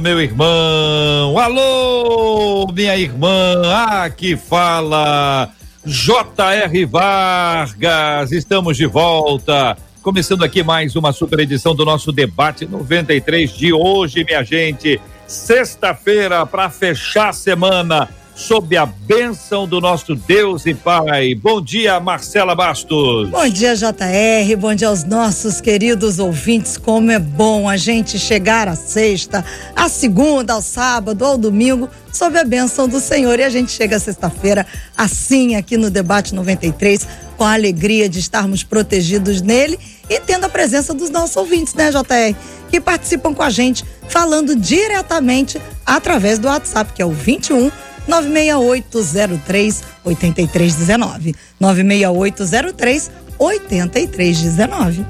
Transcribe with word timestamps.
meu 0.00 0.20
irmão. 0.20 1.38
Alô, 1.38 2.66
minha 2.72 2.96
irmã. 2.96 3.62
Aqui 4.04 4.36
fala 4.36 5.50
J.R. 5.84 6.84
Vargas. 6.84 8.32
Estamos 8.32 8.76
de 8.76 8.86
volta. 8.86 9.76
Começando 10.02 10.42
aqui 10.42 10.62
mais 10.62 10.96
uma 10.96 11.12
super 11.12 11.40
edição 11.40 11.74
do 11.74 11.84
nosso 11.84 12.10
debate 12.10 12.66
93 12.66 13.50
de 13.52 13.72
hoje, 13.72 14.24
minha 14.24 14.42
gente. 14.42 15.00
Sexta-feira 15.26 16.44
para 16.44 16.68
fechar 16.70 17.28
a 17.30 17.32
semana 17.32 18.08
sob 18.34 18.76
a 18.76 18.86
bênção 18.86 19.66
do 19.66 19.80
nosso 19.80 20.14
Deus 20.14 20.66
e 20.66 20.74
Pai. 20.74 21.34
Bom 21.34 21.60
dia, 21.60 22.00
Marcela 22.00 22.54
Bastos. 22.54 23.28
Bom 23.28 23.48
dia, 23.48 23.74
JR. 23.76 24.56
Bom 24.58 24.74
dia 24.74 24.88
aos 24.88 25.04
nossos 25.04 25.60
queridos 25.60 26.18
ouvintes. 26.18 26.76
Como 26.76 27.10
é 27.10 27.18
bom 27.18 27.68
a 27.68 27.76
gente 27.76 28.18
chegar 28.18 28.68
à 28.68 28.74
sexta, 28.74 29.44
à 29.76 29.88
segunda, 29.88 30.54
ao 30.54 30.62
sábado, 30.62 31.24
ao 31.24 31.36
domingo, 31.36 31.88
sob 32.12 32.38
a 32.38 32.44
bênção 32.44 32.88
do 32.88 33.00
Senhor. 33.00 33.38
E 33.38 33.44
a 33.44 33.50
gente 33.50 33.70
chega 33.70 33.98
sexta-feira 33.98 34.66
assim 34.96 35.54
aqui 35.56 35.76
no 35.76 35.90
Debate 35.90 36.34
93, 36.34 37.06
com 37.36 37.44
a 37.44 37.52
alegria 37.52 38.08
de 38.08 38.18
estarmos 38.18 38.62
protegidos 38.62 39.42
nele 39.42 39.78
e 40.08 40.20
tendo 40.20 40.46
a 40.46 40.48
presença 40.48 40.94
dos 40.94 41.10
nossos 41.10 41.36
ouvintes, 41.36 41.74
né, 41.74 41.90
JR? 41.90 42.36
Que 42.70 42.80
participam 42.80 43.34
com 43.34 43.42
a 43.42 43.50
gente, 43.50 43.84
falando 44.08 44.56
diretamente 44.56 45.60
através 45.84 46.38
do 46.38 46.48
WhatsApp, 46.48 46.92
que 46.94 47.02
é 47.02 47.06
o 47.06 47.10
21 47.10 47.70
96803 48.06 49.82
8319. 50.04 51.34
96803 51.60 53.10
8319. 53.38 55.06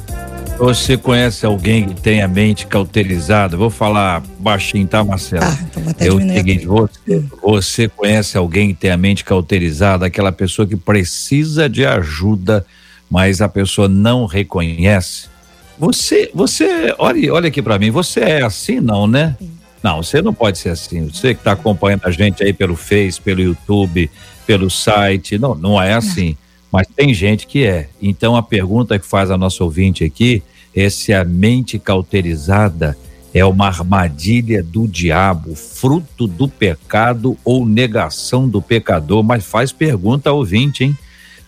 Você 0.58 0.96
conhece 0.96 1.44
alguém 1.44 1.88
que 1.88 2.00
tem 2.00 2.22
a 2.22 2.28
mente 2.28 2.66
cauterizada? 2.66 3.56
Vou 3.56 3.70
falar 3.70 4.22
baixinho, 4.38 4.86
tá, 4.86 5.02
Marcelo? 5.02 5.40
Tá, 5.40 5.58
então 5.70 5.82
vou 5.82 5.90
até 5.90 6.08
Eu 6.08 6.20
seguinte, 6.20 6.66
você, 6.66 7.24
você 7.42 7.88
conhece 7.88 8.36
alguém 8.36 8.68
que 8.68 8.74
tem 8.74 8.90
a 8.90 8.96
mente 8.96 9.24
cauterizada, 9.24 10.06
aquela 10.06 10.30
pessoa 10.30 10.68
que 10.68 10.76
precisa 10.76 11.68
de 11.68 11.84
ajuda, 11.84 12.64
mas 13.10 13.40
a 13.40 13.48
pessoa 13.48 13.88
não 13.88 14.26
reconhece? 14.26 15.32
Você, 15.78 16.30
você, 16.32 16.94
olha, 16.98 17.34
olha 17.34 17.48
aqui 17.48 17.60
para 17.60 17.78
mim, 17.78 17.90
você 17.90 18.20
é 18.20 18.42
assim, 18.44 18.78
não, 18.78 19.06
né? 19.06 19.36
Não, 19.82 20.02
você 20.02 20.22
não 20.22 20.32
pode 20.32 20.58
ser 20.58 20.70
assim. 20.70 21.08
Você 21.08 21.34
que 21.34 21.40
está 21.40 21.52
acompanhando 21.52 22.02
a 22.04 22.10
gente 22.10 22.42
aí 22.42 22.52
pelo 22.52 22.76
Face, 22.76 23.20
pelo 23.20 23.40
YouTube, 23.40 24.10
pelo 24.46 24.70
site, 24.70 25.38
não, 25.38 25.54
não 25.54 25.82
é 25.82 25.94
assim. 25.94 26.36
Mas 26.70 26.86
tem 26.86 27.12
gente 27.12 27.46
que 27.46 27.66
é. 27.66 27.88
Então 28.00 28.36
a 28.36 28.42
pergunta 28.42 28.98
que 28.98 29.06
faz 29.06 29.30
a 29.30 29.36
nossa 29.36 29.62
ouvinte 29.64 30.04
aqui 30.04 30.42
é 30.74 30.88
se 30.88 31.12
a 31.12 31.24
mente 31.24 31.78
cauterizada 31.78 32.96
é 33.34 33.44
uma 33.44 33.66
armadilha 33.66 34.62
do 34.62 34.86
diabo, 34.86 35.54
fruto 35.54 36.26
do 36.26 36.48
pecado 36.48 37.36
ou 37.44 37.66
negação 37.66 38.48
do 38.48 38.62
pecador. 38.62 39.22
Mas 39.22 39.44
faz 39.44 39.72
pergunta 39.72 40.30
ao 40.30 40.36
ouvinte, 40.36 40.84
hein? 40.84 40.96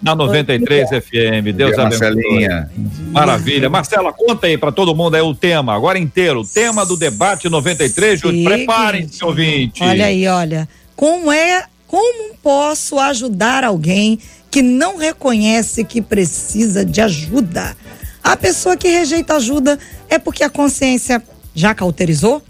Na 0.01 0.13
93 0.13 0.89
FM. 0.89 1.55
Deus 1.55 1.73
dia, 1.73 1.81
abençoe. 1.81 2.15
Marcelinha. 2.15 2.69
Maravilha. 3.11 3.69
Marcela, 3.69 4.11
conta 4.11 4.47
aí 4.47 4.57
para 4.57 4.71
todo 4.71 4.93
mundo 4.93 5.15
aí 5.15 5.21
o 5.21 5.33
tema, 5.33 5.73
agora 5.73 5.97
inteiro. 5.97 6.41
O 6.41 6.45
tema 6.47 6.85
do 6.85 6.97
debate 6.97 7.49
93. 7.49 8.19
Ju. 8.19 8.27
Seguinte. 8.27 8.45
Preparem-se, 8.45 9.23
ouvinte. 9.23 9.83
Olha 9.83 10.05
aí, 10.05 10.27
olha. 10.27 10.67
Como 10.95 11.31
é, 11.31 11.63
como 11.87 12.35
posso 12.43 12.99
ajudar 12.99 13.63
alguém 13.63 14.19
que 14.51 14.61
não 14.61 14.97
reconhece 14.97 15.83
que 15.83 16.01
precisa 16.01 16.85
de 16.85 17.01
ajuda? 17.01 17.75
A 18.21 18.35
pessoa 18.35 18.75
que 18.75 18.89
rejeita 18.89 19.35
ajuda 19.35 19.79
é 20.09 20.19
porque 20.19 20.43
a 20.43 20.49
consciência 20.49 21.23
já 21.55 21.73
cauterizou? 21.73 22.43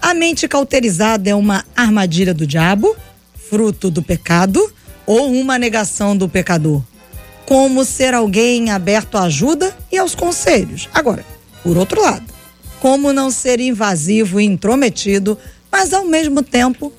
A 0.00 0.14
mente 0.14 0.46
cauterizada 0.46 1.28
é 1.28 1.34
uma 1.34 1.64
armadilha 1.74 2.32
do 2.32 2.46
diabo, 2.46 2.96
fruto 3.34 3.90
do 3.90 4.02
pecado 4.02 4.72
ou 5.04 5.32
uma 5.32 5.58
negação 5.58 6.16
do 6.16 6.28
pecador? 6.28 6.80
Como 7.44 7.84
ser 7.84 8.14
alguém 8.14 8.70
aberto 8.70 9.18
à 9.18 9.22
ajuda 9.22 9.76
e 9.90 9.98
aos 9.98 10.14
conselhos? 10.14 10.88
Agora, 10.94 11.24
por 11.62 11.76
outro 11.76 12.00
lado, 12.00 12.24
como 12.80 13.12
não 13.12 13.32
ser 13.32 13.58
invasivo 13.58 14.40
e 14.40 14.44
intrometido, 14.44 15.36
mas 15.72 15.92
ao 15.92 16.04
mesmo 16.04 16.42
tempo 16.42 16.92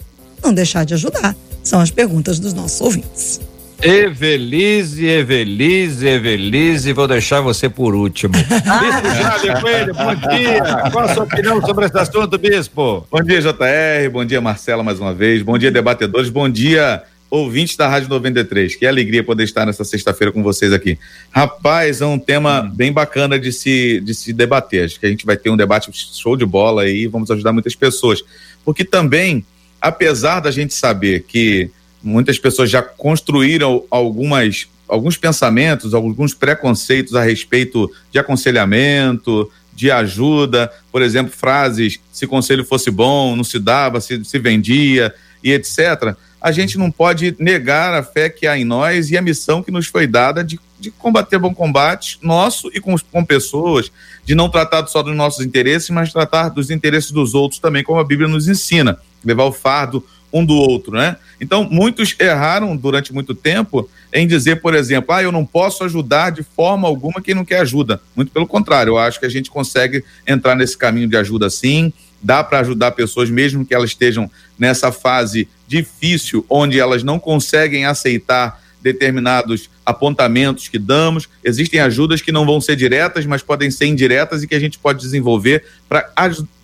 não 0.44 0.54
deixar 0.54 0.86
de 0.86 0.94
ajudar? 0.94 1.36
São 1.68 1.82
as 1.82 1.92
perguntas 1.92 2.40
dos 2.40 2.54
nossos 2.54 2.80
ouvintes. 2.80 3.42
Evelise, 3.82 5.06
Evelise, 5.06 6.08
Evelise, 6.08 6.94
vou 6.94 7.10
deixar 7.10 7.42
você 7.42 7.68
por 7.68 7.94
último. 7.94 8.32
Bispo 8.40 9.22
Jávio 9.22 9.62
Coelho, 9.62 9.94
bom 9.94 10.16
dia. 10.16 10.90
Qual 10.94 11.04
a 11.04 11.14
sua 11.14 11.24
opinião 11.26 11.62
sobre 11.62 11.86
esse 11.86 11.98
assunto, 11.98 12.38
Bispo? 12.38 13.06
Bom 13.12 13.22
dia, 13.22 13.42
JR. 13.42 14.10
Bom 14.10 14.24
dia, 14.24 14.40
Marcela, 14.40 14.82
mais 14.82 14.98
uma 14.98 15.14
vez. 15.14 15.44
Bom 15.44 15.58
dia, 15.58 15.70
debatedores. 15.70 16.30
Bom 16.30 16.48
dia, 16.48 17.04
ouvintes 17.30 17.76
da 17.76 17.86
Rádio 17.86 18.08
93. 18.08 18.78
Que 18.78 18.86
alegria 18.86 19.22
poder 19.22 19.44
estar 19.44 19.66
nessa 19.66 19.84
sexta-feira 19.84 20.32
com 20.32 20.42
vocês 20.42 20.72
aqui. 20.72 20.98
Rapaz, 21.32 22.00
é 22.00 22.06
um 22.06 22.18
tema 22.18 22.62
bem 22.62 22.94
bacana 22.94 23.38
de 23.38 23.52
se, 23.52 24.00
de 24.00 24.16
se 24.16 24.32
debater. 24.32 24.86
Acho 24.86 24.98
que 24.98 25.06
a 25.06 25.10
gente 25.10 25.26
vai 25.26 25.36
ter 25.36 25.50
um 25.50 25.58
debate 25.58 25.92
show 25.94 26.38
de 26.38 26.46
bola 26.46 26.84
aí 26.84 27.02
e 27.02 27.08
vamos 27.08 27.30
ajudar 27.30 27.52
muitas 27.52 27.76
pessoas. 27.76 28.24
Porque 28.64 28.86
também, 28.86 29.46
apesar 29.88 30.40
da 30.40 30.52
gente 30.52 30.74
saber 30.74 31.24
que 31.24 31.70
muitas 32.04 32.38
pessoas 32.38 32.70
já 32.70 32.82
construíram 32.82 33.84
algumas 33.90 34.68
alguns 34.88 35.18
pensamentos, 35.18 35.94
alguns 35.94 36.34
preconceitos 36.34 37.14
a 37.14 37.22
respeito 37.22 37.92
de 38.10 38.20
aconselhamento, 38.20 39.52
de 39.74 39.92
ajuda, 39.92 40.72
por 40.90 41.02
exemplo, 41.02 41.34
frases 41.36 42.00
se 42.10 42.26
conselho 42.26 42.64
fosse 42.64 42.90
bom, 42.90 43.36
não 43.36 43.44
se 43.44 43.60
dava, 43.60 44.00
se, 44.00 44.24
se 44.24 44.40
vendia 44.40 45.14
e 45.44 45.52
etc 45.52 46.16
a 46.42 46.52
gente 46.52 46.78
não 46.78 46.92
pode 46.92 47.36
negar 47.40 47.94
a 47.94 48.04
fé 48.04 48.30
que 48.30 48.46
há 48.48 48.58
em 48.58 48.66
nós 48.66 49.10
e 49.10 49.18
a 49.18 49.22
missão 49.22 49.64
que 49.64 49.72
nos 49.72 49.88
foi 49.88 50.06
dada 50.06 50.44
de, 50.44 50.60
de 50.80 50.92
combater 50.92 51.40
bom 51.40 51.54
combate 51.54 52.20
nosso 52.22 52.70
e 52.74 52.80
com, 52.80 52.96
com 53.12 53.26
pessoas, 53.26 53.92
de 54.24 54.36
não 54.36 54.50
tratar 54.50 54.86
só 54.88 55.02
dos 55.02 55.16
nossos 55.16 55.46
interesses, 55.46 55.90
mas 55.90 56.14
tratar 56.14 56.50
dos 56.50 56.70
interesses 56.70 57.12
dos 57.12 57.34
outros 57.34 57.60
também, 57.60 57.84
como 57.84 58.00
a 58.00 58.04
Bíblia 58.04 58.28
nos 58.28 58.48
ensina, 58.48 59.00
levar 59.24 59.46
o 59.46 59.52
fardo 59.52 60.06
um 60.32 60.46
do 60.46 60.54
outro, 60.54 60.94
né? 60.94 61.16
Então, 61.40 61.64
muitos 61.64 62.16
erraram 62.20 62.76
durante 62.76 63.14
muito 63.14 63.34
tempo 63.34 63.90
em 64.12 64.28
dizer, 64.28 64.62
por 64.62 64.74
exemplo, 64.74 65.14
ah, 65.14 65.24
eu 65.24 65.32
não 65.32 65.46
posso 65.46 65.84
ajudar 65.84 66.32
de 66.32 66.44
forma 66.44 66.88
alguma 66.88 67.22
quem 67.22 67.34
não 67.34 67.46
quer 67.46 67.62
ajuda. 67.62 68.02
Muito 68.16 68.32
pelo 68.32 68.48
contrário, 68.48 68.92
eu 68.92 68.98
acho 68.98 69.20
que 69.20 69.26
a 69.26 69.30
gente 69.30 69.50
consegue 69.50 70.04
entrar 70.26 70.56
nesse 70.56 70.78
caminho 70.78 71.08
de 71.08 71.16
ajuda 71.16 71.50
sim, 71.50 71.94
dá 72.22 72.44
para 72.44 72.60
ajudar 72.60 72.92
pessoas, 72.92 73.30
mesmo 73.30 73.66
que 73.66 73.74
elas 73.74 73.92
estejam 73.92 74.30
nessa 74.58 74.92
fase 74.92 75.48
difícil, 75.68 76.46
onde 76.50 76.80
elas 76.80 77.04
não 77.04 77.20
conseguem 77.20 77.86
aceitar 77.86 78.62
determinados 78.82 79.70
apontamentos 79.86 80.68
que 80.68 80.80
damos. 80.80 81.28
Existem 81.44 81.80
ajudas 81.80 82.22
que 82.22 82.32
não 82.32 82.46
vão 82.46 82.62
ser 82.62 82.76
diretas, 82.76 83.26
mas 83.26 83.42
podem 83.42 83.72
ser 83.72 83.88
indiretas 83.88 84.44
e 84.44 84.48
que 84.48 84.56
a 84.56 84.60
gente 84.60 84.80
pode 84.80 85.00
desenvolver 85.00 85.64
para 85.90 86.10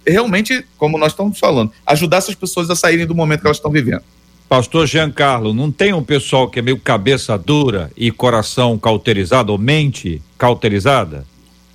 realmente, 0.06 0.66
como 0.78 0.98
nós 0.98 1.14
estamos 1.14 1.40
falando, 1.40 1.72
ajudar 1.86 2.18
essas 2.18 2.36
pessoas 2.36 2.70
a 2.70 2.76
saírem 2.76 3.06
do 3.06 3.16
momento 3.16 3.42
que 3.42 3.48
elas 3.48 3.58
estão 3.58 3.72
vivendo. 3.72 4.04
Pastor 4.50 4.86
Giancarlo, 4.86 5.54
não 5.54 5.72
tem 5.72 5.94
um 5.94 6.04
pessoal 6.04 6.50
que 6.50 6.60
é 6.60 6.62
meio 6.62 6.78
cabeça 6.78 7.38
dura 7.38 7.90
e 7.98 8.12
coração 8.12 8.78
cauterizado, 8.78 9.52
ou 9.52 9.58
mente 9.58 10.22
cauterizada? 10.38 11.26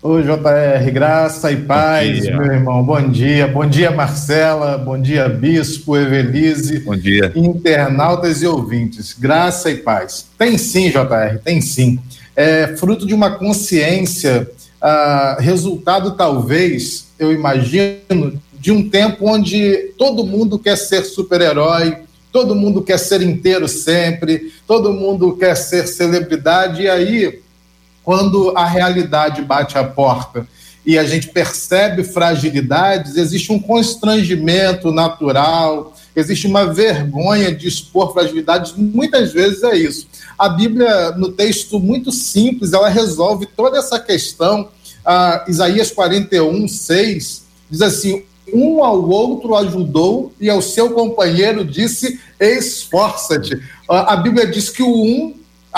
Oi, 0.00 0.23
JR, 0.23 0.93
graça 0.93 1.50
e 1.50 1.56
paz, 1.56 2.23
meu 2.23 2.45
irmão. 2.45 2.85
Bom 2.85 3.11
dia. 3.11 3.49
Bom 3.49 3.67
dia, 3.67 3.91
Marcela. 3.91 4.79
Bom 4.79 4.97
dia, 4.97 5.29
Bispo, 5.29 5.97
Evelise. 5.97 6.79
Bom 6.79 6.95
dia. 6.95 7.33
Internautas 7.35 8.41
e 8.41 8.47
ouvintes. 8.47 9.17
Graça 9.19 9.69
e 9.73 9.79
paz. 9.79 10.25
Tem 10.39 10.56
sim, 10.56 10.89
JR, 10.89 11.41
tem 11.45 11.61
sim. 11.61 11.99
É 12.37 12.77
fruto 12.77 13.05
de 13.05 13.12
uma 13.12 13.33
consciência, 13.33 14.49
ah, 14.81 15.37
resultado 15.41 16.12
talvez, 16.12 17.09
eu 17.19 17.33
imagino, 17.33 18.41
de 18.53 18.71
um 18.71 18.89
tempo 18.89 19.29
onde 19.29 19.93
todo 19.99 20.25
mundo 20.25 20.61
quer 20.61 20.77
ser 20.77 21.03
super-herói, 21.03 21.97
todo 22.31 22.55
mundo 22.55 22.83
quer 22.83 23.00
ser 23.00 23.21
inteiro 23.21 23.67
sempre, 23.67 24.53
todo 24.65 24.93
mundo 24.93 25.37
quer 25.37 25.56
ser 25.56 25.89
celebridade, 25.89 26.83
e 26.83 26.89
aí 26.89 27.41
quando 28.08 28.56
a 28.56 28.64
realidade 28.64 29.43
bate 29.43 29.76
a 29.76 29.84
porta 29.84 30.49
e 30.87 30.96
a 30.96 31.05
gente 31.05 31.28
percebe 31.28 32.02
fragilidades, 32.02 33.16
existe 33.19 33.52
um 33.52 33.60
constrangimento 33.60 34.90
natural, 34.90 35.93
existe 36.16 36.46
uma 36.46 36.72
vergonha 36.72 37.55
de 37.55 37.69
expor 37.69 38.14
fragilidades, 38.14 38.72
muitas 38.75 39.34
vezes 39.34 39.62
é 39.62 39.76
isso. 39.76 40.08
A 40.38 40.49
Bíblia, 40.49 41.10
no 41.19 41.32
texto 41.32 41.78
muito 41.78 42.10
simples, 42.10 42.72
ela 42.72 42.88
resolve 42.88 43.44
toda 43.44 43.76
essa 43.76 44.00
questão. 44.00 44.70
Ah, 45.04 45.44
Isaías 45.46 45.90
41, 45.90 46.66
6 46.66 47.44
diz 47.70 47.82
assim: 47.82 48.22
um 48.50 48.82
ao 48.82 49.06
outro 49.06 49.54
ajudou 49.54 50.32
e 50.40 50.49
ao 50.49 50.62
seu 50.62 50.94
companheiro 50.94 51.62
disse: 51.62 52.19
esforça-te. 52.40 53.62
A 53.87 54.16
Bíblia 54.16 54.46
diz 54.46 54.70
que 54.70 54.82
o 54.82 54.90
um 54.90 55.34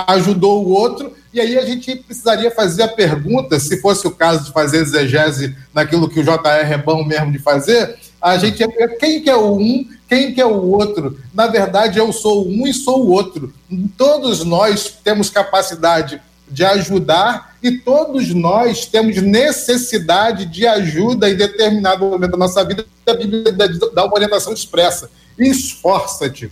ajudou 0.06 0.64
o 0.64 0.70
outro 0.70 1.18
e 1.32 1.40
aí 1.40 1.56
a 1.56 1.64
gente 1.64 1.94
precisaria 1.96 2.50
fazer 2.50 2.82
a 2.82 2.88
pergunta, 2.88 3.60
se 3.60 3.80
fosse 3.80 4.06
o 4.06 4.10
caso 4.10 4.44
de 4.44 4.52
fazer 4.52 4.78
exegese 4.78 5.56
naquilo 5.72 6.08
que 6.08 6.18
o 6.18 6.24
JR 6.24 6.72
é 6.72 6.76
bom 6.76 7.04
mesmo 7.04 7.30
de 7.30 7.38
fazer, 7.38 7.96
a 8.20 8.36
gente 8.36 8.60
ia 8.60 8.88
quem 8.96 9.22
que 9.22 9.30
é 9.30 9.36
o 9.36 9.56
um, 9.56 9.88
quem 10.08 10.34
que 10.34 10.40
é 10.40 10.46
o 10.46 10.70
outro. 10.70 11.18
Na 11.32 11.46
verdade, 11.46 11.98
eu 11.98 12.12
sou 12.12 12.46
um 12.46 12.66
e 12.66 12.74
sou 12.74 13.06
o 13.06 13.10
outro. 13.10 13.52
Todos 13.96 14.44
nós 14.44 14.98
temos 15.04 15.30
capacidade 15.30 16.20
de 16.50 16.64
ajudar 16.64 17.56
e 17.62 17.78
todos 17.78 18.34
nós 18.34 18.86
temos 18.86 19.16
necessidade 19.22 20.46
de 20.46 20.66
ajuda 20.66 21.30
em 21.30 21.36
determinado 21.36 22.04
momento 22.04 22.32
da 22.32 22.36
nossa 22.36 22.64
vida. 22.64 22.84
A 23.06 23.14
Bíblia 23.14 23.52
dá 23.94 24.04
uma 24.04 24.14
orientação 24.14 24.52
expressa. 24.52 25.10
Esforça-te. 25.38 26.50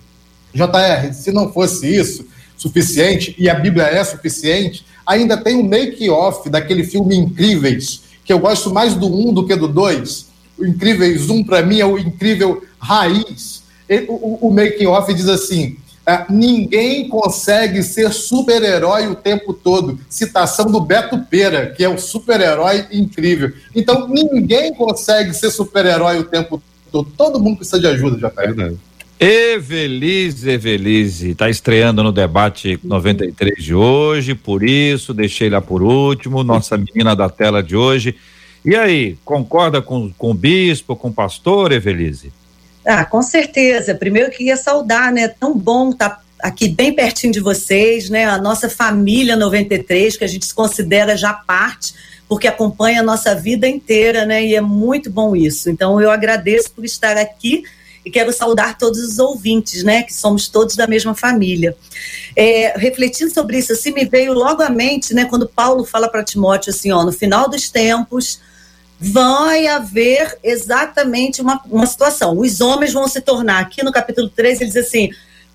JR, 0.54 1.12
se 1.12 1.32
não 1.32 1.52
fosse 1.52 1.86
isso, 1.94 2.24
suficiente, 2.58 3.34
e 3.38 3.49
a 3.49 3.55
Bíblia 3.55 3.84
é 3.84 4.05
suficiente, 4.05 4.84
ainda 5.06 5.37
tem 5.38 5.56
um 5.56 5.62
make-off 5.62 6.50
daquele 6.50 6.84
filme 6.84 7.16
Incríveis, 7.16 8.02
que 8.25 8.32
eu 8.32 8.38
gosto 8.38 8.70
mais 8.70 8.94
do 8.94 9.06
um 9.06 9.32
do 9.32 9.46
que 9.46 9.56
do 9.56 9.66
dois. 9.66 10.26
O 10.58 10.66
Incríveis 10.66 11.31
1, 11.31 11.44
para 11.44 11.62
mim, 11.62 11.81
é 11.81 11.87
o 11.87 11.96
incrível 11.96 12.62
raiz. 12.78 13.62
o, 14.08 14.12
o, 14.12 14.49
o 14.49 14.52
make-off 14.52 15.14
diz 15.14 15.28
assim: 15.28 15.76
é, 16.08 16.25
ninguém 16.31 17.06
consegue 17.06 17.82
ser 17.82 18.10
super-herói 18.12 19.06
o 19.06 19.14
tempo 19.14 19.52
todo. 19.52 20.00
Citação 20.08 20.64
do 20.70 20.81
Beto 20.81 21.19
Pera, 21.19 21.66
que 21.66 21.84
é 21.84 21.88
o 21.88 21.99
super-herói 21.99 22.87
incrível. 22.90 23.52
Então, 23.75 24.08
ninguém 24.08 24.75
consegue 24.75 25.34
ser 25.34 25.50
super-herói 25.50 26.19
o 26.19 26.25
tempo 26.25 26.62
todo. 26.90 27.10
Todo 27.14 27.38
mundo 27.38 27.58
precisa 27.58 27.78
de 27.78 27.87
ajuda, 27.87 28.19
já 28.19 28.31
tá. 28.31 28.40
Verdade. 28.40 28.78
Evelise, 29.20 30.49
Evelise, 30.49 31.31
está 31.31 31.50
estreando 31.50 32.05
no 32.05 32.12
debate 32.12 32.79
93 32.85 33.65
de 33.65 33.75
hoje, 33.75 34.32
por 34.32 34.62
isso 34.62 35.12
deixei 35.12 35.50
lá 35.50 35.61
por 35.61 35.82
último, 35.82 36.44
nossa 36.44 36.79
menina 36.79 37.17
da 37.17 37.29
tela 37.29 37.60
de 37.60 37.75
hoje. 37.75 38.15
E 38.65 38.77
aí, 38.77 39.19
concorda 39.25 39.82
com, 39.82 40.13
com 40.13 40.31
o 40.31 40.34
bispo, 40.34 40.94
com 40.94 41.08
o 41.08 41.13
pastor, 41.13 41.72
Evelise? 41.72 42.32
Ah, 42.87 43.05
com 43.05 43.20
certeza. 43.20 43.93
Primeiro 43.93 44.31
queria 44.31 44.56
saudar, 44.56 45.13
né? 45.13 45.27
Tão 45.27 45.56
bom 45.56 45.91
estar 45.91 46.10
tá 46.10 46.20
aqui 46.41 46.69
bem 46.69 46.93
pertinho 46.93 47.32
de 47.32 47.41
vocês, 47.41 48.08
né? 48.08 48.25
A 48.25 48.39
nossa 48.39 48.69
família 48.69 49.34
93, 49.34 50.17
que 50.17 50.25
a 50.25 50.29
gente 50.29 50.46
se 50.46 50.55
considera 50.55 51.17
já 51.17 51.32
parte, 51.32 51.93
porque 52.29 52.46
acompanha 52.46 53.01
a 53.01 53.05
nossa 53.05 53.34
vida 53.34 53.67
inteira, 53.67 54.25
né? 54.25 54.44
E 54.44 54.55
é 54.55 54.60
muito 54.60 55.10
bom 55.10 55.34
isso. 55.34 55.69
Então 55.69 56.01
eu 56.01 56.10
agradeço 56.10 56.70
por 56.70 56.84
estar 56.84 57.17
aqui 57.17 57.65
e 58.08 58.10
quero 58.10 58.32
saudar 58.32 58.79
todos 58.79 59.00
os 59.00 59.19
ouvintes, 59.19 59.84
né, 59.84 60.03
que 60.03 60.15
somos 60.15 60.48
todos 60.48 60.74
da 60.74 60.86
mesma 60.86 61.15
família. 61.15 61.77
É, 62.34 62.72
refletindo 62.79 63.32
sobre 63.32 63.58
isso, 63.58 63.72
assim, 63.72 63.93
me 63.93 64.06
veio 64.06 64.32
logo 64.32 64.62
à 64.62 64.70
mente, 64.70 65.12
né, 65.12 65.27
quando 65.27 65.46
Paulo 65.46 65.84
fala 65.84 66.08
para 66.08 66.24
Timóteo 66.24 66.70
assim, 66.70 66.91
ó, 66.91 67.05
no 67.05 67.12
final 67.12 67.50
dos 67.50 67.69
tempos 67.69 68.41
vai 68.98 69.67
haver 69.67 70.38
exatamente 70.43 71.43
uma, 71.43 71.60
uma 71.67 71.86
situação. 71.86 72.36
Os 72.38 72.62
homens 72.62 72.94
vão 72.94 73.06
se 73.06 73.20
tornar, 73.20 73.60
aqui 73.60 73.84
no 73.84 73.93
capítulo 73.93 74.31
3, 74.31 74.62
ele 74.62 74.70
diz 74.70 74.86
assim, 74.86 75.10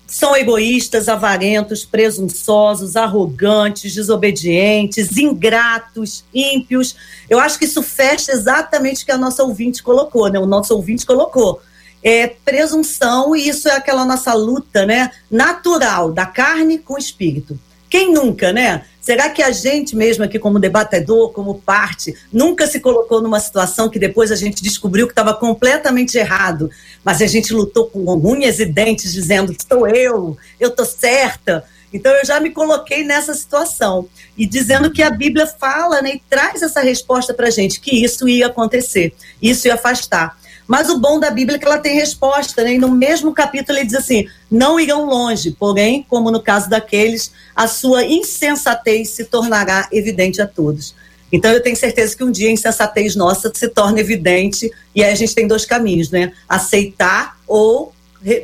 são 0.06 0.36
egoístas, 0.36 1.08
avarentos, 1.08 1.84
presunçosos, 1.84 2.94
arrogantes, 2.94 3.92
desobedientes, 3.92 5.16
ingratos, 5.16 6.24
ímpios. 6.32 6.94
Eu 7.28 7.40
acho 7.40 7.58
que 7.58 7.64
isso 7.64 7.82
fecha 7.82 8.30
exatamente 8.30 9.02
o 9.02 9.06
que 9.06 9.12
a 9.12 9.18
nossa 9.18 9.42
ouvinte 9.42 9.82
colocou, 9.82 10.28
né? 10.28 10.38
O 10.38 10.46
nosso 10.46 10.74
ouvinte 10.74 11.04
colocou 11.04 11.60
é, 12.04 12.26
presunção, 12.26 13.34
e 13.34 13.48
isso 13.48 13.66
é 13.66 13.72
aquela 13.72 14.04
nossa 14.04 14.34
luta 14.34 14.84
né, 14.84 15.10
natural 15.30 16.12
da 16.12 16.26
carne 16.26 16.78
com 16.78 16.94
o 16.94 16.98
espírito. 16.98 17.58
Quem 17.88 18.12
nunca, 18.12 18.52
né? 18.52 18.84
Será 19.00 19.30
que 19.30 19.42
a 19.42 19.50
gente 19.50 19.94
mesmo 19.94 20.24
aqui, 20.24 20.38
como 20.38 20.58
debatedor, 20.58 21.30
como 21.32 21.60
parte, 21.60 22.14
nunca 22.32 22.66
se 22.66 22.80
colocou 22.80 23.22
numa 23.22 23.38
situação 23.38 23.88
que 23.88 23.98
depois 23.98 24.32
a 24.32 24.36
gente 24.36 24.62
descobriu 24.62 25.06
que 25.06 25.12
estava 25.12 25.32
completamente 25.32 26.18
errado, 26.18 26.70
mas 27.04 27.22
a 27.22 27.26
gente 27.26 27.54
lutou 27.54 27.86
com 27.86 28.00
unhas 28.16 28.58
e 28.60 28.66
dentes 28.66 29.12
dizendo: 29.12 29.54
sou 29.66 29.86
eu, 29.86 30.36
eu 30.58 30.70
tô 30.70 30.84
certa. 30.84 31.64
Então 31.92 32.10
eu 32.12 32.24
já 32.24 32.40
me 32.40 32.50
coloquei 32.50 33.04
nessa 33.04 33.32
situação 33.34 34.08
e 34.36 34.44
dizendo 34.44 34.90
que 34.90 35.02
a 35.02 35.10
Bíblia 35.10 35.46
fala 35.46 36.02
né, 36.02 36.16
e 36.16 36.22
traz 36.28 36.60
essa 36.60 36.80
resposta 36.80 37.32
para 37.32 37.46
a 37.46 37.50
gente 37.50 37.78
que 37.78 38.04
isso 38.04 38.28
ia 38.28 38.48
acontecer, 38.48 39.14
isso 39.40 39.68
ia 39.68 39.74
afastar. 39.74 40.36
Mas 40.66 40.88
o 40.88 40.98
bom 40.98 41.20
da 41.20 41.30
Bíblia 41.30 41.56
é 41.56 41.58
que 41.58 41.66
ela 41.66 41.78
tem 41.78 41.94
resposta, 41.94 42.62
né? 42.62 42.74
E 42.74 42.78
no 42.78 42.90
mesmo 42.90 43.32
capítulo 43.32 43.78
ele 43.78 43.86
diz 43.86 43.94
assim: 43.94 44.26
não 44.50 44.80
irão 44.80 45.04
longe, 45.04 45.50
porém, 45.52 46.04
como 46.08 46.30
no 46.30 46.42
caso 46.42 46.68
daqueles, 46.68 47.32
a 47.54 47.66
sua 47.66 48.04
insensatez 48.04 49.10
se 49.10 49.24
tornará 49.24 49.88
evidente 49.92 50.40
a 50.40 50.46
todos. 50.46 50.94
Então 51.32 51.50
eu 51.50 51.62
tenho 51.62 51.76
certeza 51.76 52.16
que 52.16 52.24
um 52.24 52.30
dia 52.30 52.48
a 52.48 52.52
insensatez 52.52 53.16
nossa 53.16 53.50
se 53.54 53.68
torna 53.68 54.00
evidente 54.00 54.70
e 54.94 55.02
aí 55.02 55.12
a 55.12 55.16
gente 55.16 55.34
tem 55.34 55.46
dois 55.46 55.66
caminhos, 55.66 56.10
né? 56.10 56.32
Aceitar 56.48 57.36
ou 57.46 57.93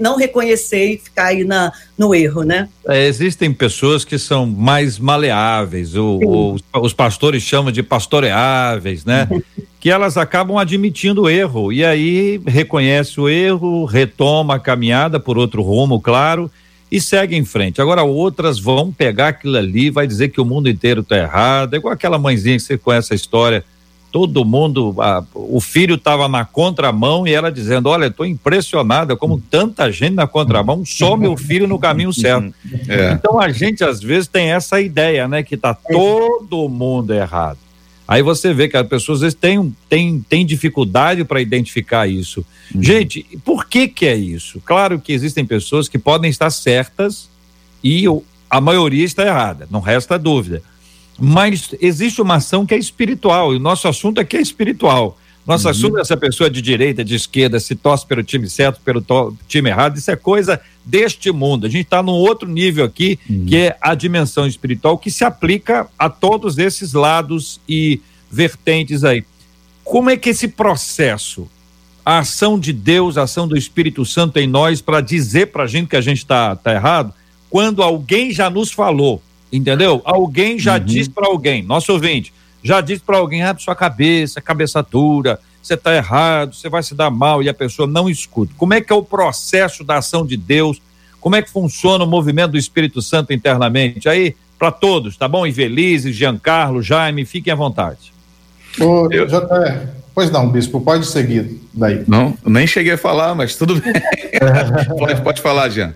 não 0.01 0.17
reconhecer 0.17 0.93
e 0.93 0.99
ficar 0.99 1.27
aí 1.27 1.45
na, 1.45 1.73
no 1.97 2.15
erro, 2.15 2.43
né? 2.43 2.69
É, 2.87 3.07
existem 3.07 3.53
pessoas 3.53 4.05
que 4.05 4.19
são 4.19 4.47
mais 4.47 4.99
maleáveis, 4.99 5.95
ou, 5.95 6.57
os 6.75 6.93
pastores 6.93 7.43
chamam 7.43 7.73
de 7.73 7.83
pastoreáveis, 7.83 9.05
né? 9.05 9.29
que 9.81 9.91
elas 9.91 10.19
acabam 10.19 10.59
admitindo 10.59 11.23
o 11.23 11.29
erro 11.29 11.73
e 11.73 11.83
aí 11.83 12.41
reconhece 12.47 13.19
o 13.19 13.29
erro, 13.29 13.87
retoma 13.87 14.57
a 14.57 14.59
caminhada 14.59 15.19
por 15.19 15.39
outro 15.39 15.63
rumo, 15.63 15.99
claro, 15.99 16.51
e 16.93 17.01
segue 17.01 17.35
em 17.35 17.45
frente. 17.45 17.81
Agora 17.81 18.03
outras 18.03 18.59
vão 18.59 18.93
pegar 18.93 19.29
aquilo 19.29 19.57
ali, 19.57 19.89
vai 19.89 20.07
dizer 20.07 20.29
que 20.29 20.41
o 20.41 20.45
mundo 20.45 20.69
inteiro 20.69 21.01
está 21.01 21.17
errado, 21.17 21.75
é 21.75 21.77
igual 21.79 21.95
aquela 21.95 22.19
mãezinha 22.19 22.57
que 22.57 22.63
você 22.63 22.77
conhece 22.77 23.15
a 23.15 23.17
história, 23.17 23.65
todo 24.11 24.45
mundo, 24.45 24.95
a, 24.99 25.23
o 25.35 25.61
filho 25.61 25.95
estava 25.95 26.29
na 26.29 26.45
contramão 26.45 27.27
e 27.27 27.33
ela 27.33 27.51
dizendo, 27.51 27.89
olha, 27.89 28.07
estou 28.07 28.27
impressionada 28.27 29.17
como 29.17 29.41
tanta 29.41 29.91
gente 29.91 30.15
na 30.15 30.27
contramão, 30.27 30.85
só 30.85 31.17
meu 31.17 31.37
filho 31.37 31.67
no 31.67 31.79
caminho 31.79 32.13
certo. 32.13 32.53
É. 32.89 33.13
Então 33.13 33.39
a 33.39 33.51
gente 33.51 33.85
às 33.85 34.01
vezes 34.01 34.29
tem 34.29 34.51
essa 34.53 34.81
ideia, 34.81 35.29
né, 35.29 35.43
que 35.43 35.55
está 35.55 35.75
todo 35.75 36.69
mundo 36.69 37.13
errado. 37.13 37.59
Aí 38.07 38.23
você 38.23 38.53
vê 38.53 38.69
que 38.69 38.77
as 38.77 38.87
pessoas 38.89 39.19
às 39.19 39.23
vezes 39.23 39.39
têm, 39.39 39.77
têm, 39.89 40.25
têm 40.29 40.45
dificuldade 40.45 41.25
para 41.25 41.41
identificar 41.41 42.09
isso. 42.09 42.45
Uhum. 42.75 42.83
Gente, 42.83 43.25
por 43.45 43.67
que 43.67 43.87
que 43.87 44.07
é 44.07 44.17
isso? 44.17 44.61
Claro 44.65 44.99
que 44.99 45.13
existem 45.13 45.45
pessoas 45.45 45.89
que 45.89 45.99
podem 45.99 46.29
estar 46.29 46.51
certas 46.51 47.29
e 47.85 48.05
a 48.51 48.61
maioria 48.61 49.05
está 49.05 49.25
errada, 49.25 49.69
não 49.71 49.79
resta 49.79 50.19
dúvida. 50.19 50.61
Mas 51.21 51.75
existe 51.81 52.23
uma 52.23 52.37
ação 52.37 52.65
que 52.65 52.75
é 52.75 52.79
espiritual, 52.79 53.53
e 53.53 53.57
o 53.57 53.61
nosso 53.61 53.87
assunto 53.87 54.21
aqui 54.21 54.37
é 54.37 54.41
espiritual. 54.41 55.19
Nosso 55.47 55.65
uhum. 55.65 55.71
assunto 55.71 55.99
é 55.99 56.01
essa 56.01 56.17
pessoa 56.17 56.51
de 56.51 56.63
direita, 56.63 57.05
de 57.05 57.15
esquerda, 57.15 57.59
se 57.59 57.75
torce 57.75 58.07
pelo 58.07 58.23
time 58.23 58.49
certo, 58.49 58.81
pelo 58.81 59.05
time 59.49 59.71
errado, 59.71 59.97
isso 59.97 60.11
é 60.11 60.17
coisa 60.17 60.61
deste 60.85 61.33
mundo. 61.33 61.67
A 61.67 61.69
gente 61.69 61.85
está 61.85 62.03
num 62.03 62.13
outro 62.13 62.49
nível 62.49 62.85
aqui, 62.85 63.19
uhum. 63.29 63.47
que 63.47 63.57
é 63.57 63.77
a 63.81 63.95
dimensão 63.95 64.47
espiritual, 64.47 64.99
que 64.99 65.11
se 65.11 65.25
aplica 65.25 65.89
a 65.99 66.09
todos 66.09 66.59
esses 66.59 66.93
lados 66.93 67.61
e 67.69 68.01
vertentes 68.31 69.03
aí. 69.03 69.25
Como 69.83 70.09
é 70.09 70.17
que 70.17 70.29
esse 70.29 70.47
processo, 70.47 71.49
a 72.05 72.19
ação 72.19 72.59
de 72.59 72.73
Deus, 72.73 73.19
a 73.19 73.23
ação 73.23 73.49
do 73.49 73.57
Espírito 73.57 74.05
Santo 74.05 74.39
em 74.39 74.47
nós, 74.47 74.81
para 74.81 75.01
dizer 75.01 75.47
para 75.47 75.65
a 75.65 75.67
gente 75.67 75.89
que 75.89 75.97
a 75.97 76.01
gente 76.01 76.19
está 76.19 76.55
tá 76.55 76.73
errado, 76.73 77.13
quando 77.49 77.83
alguém 77.83 78.31
já 78.31 78.49
nos 78.49 78.71
falou, 78.71 79.21
entendeu? 79.53 80.01
Alguém 80.05 80.59
já 80.59 80.75
uhum. 80.75 80.85
disse 80.85 81.11
para 81.11 81.27
alguém, 81.27 81.63
nosso 81.63 81.93
ouvinte, 81.93 82.33
já 82.63 82.81
disse 82.81 83.03
para 83.03 83.19
alguém, 83.19 83.43
abre 83.43 83.63
sua 83.63 83.75
cabeça, 83.75 84.41
cabeça 84.41 84.83
dura, 84.83 85.39
você 85.63 85.75
está 85.75 85.95
errado, 85.95 86.55
você 86.55 86.69
vai 86.69 86.83
se 86.83 86.95
dar 86.95 87.11
mal 87.11 87.43
e 87.43 87.49
a 87.49 87.55
pessoa 87.55 87.87
não 87.87 88.09
escuta. 88.09 88.53
Como 88.57 88.75
é 88.75 88.81
que 88.81 88.93
é 88.93 88.97
o 88.97 89.03
processo 89.03 89.85
da 89.85 89.99
ação 89.99 90.25
de 90.25 90.37
Deus? 90.37 90.81
Como 91.21 91.37
é 91.37 91.43
que 91.43 91.51
funciona 91.51 92.05
o 92.05 92.07
movimento 92.07 92.53
do 92.53 92.59
Espírito 92.59 93.03
Santo 93.03 93.33
internamente? 93.33 94.09
Aí, 94.09 94.35
para 94.59 94.71
todos, 94.71 95.17
tá 95.17 95.29
bom? 95.29 95.47
Invelizes, 95.47 96.17
Giancarlo, 96.17 96.83
Jaime, 96.83 97.25
fiquem 97.25 97.53
à 97.53 97.57
vontade. 97.57 98.13
Ô, 98.79 99.09
Eu... 99.11 99.27
JR, 99.27 99.89
pois 100.15 100.31
não, 100.31 100.49
bispo, 100.49 100.81
pode 100.81 101.07
seguir 101.07 101.61
daí. 101.73 102.05
Não, 102.07 102.37
nem 102.45 102.67
cheguei 102.67 102.93
a 102.93 102.99
falar, 102.99 103.35
mas 103.35 103.55
tudo 103.57 103.77
bem. 103.77 103.93
pode, 104.99 105.21
pode 105.23 105.41
falar, 105.43 105.69
Jean. 105.69 105.95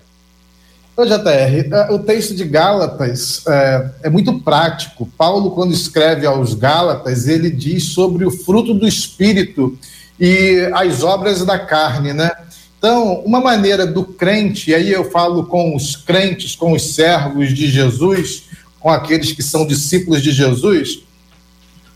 Ô, 0.97 1.03
JR, 1.03 1.11
é, 1.19 1.91
o 1.91 1.99
texto 1.99 2.33
de 2.33 2.45
Gálatas 2.45 3.43
é, 3.45 3.89
é, 4.03 4.09
muito 4.09 4.39
prático. 4.39 5.05
Paulo, 5.17 5.51
quando 5.51 5.73
escreve 5.73 6.25
aos 6.25 6.53
Gálatas, 6.53 7.27
ele 7.27 7.49
diz 7.49 7.83
sobre 7.89 8.23
o 8.23 8.31
fruto 8.31 8.73
do 8.73 8.87
Espírito 8.87 9.77
e 10.17 10.69
as 10.73 11.03
obras 11.03 11.43
da 11.43 11.59
carne, 11.59 12.13
né? 12.13 12.31
Então, 12.77 13.15
uma 13.25 13.41
maneira 13.41 13.85
do 13.85 14.05
crente, 14.05 14.71
e 14.71 14.75
aí 14.75 14.89
eu 14.89 15.11
falo 15.11 15.47
com 15.47 15.75
os 15.75 15.97
crentes, 15.97 16.55
com 16.55 16.71
os 16.71 16.95
servos 16.95 17.49
de 17.49 17.67
Jesus, 17.67 18.43
com 18.79 18.89
aqueles 18.89 19.33
que 19.33 19.43
são 19.43 19.67
discípulos 19.67 20.23
de 20.23 20.31
Jesus, 20.31 21.01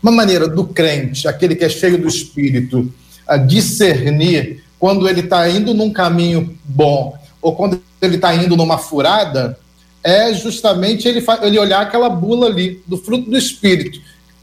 uma 0.02 0.12
maneira 0.12 0.46
do 0.46 0.64
crente, 0.64 1.26
aquele 1.26 1.54
que 1.56 1.64
é 1.64 1.70
cheio 1.70 1.96
do 1.96 2.08
Espírito, 2.08 2.92
a 3.26 3.38
discernir 3.38 4.62
quando 4.78 5.08
ele 5.08 5.20
está 5.20 5.48
indo 5.48 5.72
num 5.72 5.90
caminho 5.90 6.54
bom 6.64 7.19
ou 7.40 7.54
quando 7.54 7.80
ele 8.00 8.16
está 8.16 8.34
indo 8.34 8.56
numa 8.56 8.78
furada, 8.78 9.58
é 10.02 10.32
justamente 10.32 11.06
ele, 11.06 11.24
ele 11.42 11.58
olhar 11.58 11.80
aquela 11.80 12.08
bula 12.08 12.46
ali, 12.46 12.82
do 12.86 12.96
fruto 12.96 13.30
do 13.30 13.36
Espírito. 13.36 14.00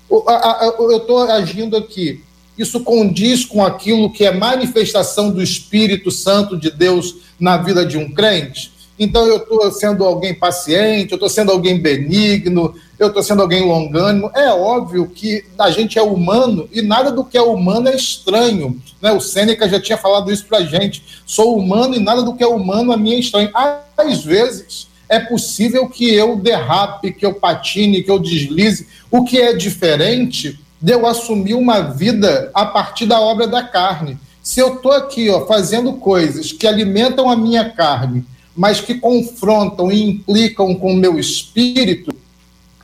Eu 0.10 0.98
estou 0.98 1.24
agindo 1.24 1.75
aqui. 1.75 2.22
Isso 2.58 2.80
condiz 2.82 3.46
com 3.46 3.63
aquilo 3.63 4.12
que 4.12 4.25
é 4.25 4.32
manifestação 4.32 5.30
do 5.30 5.42
Espírito 5.42 6.10
Santo 6.10 6.58
de 6.58 6.72
Deus 6.72 7.18
na 7.39 7.58
vida 7.58 7.86
de 7.86 7.98
um 7.98 8.12
crente? 8.12 8.72
Então 8.98 9.27
eu 9.27 9.38
estou 9.38 9.72
sendo 9.72 10.04
alguém 10.04 10.34
paciente, 10.34 11.12
eu 11.12 11.18
estou 11.18 11.30
sendo 11.30 11.51
alguém 11.51 11.80
benigno, 11.80 12.74
eu 13.00 13.08
estou 13.08 13.22
sendo 13.22 13.42
alguém 13.42 13.63
longânimo. 13.63 14.32
É 14.34 14.51
óbvio 14.51 15.08
que 15.08 15.46
a 15.58 15.70
gente 15.70 16.00
é 16.00 16.01
humano 16.01 16.68
e 16.72 16.82
nada 16.82 17.12
do 17.12 17.24
que 17.24 17.38
é 17.38 17.42
humano 17.42 17.89
é 17.89 17.96
estranho. 17.96 18.82
Né? 19.01 19.12
O 19.12 19.20
Sêneca 19.20 19.70
já 19.70 19.80
tinha 19.80 19.98
falado 19.98 20.32
isso 20.32 20.46
para 20.46 20.60
a 20.60 20.66
gente. 20.66 21.04
Sou 21.25 21.58
humano 21.58 21.96
e 21.96 22.00
nada 22.00 22.24
do 22.24 22.34
que 22.36 22.44
é 22.44 22.48
humano 22.48 22.92
a 22.92 22.98
mim 22.98 23.13
é 23.13 23.20
estranho. 23.20 23.51
Às 23.98 24.24
vezes 24.24 24.88
é 25.10 25.20
possível 25.20 25.88
que 25.88 26.13
eu 26.13 26.36
derrape, 26.36 27.13
que 27.13 27.25
eu 27.25 27.34
patine, 27.34 28.04
que 28.04 28.12
eu 28.12 28.20
deslize. 28.20 28.88
O 29.12 29.24
que 29.24 29.39
é 29.39 29.54
diferente 29.54 30.60
de 30.82 30.94
eu 30.94 31.06
assumir 31.06 31.54
uma 31.54 31.82
vida 31.82 32.51
a 32.54 32.66
partir 32.66 33.06
da 33.06 33.20
obra 33.20 33.48
da 33.48 33.63
carne. 33.63 34.18
Se 34.42 34.60
eu 34.60 34.75
estou 34.75 34.92
aqui 34.92 35.30
ó, 35.30 35.46
fazendo 35.46 35.94
coisas 35.94 36.51
que 36.51 36.68
alimentam 36.68 37.30
a 37.30 37.36
minha 37.36 37.70
carne, 37.70 38.25
mas 38.56 38.80
que 38.82 38.96
confrontam 38.96 39.92
e 39.92 40.01
implicam 40.01 40.74
com 40.75 40.94
o 40.94 40.96
meu 40.96 41.20
espírito, 41.20 42.13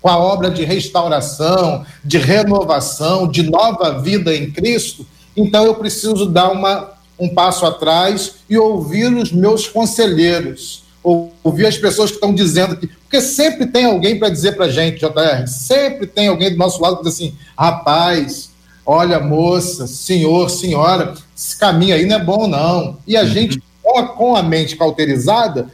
com 0.03 0.09
a 0.09 0.17
obra 0.17 0.51
de 0.51 0.65
restauração, 0.65 1.85
de 2.03 2.17
renovação, 2.17 3.25
de 3.25 3.41
nova 3.41 4.01
vida 4.01 4.35
em 4.35 4.51
Cristo, 4.51 5.07
então 5.35 5.63
eu 5.63 5.75
preciso 5.75 6.25
dar 6.25 6.51
uma, 6.51 6.91
um 7.17 7.29
passo 7.29 7.65
atrás 7.65 8.35
e 8.49 8.57
ouvir 8.57 9.13
os 9.13 9.31
meus 9.31 9.65
conselheiros, 9.65 10.83
ouvir 11.41 11.67
as 11.67 11.77
pessoas 11.77 12.09
que 12.09 12.17
estão 12.17 12.35
dizendo 12.35 12.75
que. 12.75 12.87
Porque 12.87 13.21
sempre 13.21 13.65
tem 13.65 13.85
alguém 13.85 14.19
para 14.19 14.27
dizer 14.27 14.57
para 14.57 14.65
a 14.65 14.69
gente, 14.69 14.99
JR, 14.99 15.47
sempre 15.47 16.05
tem 16.05 16.27
alguém 16.27 16.51
do 16.51 16.57
nosso 16.57 16.81
lado 16.81 16.97
que 16.97 17.03
diz 17.03 17.13
assim: 17.13 17.33
rapaz, 17.57 18.49
olha, 18.85 19.21
moça, 19.21 19.87
senhor, 19.87 20.49
senhora, 20.49 21.13
esse 21.35 21.57
caminho 21.57 21.95
aí 21.95 22.05
não 22.05 22.17
é 22.17 22.23
bom, 22.23 22.45
não. 22.45 22.97
E 23.07 23.15
a 23.15 23.21
uhum. 23.21 23.27
gente, 23.27 23.63
com 23.81 23.99
a, 23.99 24.07
com 24.07 24.35
a 24.35 24.43
mente 24.43 24.75
cauterizada, 24.75 25.69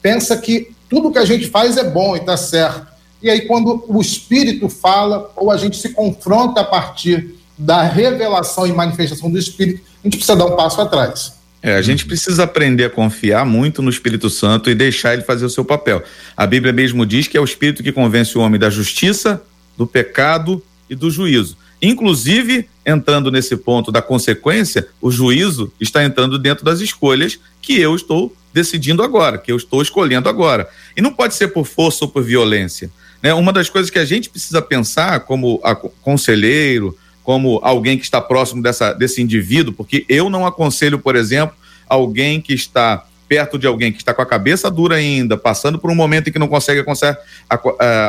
pensa 0.00 0.38
que 0.38 0.72
tudo 0.88 1.12
que 1.12 1.18
a 1.18 1.24
gente 1.26 1.48
faz 1.48 1.76
é 1.76 1.84
bom 1.84 2.16
e 2.16 2.20
está 2.20 2.36
certo. 2.38 2.93
E 3.24 3.30
aí, 3.30 3.40
quando 3.46 3.82
o 3.88 4.02
Espírito 4.02 4.68
fala, 4.68 5.32
ou 5.34 5.50
a 5.50 5.56
gente 5.56 5.78
se 5.78 5.88
confronta 5.94 6.60
a 6.60 6.64
partir 6.64 7.36
da 7.56 7.82
revelação 7.82 8.66
e 8.66 8.72
manifestação 8.72 9.30
do 9.30 9.38
Espírito, 9.38 9.80
a 9.82 10.06
gente 10.06 10.18
precisa 10.18 10.36
dar 10.36 10.44
um 10.44 10.54
passo 10.54 10.78
atrás. 10.82 11.32
É, 11.62 11.74
a 11.74 11.80
gente 11.80 12.04
precisa 12.04 12.42
aprender 12.42 12.84
a 12.84 12.90
confiar 12.90 13.46
muito 13.46 13.80
no 13.80 13.88
Espírito 13.88 14.28
Santo 14.28 14.68
e 14.68 14.74
deixar 14.74 15.14
ele 15.14 15.22
fazer 15.22 15.46
o 15.46 15.48
seu 15.48 15.64
papel. 15.64 16.02
A 16.36 16.46
Bíblia 16.46 16.70
mesmo 16.70 17.06
diz 17.06 17.26
que 17.26 17.38
é 17.38 17.40
o 17.40 17.44
Espírito 17.44 17.82
que 17.82 17.92
convence 17.92 18.36
o 18.36 18.42
homem 18.42 18.60
da 18.60 18.68
justiça, 18.68 19.42
do 19.74 19.86
pecado 19.86 20.62
e 20.90 20.94
do 20.94 21.10
juízo. 21.10 21.56
Inclusive, 21.80 22.68
entrando 22.84 23.30
nesse 23.30 23.56
ponto 23.56 23.90
da 23.90 24.02
consequência, 24.02 24.86
o 25.00 25.10
juízo 25.10 25.72
está 25.80 26.04
entrando 26.04 26.38
dentro 26.38 26.62
das 26.62 26.80
escolhas 26.80 27.40
que 27.62 27.80
eu 27.80 27.96
estou 27.96 28.36
decidindo 28.52 29.02
agora, 29.02 29.38
que 29.38 29.50
eu 29.50 29.56
estou 29.56 29.80
escolhendo 29.80 30.28
agora. 30.28 30.68
E 30.94 31.00
não 31.00 31.12
pode 31.14 31.34
ser 31.34 31.48
por 31.48 31.64
força 31.64 32.04
ou 32.04 32.10
por 32.10 32.22
violência. 32.22 32.90
Né? 33.24 33.32
Uma 33.32 33.54
das 33.54 33.70
coisas 33.70 33.90
que 33.90 33.98
a 33.98 34.04
gente 34.04 34.28
precisa 34.28 34.60
pensar 34.60 35.20
como 35.20 35.58
conselheiro, 36.02 36.94
como 37.22 37.58
alguém 37.62 37.96
que 37.96 38.04
está 38.04 38.20
próximo 38.20 38.62
dessa, 38.62 38.92
desse 38.92 39.22
indivíduo, 39.22 39.72
porque 39.72 40.04
eu 40.10 40.28
não 40.28 40.44
aconselho, 40.44 40.98
por 40.98 41.16
exemplo, 41.16 41.56
alguém 41.88 42.38
que 42.38 42.52
está 42.52 43.06
perto 43.26 43.58
de 43.58 43.66
alguém 43.66 43.90
que 43.90 43.96
está 43.96 44.12
com 44.12 44.20
a 44.20 44.26
cabeça 44.26 44.70
dura 44.70 44.96
ainda, 44.96 45.38
passando 45.38 45.78
por 45.78 45.90
um 45.90 45.94
momento 45.94 46.28
em 46.28 46.32
que 46.32 46.38
não 46.38 46.46
consegue, 46.46 46.84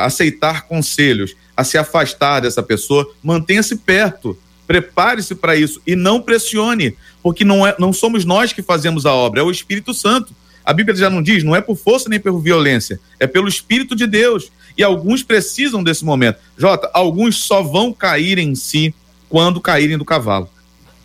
aceitar 0.03 0.63
conselhos, 0.63 1.33
a 1.55 1.63
se 1.63 1.77
afastar 1.77 2.41
dessa 2.41 2.61
pessoa, 2.61 3.09
mantenha-se 3.23 3.77
perto, 3.77 4.37
prepare-se 4.67 5.33
para 5.33 5.55
isso 5.55 5.81
e 5.87 5.95
não 5.95 6.21
pressione, 6.21 6.97
porque 7.23 7.45
não, 7.45 7.65
é, 7.65 7.73
não 7.79 7.93
somos 7.93 8.25
nós 8.25 8.51
que 8.51 8.61
fazemos 8.61 9.05
a 9.05 9.13
obra, 9.13 9.39
é 9.39 9.43
o 9.43 9.49
Espírito 9.51 9.93
Santo. 9.93 10.35
A 10.65 10.73
Bíblia 10.73 10.95
já 10.95 11.09
não 11.09 11.21
diz, 11.21 11.43
não 11.43 11.55
é 11.55 11.61
por 11.61 11.77
força 11.77 12.09
nem 12.09 12.19
por 12.19 12.37
violência, 12.41 12.99
é 13.17 13.25
pelo 13.27 13.47
Espírito 13.47 13.95
de 13.95 14.07
Deus. 14.07 14.51
E 14.77 14.83
alguns 14.83 15.23
precisam 15.23 15.83
desse 15.83 16.03
momento. 16.03 16.39
Jota, 16.57 16.89
alguns 16.93 17.37
só 17.37 17.61
vão 17.61 17.93
cair 17.93 18.37
em 18.37 18.55
si 18.55 18.93
quando 19.29 19.61
caírem 19.61 19.97
do 19.97 20.05
cavalo. 20.05 20.49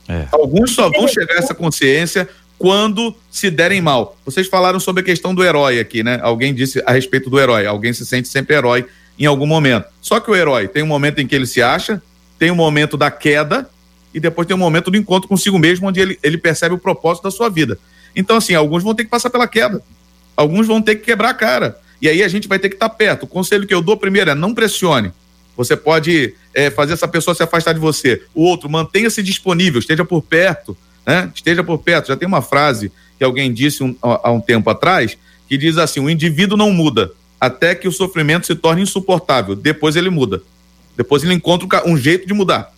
É. 0.09 0.27
Alguns 0.33 0.73
só 0.73 0.91
vão 0.91 1.07
chegar 1.07 1.35
a 1.35 1.39
essa 1.39 1.55
consciência 1.55 2.29
quando 2.59 3.15
se 3.31 3.51
derem 3.51 3.81
mal. 3.81 4.17
Vocês 4.25 4.47
falaram 4.47 4.81
sobre 4.81 5.03
a 5.03 5.05
questão 5.05 5.35
do 5.35 5.43
herói 5.43 5.79
aqui, 5.79 6.03
né? 6.03 6.19
Alguém 6.23 6.53
disse 6.53 6.83
a 6.85 6.93
respeito 6.93 7.31
do 7.31 7.39
herói. 7.39 7.65
Alguém 7.65 7.93
se 7.93 8.05
sente 8.05 8.29
sempre 8.29 8.57
herói 8.57 8.87
em 9.19 9.27
algum 9.27 9.47
momento. 9.47 9.87
Só 10.01 10.19
que 10.19 10.31
o 10.31 10.35
herói 10.35 10.67
tem 10.67 10.83
um 10.83 10.87
momento 10.87 11.21
em 11.21 11.27
que 11.27 11.35
ele 11.35 11.47
se 11.47 11.63
acha, 11.63 12.03
tem 12.39 12.51
um 12.51 12.57
momento 12.57 12.97
da 12.97 13.11
queda 13.11 13.69
e 14.13 14.19
depois 14.19 14.47
tem 14.47 14.57
um 14.57 14.59
momento 14.59 14.91
do 14.91 14.97
encontro 14.97 15.29
consigo 15.29 15.59
mesmo, 15.59 15.89
onde 15.89 16.01
ele, 16.01 16.19
ele 16.23 16.37
percebe 16.37 16.75
o 16.75 16.79
propósito 16.79 17.25
da 17.25 17.31
sua 17.31 17.49
vida. 17.49 17.79
Então, 18.15 18.37
assim, 18.37 18.55
alguns 18.55 18.83
vão 18.83 18.95
ter 18.95 19.05
que 19.05 19.11
passar 19.11 19.31
pela 19.31 19.47
queda, 19.47 19.83
alguns 20.37 20.67
vão 20.67 20.83
ter 20.83 20.97
que 20.97 21.05
quebrar 21.05 21.31
a 21.31 21.35
cara. 21.35 21.79
E 22.01 22.09
aí 22.09 22.23
a 22.23 22.29
gente 22.29 22.49
vai 22.49 22.59
ter 22.59 22.69
que 22.69 22.77
estar 22.77 22.89
perto. 22.89 23.25
O 23.25 23.27
conselho 23.27 23.67
que 23.67 23.75
eu 23.75 23.83
dou 23.83 23.97
primeiro 23.97 24.31
é 24.31 24.35
não 24.35 24.55
pressione. 24.55 25.13
Você 25.57 25.77
pode 25.77 26.35
é, 26.55 26.71
fazer 26.71 26.95
essa 26.95 27.07
pessoa 27.07 27.35
se 27.35 27.43
afastar 27.43 27.75
de 27.75 27.81
você. 27.81 28.23
O 28.35 28.43
outro, 28.43 28.69
mantenha-se 28.69 29.23
disponível, 29.23 29.79
esteja 29.79 30.05
por 30.05 30.23
perto, 30.23 30.77
né? 31.07 31.31
Esteja 31.35 31.63
por 31.63 31.79
perto. 31.79 32.09
Já 32.09 32.17
tem 32.17 32.27
uma 32.27 32.41
frase 32.41 32.91
que 33.19 33.25
alguém 33.25 33.53
disse 33.53 33.83
um, 33.83 33.95
há 34.01 34.31
um 34.31 34.41
tempo 34.41 34.71
atrás 34.71 35.19
que 35.49 35.59
diz 35.59 35.77
assim: 35.77 36.01
o 36.01 36.09
indivíduo 36.09 36.57
não 36.57 36.73
muda 36.73 37.13
até 37.41 37.75
que 37.75 37.89
o 37.89 37.93
sofrimento 37.93 38.47
se 38.47 38.55
torne 38.55 38.83
insuportável. 38.83 39.57
Depois 39.57 39.97
ele 39.97 40.11
muda. 40.11 40.43
Depois 40.97 41.23
ele 41.23 41.35
encontra 41.35 41.89
um 41.89 41.97
jeito 41.97 42.27
de 42.27 42.35
mudar. 42.35 42.73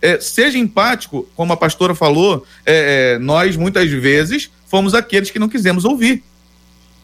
É, 0.00 0.20
seja 0.20 0.58
empático, 0.58 1.28
como 1.34 1.52
a 1.52 1.56
pastora 1.56 1.94
falou, 1.94 2.46
é, 2.64 3.14
é, 3.14 3.18
nós 3.18 3.56
muitas 3.56 3.90
vezes 3.90 4.50
fomos 4.66 4.94
aqueles 4.94 5.30
que 5.30 5.38
não 5.38 5.48
quisemos 5.48 5.84
ouvir. 5.84 6.22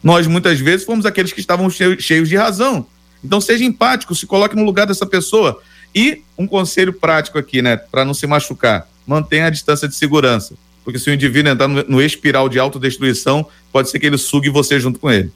Nós 0.03 0.27
muitas 0.27 0.59
vezes 0.59 0.85
fomos 0.85 1.07
aqueles 1.07 1.33
que 1.33 1.41
estavam 1.41 1.71
cheios, 1.71 2.29
de 2.29 2.37
razão. 2.37 2.87
Então 3.25 3.41
seja 3.41 3.65
empático, 3.65 4.15
se 4.15 4.27
coloque 4.27 4.57
no 4.57 4.65
lugar 4.65 4.87
dessa 4.87 5.07
pessoa. 5.07 5.61
E 5.95 6.23
um 6.37 6.47
conselho 6.47 6.93
prático 6.93 7.39
aqui, 7.39 7.63
né, 7.63 7.77
para 7.77 8.05
não 8.05 8.15
se 8.15 8.27
machucar, 8.27 8.89
mantenha 9.07 9.47
a 9.47 9.51
distância 9.51 9.87
de 9.87 9.95
segurança. 9.95 10.55
Porque 10.85 10.99
se 10.99 11.09
o 11.11 11.15
indivíduo 11.15 11.53
entrar 11.53 11.69
no, 11.69 11.83
no 11.85 12.03
espiral 12.03 12.49
de 12.49 12.59
autodestruição, 12.59 13.47
pode 13.71 13.91
ser 13.91 13.99
que 14.01 14.07
ele 14.07 14.19
sugue 14.19 14.51
você 14.51 14.81
junto 14.81 14.99
com 14.99 15.11
ele. 15.11 15.31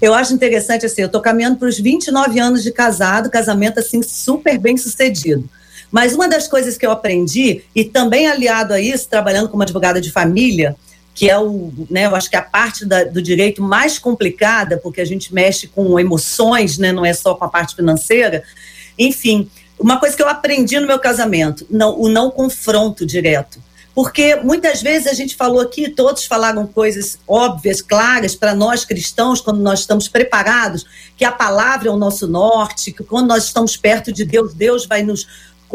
Eu 0.00 0.14
acho 0.14 0.32
interessante 0.32 0.86
assim, 0.86 1.02
eu 1.02 1.06
estou 1.06 1.20
caminhando 1.20 1.56
para 1.56 1.68
os 1.68 1.78
29 1.78 2.38
anos 2.38 2.62
de 2.62 2.70
casado, 2.70 3.30
casamento 3.30 3.80
assim 3.80 4.02
super 4.02 4.58
bem 4.58 4.76
sucedido. 4.76 5.48
Mas 5.90 6.14
uma 6.14 6.28
das 6.28 6.48
coisas 6.48 6.76
que 6.76 6.86
eu 6.86 6.90
aprendi, 6.90 7.62
e 7.74 7.84
também 7.84 8.26
aliado 8.26 8.72
a 8.72 8.80
isso, 8.80 9.08
trabalhando 9.08 9.48
como 9.48 9.62
advogada 9.62 10.00
de 10.00 10.10
família, 10.10 10.76
que 11.14 11.30
é 11.30 11.38
o, 11.38 11.72
né, 11.88 12.06
eu 12.06 12.16
acho 12.16 12.28
que 12.28 12.36
a 12.36 12.42
parte 12.42 12.84
da, 12.84 13.04
do 13.04 13.22
direito 13.22 13.62
mais 13.62 13.98
complicada, 13.98 14.78
porque 14.78 15.00
a 15.00 15.04
gente 15.04 15.32
mexe 15.32 15.68
com 15.68 15.98
emoções, 15.98 16.76
né, 16.76 16.90
não 16.90 17.06
é 17.06 17.14
só 17.14 17.34
com 17.36 17.44
a 17.44 17.48
parte 17.48 17.76
financeira. 17.76 18.42
Enfim, 18.98 19.48
uma 19.78 19.98
coisa 19.98 20.16
que 20.16 20.22
eu 20.22 20.28
aprendi 20.28 20.78
no 20.80 20.86
meu 20.86 20.98
casamento, 20.98 21.64
não, 21.70 21.98
o 22.00 22.08
não 22.08 22.30
confronto 22.30 23.06
direto. 23.06 23.62
Porque 23.94 24.34
muitas 24.34 24.82
vezes 24.82 25.06
a 25.06 25.12
gente 25.12 25.36
falou 25.36 25.60
aqui, 25.60 25.88
todos 25.88 26.24
falaram 26.24 26.66
coisas 26.66 27.16
óbvias, 27.28 27.80
claras 27.80 28.34
para 28.34 28.52
nós 28.52 28.84
cristãos, 28.84 29.40
quando 29.40 29.60
nós 29.60 29.80
estamos 29.80 30.08
preparados, 30.08 30.84
que 31.16 31.24
a 31.24 31.30
palavra 31.30 31.88
é 31.88 31.92
o 31.92 31.96
nosso 31.96 32.26
norte, 32.26 32.90
que 32.90 33.04
quando 33.04 33.28
nós 33.28 33.44
estamos 33.44 33.76
perto 33.76 34.12
de 34.12 34.24
Deus, 34.24 34.52
Deus 34.52 34.84
vai 34.84 35.04
nos 35.04 35.28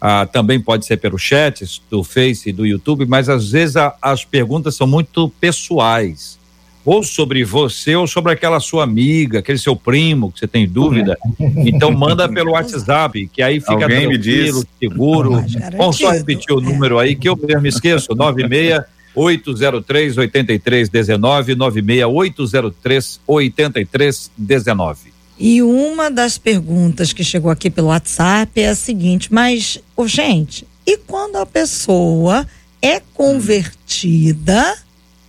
Ah, 0.00 0.26
também 0.26 0.60
pode 0.60 0.84
ser 0.84 0.96
pelo 0.96 1.16
chat 1.16 1.80
do 1.88 2.02
Face 2.02 2.48
e 2.48 2.52
do 2.52 2.66
YouTube, 2.66 3.06
mas 3.06 3.28
às 3.28 3.52
vezes 3.52 3.76
a, 3.76 3.94
as 4.02 4.24
perguntas 4.24 4.74
são 4.74 4.88
muito 4.88 5.28
pessoais 5.40 6.42
ou 6.84 7.02
sobre 7.02 7.44
você 7.44 7.96
ou 7.96 8.06
sobre 8.06 8.32
aquela 8.32 8.60
sua 8.60 8.84
amiga, 8.84 9.38
aquele 9.38 9.58
seu 9.58 9.74
primo 9.74 10.30
que 10.30 10.40
você 10.40 10.46
tem 10.46 10.68
dúvida. 10.68 11.16
Então 11.66 11.90
manda 11.90 12.28
pelo 12.28 12.52
WhatsApp, 12.52 13.28
que 13.32 13.42
aí 13.42 13.58
fica 13.58 13.72
Alguém 13.72 14.08
tranquilo, 14.08 14.64
seguro. 14.78 15.44
Vamos 15.76 15.96
só 15.96 16.10
repetir 16.10 16.54
o 16.54 16.60
número 16.60 16.98
aí 16.98 17.16
que 17.16 17.28
eu 17.28 17.36
mesmo 17.36 17.66
esqueço, 17.66 18.14
96 18.14 18.82
803 19.14 20.18
8319 20.18 21.54
96 21.54 22.04
803 22.04 23.20
8319. 23.26 25.14
E 25.38 25.62
uma 25.62 26.10
das 26.10 26.38
perguntas 26.38 27.12
que 27.12 27.24
chegou 27.24 27.50
aqui 27.50 27.70
pelo 27.70 27.88
WhatsApp 27.88 28.60
é 28.60 28.68
a 28.68 28.74
seguinte: 28.74 29.32
mas, 29.32 29.78
oh, 29.96 30.06
gente, 30.06 30.66
e 30.86 30.96
quando 30.98 31.36
a 31.36 31.46
pessoa 31.46 32.46
é 32.80 33.00
convertida? 33.14 34.76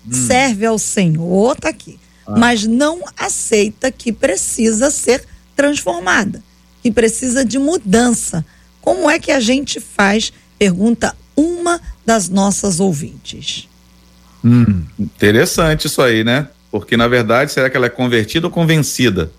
Hum. 0.08 0.14
serve 0.14 0.66
ao 0.66 0.78
Senhor, 0.78 1.56
tá 1.56 1.70
aqui, 1.70 2.00
ah. 2.26 2.38
mas 2.38 2.66
não 2.66 3.02
aceita 3.18 3.92
que 3.92 4.12
precisa 4.12 4.92
ser 4.92 5.24
transformada, 5.56 6.44
que 6.82 6.92
precisa 6.92 7.44
de 7.44 7.58
mudança. 7.58 8.46
Como 8.82 9.10
é 9.10 9.18
que 9.20 9.32
a 9.32 9.40
gente 9.40 9.80
faz? 9.80 10.32
Pergunta 10.60 11.16
uma 11.36 11.82
das 12.06 12.30
nossas 12.30 12.80
ouvintes. 12.80 13.68
Hum, 14.44 14.84
interessante 15.00 15.88
isso 15.88 16.02
aí, 16.02 16.24
né? 16.24 16.48
Porque 16.70 16.96
na 16.96 17.08
verdade, 17.08 17.52
será 17.52 17.70
que 17.70 17.76
ela 17.76 17.88
é 17.88 17.90
convertida 17.90 18.48
ou 18.48 18.52
convencida? 18.52 19.32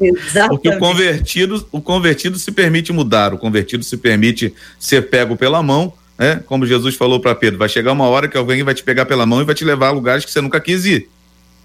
Exatamente. 0.00 0.48
Porque 0.48 0.68
o 0.68 0.78
convertido, 0.78 1.68
o 1.72 1.80
convertido 1.80 2.38
se 2.38 2.52
permite 2.52 2.92
mudar, 2.92 3.32
o 3.32 3.38
convertido 3.38 3.82
se 3.82 3.96
permite 3.96 4.54
ser 4.78 5.08
pego 5.08 5.36
pela 5.36 5.62
mão 5.62 5.92
né? 6.18 6.42
Como 6.46 6.66
Jesus 6.66 6.94
falou 6.94 7.20
para 7.20 7.34
Pedro, 7.34 7.58
vai 7.58 7.68
chegar 7.68 7.92
uma 7.92 8.06
hora 8.06 8.28
que 8.28 8.36
alguém 8.36 8.62
vai 8.62 8.74
te 8.74 8.82
pegar 8.82 9.04
pela 9.06 9.26
mão 9.26 9.40
e 9.40 9.44
vai 9.44 9.54
te 9.54 9.64
levar 9.64 9.88
a 9.88 9.90
lugares 9.90 10.24
que 10.24 10.30
você 10.30 10.40
nunca 10.40 10.60
quis 10.60 10.84
ir. 10.84 11.08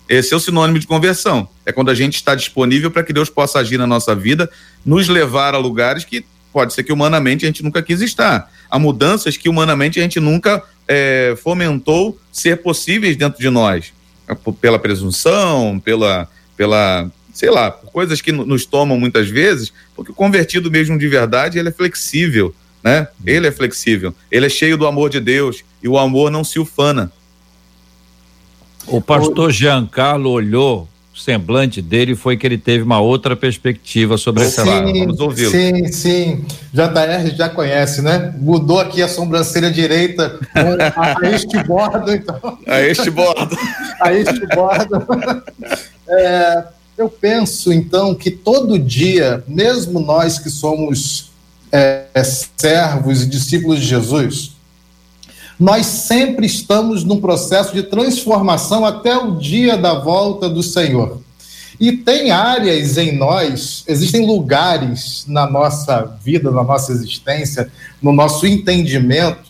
Esse 0.07 0.33
é 0.33 0.37
o 0.37 0.39
sinônimo 0.39 0.79
de 0.79 0.87
conversão. 0.87 1.47
É 1.65 1.71
quando 1.71 1.91
a 1.91 1.95
gente 1.95 2.15
está 2.15 2.33
disponível 2.33 2.89
para 2.89 3.03
que 3.03 3.13
Deus 3.13 3.29
possa 3.29 3.59
agir 3.59 3.77
na 3.77 3.85
nossa 3.85 4.15
vida, 4.15 4.49
nos 4.83 5.07
levar 5.07 5.53
a 5.53 5.59
lugares 5.59 6.03
que 6.03 6.25
pode 6.51 6.73
ser 6.73 6.83
que 6.83 6.91
humanamente 6.91 7.45
a 7.45 7.47
gente 7.47 7.63
nunca 7.63 7.81
quis 7.83 8.01
estar. 8.01 8.51
Há 8.71 8.79
mudanças 8.79 9.37
que 9.37 9.47
humanamente 9.47 9.99
a 9.99 10.01
gente 10.03 10.19
nunca 10.19 10.63
é, 10.87 11.35
fomentou 11.43 12.19
ser 12.31 12.57
possíveis 12.57 13.15
dentro 13.15 13.39
de 13.39 13.51
nós. 13.51 13.93
É, 14.27 14.35
pela 14.59 14.79
presunção, 14.79 15.79
pela, 15.79 16.27
pela 16.57 17.11
sei 17.31 17.51
lá, 17.51 17.69
coisas 17.71 18.19
que 18.19 18.31
nos 18.31 18.65
tomam 18.65 18.99
muitas 18.99 19.29
vezes, 19.29 19.71
porque 19.95 20.11
o 20.11 20.15
convertido 20.15 20.71
mesmo 20.71 20.97
de 20.97 21.07
verdade, 21.07 21.59
ele 21.59 21.69
é 21.69 21.71
flexível 21.71 22.53
né? 22.83 23.07
Ele 23.25 23.47
é 23.47 23.51
flexível, 23.51 24.13
ele 24.31 24.45
é 24.45 24.49
cheio 24.49 24.77
do 24.77 24.87
amor 24.87 25.09
de 25.09 25.19
Deus 25.19 25.63
e 25.81 25.87
o 25.87 25.97
amor 25.97 26.31
não 26.31 26.43
se 26.43 26.59
ufana. 26.59 27.11
O 28.87 29.01
pastor 29.01 29.51
Giancarlo 29.51 30.29
olhou 30.29 30.87
semblante 31.19 31.81
dele 31.81 32.15
foi 32.15 32.37
que 32.37 32.47
ele 32.47 32.57
teve 32.57 32.83
uma 32.83 32.99
outra 32.99 33.35
perspectiva 33.35 34.17
sobre 34.17 34.43
esse 34.43 34.61
lado. 34.61 34.91
Vamos 34.91 35.19
ouvi-lo. 35.19 35.51
Sim, 35.51 35.91
sim. 35.91 36.45
JR 36.73 37.35
já 37.35 37.49
conhece, 37.49 38.01
né? 38.01 38.33
Mudou 38.37 38.79
aqui 38.79 39.01
a 39.01 39.07
sobrancelha 39.07 39.69
direita 39.69 40.39
a, 40.95 41.25
a 41.25 41.29
este 41.31 41.61
bordo, 41.63 42.11
então. 42.11 42.57
A 42.65 42.81
este 42.81 43.09
bordo. 43.09 43.57
a 44.01 44.13
este 44.13 44.45
bordo. 44.55 45.43
É, 46.07 46.63
eu 46.97 47.09
penso, 47.09 47.71
então, 47.71 48.15
que 48.15 48.31
todo 48.31 48.79
dia, 48.79 49.43
mesmo 49.47 49.99
nós 49.99 50.39
que 50.39 50.49
somos 50.49 51.28
é, 51.71 52.05
servos 52.57 53.23
e 53.23 53.27
discípulos 53.27 53.79
de 53.79 53.85
Jesus, 53.85 54.51
nós 55.59 55.85
sempre 55.85 56.45
estamos 56.45 57.03
num 57.03 57.19
processo 57.19 57.73
de 57.73 57.83
transformação 57.83 58.85
até 58.85 59.17
o 59.17 59.35
dia 59.35 59.77
da 59.77 59.93
volta 59.93 60.49
do 60.49 60.63
Senhor. 60.63 61.21
E 61.79 61.91
tem 61.93 62.31
áreas 62.31 62.97
em 62.97 63.17
nós, 63.17 63.83
existem 63.87 64.25
lugares 64.25 65.25
na 65.27 65.49
nossa 65.49 66.17
vida, 66.23 66.51
na 66.51 66.63
nossa 66.63 66.91
existência, 66.91 67.71
no 68.01 68.11
nosso 68.11 68.45
entendimento, 68.45 69.49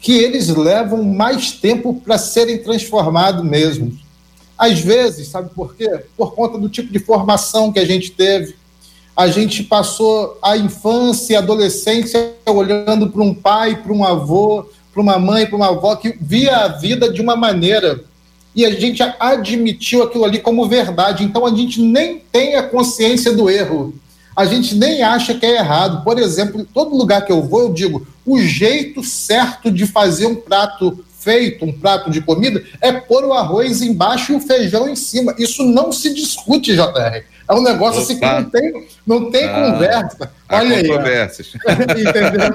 que 0.00 0.12
eles 0.12 0.48
levam 0.48 1.02
mais 1.02 1.52
tempo 1.52 1.94
para 2.04 2.18
serem 2.18 2.58
transformados 2.58 3.44
mesmo. 3.44 3.96
Às 4.58 4.80
vezes, 4.80 5.28
sabe 5.28 5.50
por 5.54 5.74
quê? 5.74 6.04
Por 6.16 6.34
conta 6.34 6.58
do 6.58 6.68
tipo 6.68 6.92
de 6.92 6.98
formação 6.98 7.72
que 7.72 7.78
a 7.78 7.84
gente 7.86 8.10
teve. 8.10 8.54
A 9.16 9.28
gente 9.28 9.62
passou 9.62 10.38
a 10.42 10.56
infância 10.56 11.34
e 11.34 11.36
adolescência 11.36 12.32
olhando 12.46 13.10
para 13.10 13.22
um 13.22 13.34
pai, 13.34 13.76
para 13.76 13.92
um 13.92 14.04
avô, 14.04 14.66
para 14.92 15.02
uma 15.02 15.18
mãe, 15.18 15.46
para 15.46 15.56
uma 15.56 15.68
avó 15.68 15.96
que 15.96 16.16
via 16.20 16.56
a 16.56 16.68
vida 16.68 17.12
de 17.12 17.20
uma 17.20 17.36
maneira 17.36 18.02
e 18.54 18.66
a 18.66 18.70
gente 18.70 19.02
admitiu 19.18 20.02
aquilo 20.02 20.24
ali 20.24 20.38
como 20.38 20.68
verdade. 20.68 21.24
Então 21.24 21.46
a 21.46 21.54
gente 21.54 21.80
nem 21.80 22.18
tem 22.18 22.56
a 22.56 22.62
consciência 22.62 23.32
do 23.32 23.48
erro. 23.48 23.94
A 24.36 24.44
gente 24.44 24.74
nem 24.74 25.02
acha 25.02 25.34
que 25.34 25.44
é 25.44 25.56
errado. 25.56 26.04
Por 26.04 26.18
exemplo, 26.18 26.60
em 26.60 26.64
todo 26.64 26.96
lugar 26.96 27.24
que 27.24 27.32
eu 27.32 27.42
vou, 27.42 27.62
eu 27.62 27.72
digo: 27.72 28.06
o 28.24 28.38
jeito 28.38 29.02
certo 29.02 29.70
de 29.70 29.86
fazer 29.86 30.26
um 30.26 30.34
prato 30.34 31.04
feito, 31.18 31.64
um 31.64 31.72
prato 31.72 32.10
de 32.10 32.20
comida, 32.20 32.62
é 32.80 32.92
pôr 32.92 33.24
o 33.24 33.32
arroz 33.32 33.80
embaixo 33.80 34.32
e 34.32 34.36
o 34.36 34.40
feijão 34.40 34.88
em 34.88 34.96
cima. 34.96 35.34
Isso 35.38 35.64
não 35.64 35.92
se 35.92 36.12
discute, 36.12 36.74
JR. 36.74 37.24
É 37.48 37.54
um 37.54 37.62
negócio 37.62 38.02
Opa. 38.02 38.12
assim 38.12 38.18
que 38.18 38.26
não 38.26 38.44
tem, 38.50 38.88
não 39.06 39.30
tem 39.30 39.44
ah, 39.44 39.72
conversa. 39.72 40.32
Olha 40.48 40.76
aí. 40.76 40.88
Conversas. 40.88 41.52
Entendeu? 41.58 42.54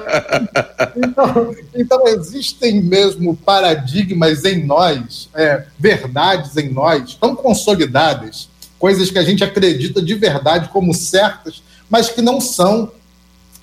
Então, 0.96 1.56
então, 1.74 2.08
existem 2.08 2.82
mesmo 2.82 3.36
paradigmas 3.36 4.44
em 4.44 4.64
nós, 4.64 5.28
é, 5.34 5.64
verdades 5.78 6.56
em 6.56 6.70
nós, 6.70 7.14
tão 7.14 7.36
consolidadas, 7.36 8.48
coisas 8.78 9.10
que 9.10 9.18
a 9.18 9.24
gente 9.24 9.44
acredita 9.44 10.00
de 10.00 10.14
verdade 10.14 10.68
como 10.68 10.94
certas, 10.94 11.62
mas 11.88 12.08
que 12.08 12.22
não 12.22 12.40
são 12.40 12.92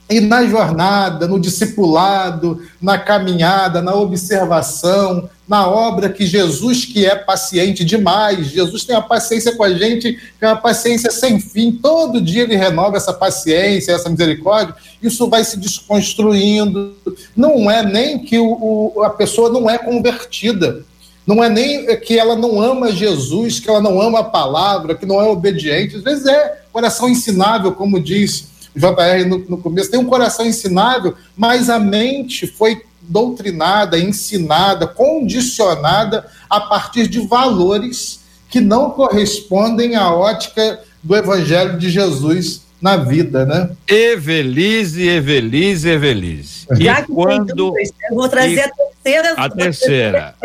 e 0.07 0.19
na 0.19 0.45
jornada, 0.45 1.27
no 1.27 1.39
discipulado, 1.39 2.61
na 2.79 2.97
caminhada, 2.97 3.81
na 3.81 3.95
observação, 3.95 5.27
na 5.47 5.67
obra 5.67 6.09
que 6.09 6.27
Jesus, 6.27 6.85
que 6.85 7.05
é 7.05 7.15
paciente 7.15 7.83
demais, 7.83 8.47
Jesus 8.47 8.83
tem 8.83 8.95
a 8.95 9.01
paciência 9.01 9.55
com 9.55 9.63
a 9.63 9.73
gente, 9.73 10.19
tem 10.39 10.49
uma 10.49 10.57
paciência 10.57 11.09
sem 11.09 11.39
fim, 11.39 11.71
todo 11.71 12.21
dia 12.21 12.43
ele 12.43 12.55
renova 12.55 12.97
essa 12.97 13.13
paciência, 13.13 13.93
essa 13.93 14.09
misericórdia, 14.09 14.75
isso 15.01 15.27
vai 15.27 15.43
se 15.43 15.57
desconstruindo. 15.57 16.95
Não 17.35 17.69
é 17.69 17.83
nem 17.83 18.19
que 18.19 18.37
o, 18.37 18.91
o, 18.95 19.03
a 19.03 19.09
pessoa 19.09 19.49
não 19.49 19.67
é 19.67 19.77
convertida, 19.79 20.83
não 21.25 21.43
é 21.43 21.49
nem 21.49 21.99
que 21.99 22.19
ela 22.19 22.35
não 22.35 22.61
ama 22.61 22.91
Jesus, 22.91 23.59
que 23.59 23.67
ela 23.67 23.81
não 23.81 23.99
ama 23.99 24.19
a 24.19 24.23
palavra, 24.23 24.93
que 24.93 25.05
não 25.05 25.19
é 25.19 25.25
obediente, 25.25 25.95
às 25.95 26.03
vezes 26.03 26.27
é 26.27 26.61
coração 26.71 27.09
ensinável, 27.09 27.71
como 27.71 27.99
diz 27.99 28.54
JR 28.75 29.27
no, 29.27 29.37
no 29.49 29.57
começo, 29.57 29.89
tem 29.89 29.99
um 29.99 30.05
coração 30.05 30.45
ensinável, 30.45 31.13
mas 31.35 31.69
a 31.69 31.79
mente 31.79 32.45
foi 32.45 32.81
doutrinada, 33.01 33.97
ensinada, 33.97 34.87
condicionada 34.87 36.25
a 36.49 36.59
partir 36.59 37.07
de 37.07 37.19
valores 37.19 38.19
que 38.49 38.59
não 38.59 38.89
correspondem 38.89 39.95
à 39.95 40.13
ótica 40.13 40.79
do 41.03 41.15
Evangelho 41.15 41.77
de 41.77 41.89
Jesus 41.89 42.65
na 42.81 42.97
vida, 42.97 43.45
né? 43.45 43.69
Evelise, 43.87 45.07
Evelise, 45.07 45.89
Evelise. 45.89 46.67
E 46.77 46.85
Já 46.85 47.01
que 47.01 47.11
quando 47.11 47.53
dois, 47.55 47.91
eu 48.09 48.15
vou 48.15 48.29
trazer 48.29 48.55
e... 48.55 48.59
a 48.59 48.69
terceira. 48.69 49.33
A 49.37 49.49
terceira. 49.49 50.35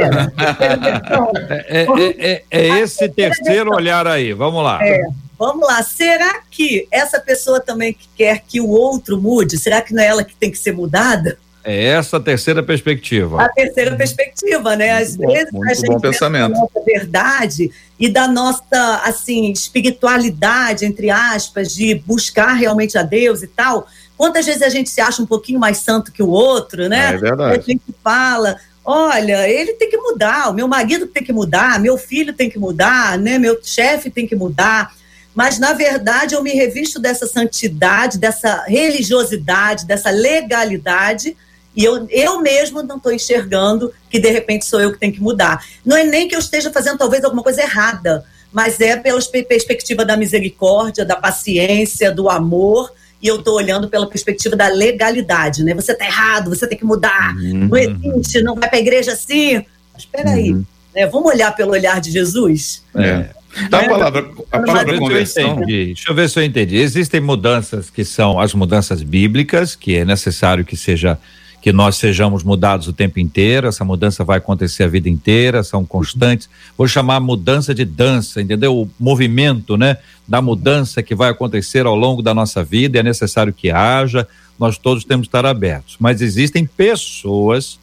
é, 1.69 1.87
é, 1.89 2.19
é, 2.19 2.43
é, 2.51 2.69
esse 2.81 3.09
terceiro 3.09 3.75
olhar 3.75 4.07
aí. 4.07 4.33
Vamos 4.33 4.63
lá. 4.63 4.79
É. 4.83 5.03
Vamos 5.41 5.67
lá, 5.67 5.83
será 5.83 6.43
que 6.51 6.87
essa 6.91 7.19
pessoa 7.19 7.59
também 7.61 7.97
quer 8.15 8.43
que 8.47 8.61
o 8.61 8.69
outro 8.69 9.19
mude? 9.19 9.59
Será 9.59 9.81
que 9.81 9.95
não 9.95 10.03
é 10.03 10.07
ela 10.07 10.23
que 10.23 10.37
tem 10.37 10.51
que 10.51 10.59
ser 10.59 10.73
mudada? 10.73 11.39
É 11.65 11.85
essa 11.87 12.19
a 12.19 12.21
terceira 12.21 12.63
perspectiva. 12.63 13.43
A 13.43 13.49
terceira 13.49 13.97
perspectiva, 13.97 14.77
né? 14.77 14.91
Às 14.99 15.17
muito 15.17 15.33
vezes 15.33 15.51
bom, 15.51 15.65
a 15.65 15.73
gente 15.73 15.87
bom 15.87 15.99
pensamento. 15.99 16.53
da 16.53 16.59
nossa 16.61 16.85
verdade 16.85 17.71
e 17.99 18.07
da 18.07 18.29
nossa 18.29 19.01
assim 19.03 19.51
espiritualidade 19.51 20.85
entre 20.85 21.09
aspas 21.09 21.75
de 21.75 21.95
buscar 21.95 22.53
realmente 22.53 22.99
a 22.99 23.03
Deus 23.03 23.43
e 23.43 23.47
tal. 23.47 23.87
Quantas 24.19 24.45
vezes 24.45 24.61
a 24.61 24.69
gente 24.69 24.91
se 24.91 25.01
acha 25.01 25.23
um 25.23 25.27
pouquinho 25.27 25.59
mais 25.59 25.79
santo 25.79 26.13
que 26.13 26.23
o 26.23 26.29
outro, 26.29 26.87
né? 26.87 27.15
É 27.15 27.17
verdade. 27.17 27.59
A 27.59 27.63
gente 27.63 27.95
fala, 28.05 28.59
olha, 28.85 29.49
ele 29.49 29.73
tem 29.73 29.89
que 29.89 29.97
mudar, 29.97 30.51
o 30.51 30.53
meu 30.53 30.69
marido 30.69 31.07
tem 31.07 31.25
que 31.25 31.33
mudar, 31.33 31.81
meu 31.81 31.97
filho 31.97 32.35
tem 32.35 32.51
que 32.51 32.59
mudar, 32.59 33.17
né? 33.17 33.39
Meu 33.39 33.59
chefe 33.63 34.11
tem 34.11 34.27
que 34.27 34.37
mudar 34.37 35.00
mas 35.35 35.59
na 35.59 35.73
verdade 35.73 36.35
eu 36.35 36.43
me 36.43 36.53
revisto 36.53 36.99
dessa 36.99 37.27
santidade, 37.27 38.19
dessa 38.19 38.65
religiosidade, 38.67 39.87
dessa 39.87 40.11
legalidade, 40.11 41.37
e 41.75 41.85
eu, 41.85 42.07
eu 42.11 42.41
mesmo 42.41 42.83
não 42.83 42.97
estou 42.97 43.13
enxergando 43.13 43.93
que 44.09 44.19
de 44.19 44.31
repente 44.31 44.67
sou 44.67 44.81
eu 44.81 44.93
que 44.93 44.99
tenho 44.99 45.13
que 45.13 45.23
mudar. 45.23 45.65
Não 45.85 45.97
é 45.97 46.05
nem 46.05 46.27
que 46.27 46.35
eu 46.35 46.41
esteja 46.41 46.71
fazendo 46.71 46.99
talvez 46.99 47.23
alguma 47.25 47.43
coisa 47.43 47.63
errada, 47.63 48.25
mas 48.53 48.81
é 48.81 48.97
pela 48.97 49.21
perspectiva 49.49 50.05
da 50.05 50.17
misericórdia, 50.17 51.05
da 51.05 51.17
paciência, 51.17 52.11
do 52.11 52.29
amor, 52.29 52.93
e 53.23 53.29
eu 53.29 53.37
estou 53.37 53.55
olhando 53.55 53.89
pela 53.89 54.09
perspectiva 54.09 54.57
da 54.57 54.67
legalidade, 54.69 55.63
né? 55.63 55.75
Você 55.75 55.93
está 55.93 56.07
errado, 56.07 56.51
você 56.51 56.67
tem 56.67 56.79
que 56.79 56.85
mudar, 56.85 57.37
uhum. 57.37 57.69
não 57.69 57.77
existe, 57.77 58.43
não 58.43 58.55
vai 58.55 58.69
para 58.69 58.79
a 58.79 58.81
igreja 58.81 59.13
assim. 59.13 59.57
Mas 59.93 60.03
espera 60.03 60.31
aí, 60.31 60.53
uhum. 60.53 60.65
Né? 60.95 61.07
vamos 61.07 61.33
olhar 61.33 61.55
pelo 61.55 61.73
olhar 61.73 62.01
de 62.01 62.11
Jesus? 62.11 62.83
É. 62.95 63.29
Tá 63.69 63.81
a 63.81 63.89
palavra, 63.89 64.31
a 64.53 64.61
palavra 64.61 64.99
conversão. 64.99 65.61
Deixa 65.67 66.11
eu 66.11 66.15
ver 66.15 66.31
se 66.31 66.39
eu 66.39 66.45
entendi. 66.45 66.77
Existem 66.77 67.21
mudanças 67.21 67.91
que 67.91 68.05
são 68.05 68.39
as 68.39 68.55
mudanças 68.55 69.03
bíblicas, 69.03 69.75
que 69.75 69.97
é 69.97 70.05
necessário 70.05 70.65
que 70.65 70.77
seja 70.77 71.19
que 71.61 71.73
nós 71.73 71.97
sejamos 71.97 72.43
mudados 72.43 72.89
o 72.89 72.93
tempo 72.93 73.21
inteiro, 73.21 73.69
essa 73.69 73.85
mudança 73.85 74.25
vai 74.25 74.39
acontecer 74.39 74.85
a 74.85 74.89
vida 74.89 75.09
inteira, 75.09 75.63
são 75.63 75.85
constantes. 75.85 76.49
Vou 76.77 76.89
chamar 76.89 77.21
mudança 77.21 77.75
de 77.75 77.85
dança, 77.85 78.41
entendeu? 78.41 78.75
O 78.75 78.91
movimento, 78.99 79.77
né, 79.77 79.99
da 80.27 80.41
mudança 80.41 81.03
que 81.03 81.15
vai 81.15 81.29
acontecer 81.29 81.85
ao 81.85 81.95
longo 81.95 82.23
da 82.23 82.33
nossa 82.33 82.65
vida, 82.65 82.99
é 82.99 83.03
necessário 83.03 83.53
que 83.53 83.71
haja, 83.71 84.27
nós 84.59 84.79
todos 84.79 85.05
temos 85.05 85.27
que 85.27 85.29
estar 85.29 85.45
abertos. 85.45 85.97
Mas 86.01 86.23
existem 86.23 86.65
pessoas 86.65 87.79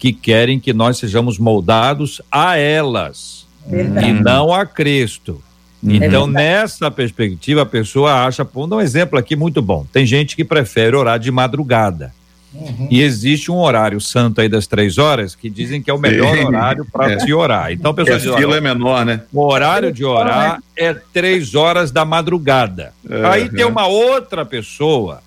que 0.00 0.14
querem 0.14 0.58
que 0.58 0.72
nós 0.72 0.96
sejamos 0.96 1.38
moldados 1.38 2.22
a 2.32 2.56
elas 2.56 3.46
Verdade. 3.66 4.08
e 4.08 4.12
não 4.14 4.52
a 4.52 4.64
Cristo. 4.64 5.42
Uhum. 5.82 5.94
Então, 5.94 6.26
nessa 6.26 6.90
perspectiva, 6.90 7.62
a 7.62 7.66
pessoa 7.66 8.24
acha, 8.24 8.42
vou 8.42 8.66
dar 8.66 8.76
um 8.76 8.80
exemplo 8.80 9.18
aqui 9.18 9.36
muito 9.36 9.60
bom. 9.60 9.86
Tem 9.92 10.06
gente 10.06 10.34
que 10.34 10.42
prefere 10.42 10.96
orar 10.96 11.18
de 11.18 11.30
madrugada. 11.30 12.14
Uhum. 12.52 12.88
E 12.90 13.02
existe 13.02 13.52
um 13.52 13.58
horário 13.58 14.00
santo 14.00 14.40
aí 14.40 14.48
das 14.48 14.66
três 14.66 14.96
horas 14.96 15.34
que 15.34 15.50
dizem 15.50 15.82
que 15.82 15.90
é 15.90 15.94
o 15.94 15.98
melhor 15.98 16.34
Sim. 16.34 16.44
horário 16.46 16.86
para 16.90 17.12
é. 17.12 17.20
se 17.20 17.32
orar. 17.34 17.70
Então, 17.70 17.90
a 17.90 17.94
pessoa 17.94 18.18
diz, 18.18 18.34
fila 18.34 18.56
é 18.56 18.60
menor, 18.60 19.04
né? 19.04 19.20
O 19.30 19.44
horário 19.44 19.92
de 19.92 20.02
orar 20.02 20.62
é 20.74 20.94
três 20.94 21.54
horas 21.54 21.90
da 21.90 22.06
madrugada. 22.06 22.94
Uhum. 23.08 23.26
Aí 23.26 23.50
tem 23.50 23.66
uma 23.66 23.86
outra 23.86 24.46
pessoa 24.46 25.22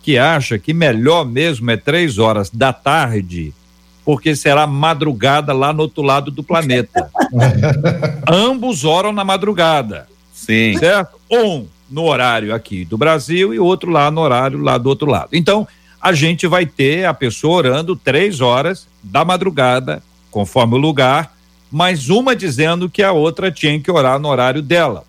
que 0.00 0.16
acha 0.16 0.60
que 0.60 0.72
melhor 0.72 1.26
mesmo 1.26 1.68
é 1.72 1.76
três 1.76 2.18
horas 2.18 2.48
da 2.48 2.72
tarde 2.72 3.52
porque 4.04 4.34
será 4.34 4.66
madrugada 4.66 5.52
lá 5.52 5.72
no 5.72 5.82
outro 5.82 6.02
lado 6.02 6.30
do 6.30 6.42
planeta. 6.42 7.10
Ambos 8.28 8.84
oram 8.84 9.12
na 9.12 9.24
madrugada. 9.24 10.08
Sim. 10.32 10.76
Certo? 10.78 11.20
Um 11.30 11.66
no 11.88 12.04
horário 12.04 12.54
aqui 12.54 12.84
do 12.84 12.96
Brasil 12.96 13.52
e 13.54 13.58
outro 13.58 13.90
lá 13.90 14.10
no 14.10 14.20
horário 14.20 14.58
lá 14.58 14.78
do 14.78 14.88
outro 14.88 15.08
lado. 15.08 15.28
Então, 15.32 15.68
a 16.00 16.12
gente 16.12 16.46
vai 16.46 16.66
ter 16.66 17.04
a 17.04 17.14
pessoa 17.14 17.58
orando 17.58 17.94
três 17.94 18.40
horas 18.40 18.88
da 19.02 19.24
madrugada, 19.24 20.02
conforme 20.30 20.74
o 20.74 20.78
lugar, 20.78 21.32
mas 21.70 22.08
uma 22.08 22.34
dizendo 22.34 22.90
que 22.90 23.02
a 23.02 23.12
outra 23.12 23.52
tinha 23.52 23.78
que 23.78 23.90
orar 23.90 24.18
no 24.18 24.28
horário 24.28 24.62
dela. 24.62 25.04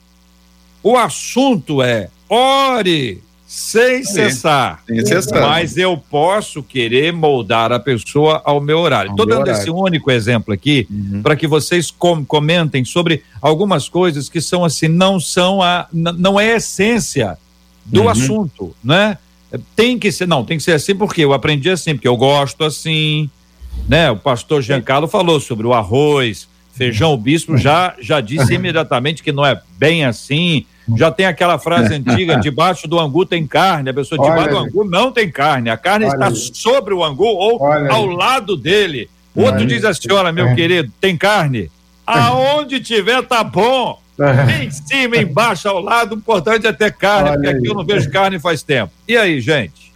O 0.83 0.97
assunto 0.97 1.81
é 1.81 2.09
ore 2.29 3.22
sem 3.53 4.03
cessar. 4.03 4.81
Sem 4.87 5.05
cessar. 5.05 5.39
Mas 5.39 5.77
eu 5.77 5.95
posso 5.95 6.63
querer 6.63 7.13
moldar 7.13 7.71
a 7.71 7.79
pessoa 7.79 8.41
ao 8.43 8.59
meu 8.59 8.79
horário. 8.79 9.11
Estou 9.11 9.27
dando 9.27 9.41
horário. 9.41 9.61
esse 9.61 9.69
único 9.69 10.09
exemplo 10.09 10.51
aqui 10.51 10.87
uhum. 10.89 11.21
para 11.21 11.35
que 11.35 11.45
vocês 11.45 11.91
com, 11.91 12.25
comentem 12.25 12.83
sobre 12.83 13.21
algumas 13.39 13.87
coisas 13.87 14.27
que 14.27 14.41
são 14.41 14.65
assim, 14.65 14.87
não 14.87 15.19
são 15.19 15.61
a. 15.61 15.87
não 15.93 16.39
é 16.39 16.53
a 16.53 16.55
essência 16.55 17.37
do 17.85 18.01
uhum. 18.01 18.09
assunto, 18.09 18.75
né? 18.83 19.19
Tem 19.75 19.99
que 19.99 20.11
ser, 20.11 20.27
não, 20.27 20.43
tem 20.43 20.57
que 20.57 20.63
ser 20.63 20.71
assim 20.71 20.95
porque 20.95 21.23
eu 21.23 21.31
aprendi 21.31 21.69
assim, 21.69 21.93
porque 21.93 22.07
eu 22.07 22.17
gosto 22.17 22.63
assim, 22.63 23.29
né? 23.87 24.09
O 24.09 24.17
pastor 24.17 24.63
Giancarlo 24.63 25.07
falou 25.07 25.39
sobre 25.39 25.67
o 25.67 25.75
arroz, 25.75 26.47
feijão, 26.73 27.13
o 27.13 27.17
bispo 27.17 27.55
já 27.55 27.93
já 28.01 28.19
disse 28.19 28.55
imediatamente 28.55 29.21
que 29.21 29.31
não 29.31 29.45
é 29.45 29.61
bem 29.77 30.05
assim, 30.05 30.65
já 30.95 31.11
tem 31.11 31.25
aquela 31.25 31.57
frase 31.57 31.93
antiga: 31.95 32.39
debaixo 32.39 32.87
do 32.87 32.99
angu 32.99 33.25
tem 33.25 33.45
carne. 33.45 33.89
A 33.89 33.93
pessoa, 33.93 34.21
debaixo 34.21 34.49
do 34.49 34.57
angu 34.57 34.83
não 34.85 35.11
tem 35.11 35.31
carne. 35.31 35.69
A 35.69 35.77
carne 35.77 36.05
Olha 36.05 36.13
está 36.13 36.27
aí. 36.27 36.35
sobre 36.35 36.93
o 36.93 37.03
angu 37.03 37.25
ou 37.25 37.61
Olha 37.61 37.91
ao 37.91 38.09
aí. 38.09 38.15
lado 38.15 38.57
dele. 38.57 39.09
Outro 39.35 39.55
Olha 39.55 39.65
diz 39.65 39.83
assim: 39.85 40.11
Olha, 40.11 40.31
meu 40.31 40.47
é. 40.47 40.55
querido, 40.55 40.91
tem 40.99 41.17
carne? 41.17 41.71
Aonde 42.05 42.79
tiver, 42.79 43.23
tá 43.23 43.43
bom. 43.43 44.01
É. 44.19 44.63
Em 44.63 44.69
cima, 44.69 45.17
embaixo, 45.17 45.67
ao 45.67 45.79
lado, 45.79 46.13
o 46.13 46.17
importante 46.17 46.67
é 46.67 46.73
ter 46.73 46.93
carne, 46.93 47.31
porque 47.31 47.47
aqui 47.47 47.67
eu 47.67 47.73
não 47.73 47.83
vejo 47.83 48.11
carne 48.11 48.37
faz 48.37 48.61
tempo. 48.61 48.91
E 49.07 49.17
aí, 49.17 49.41
gente? 49.41 49.91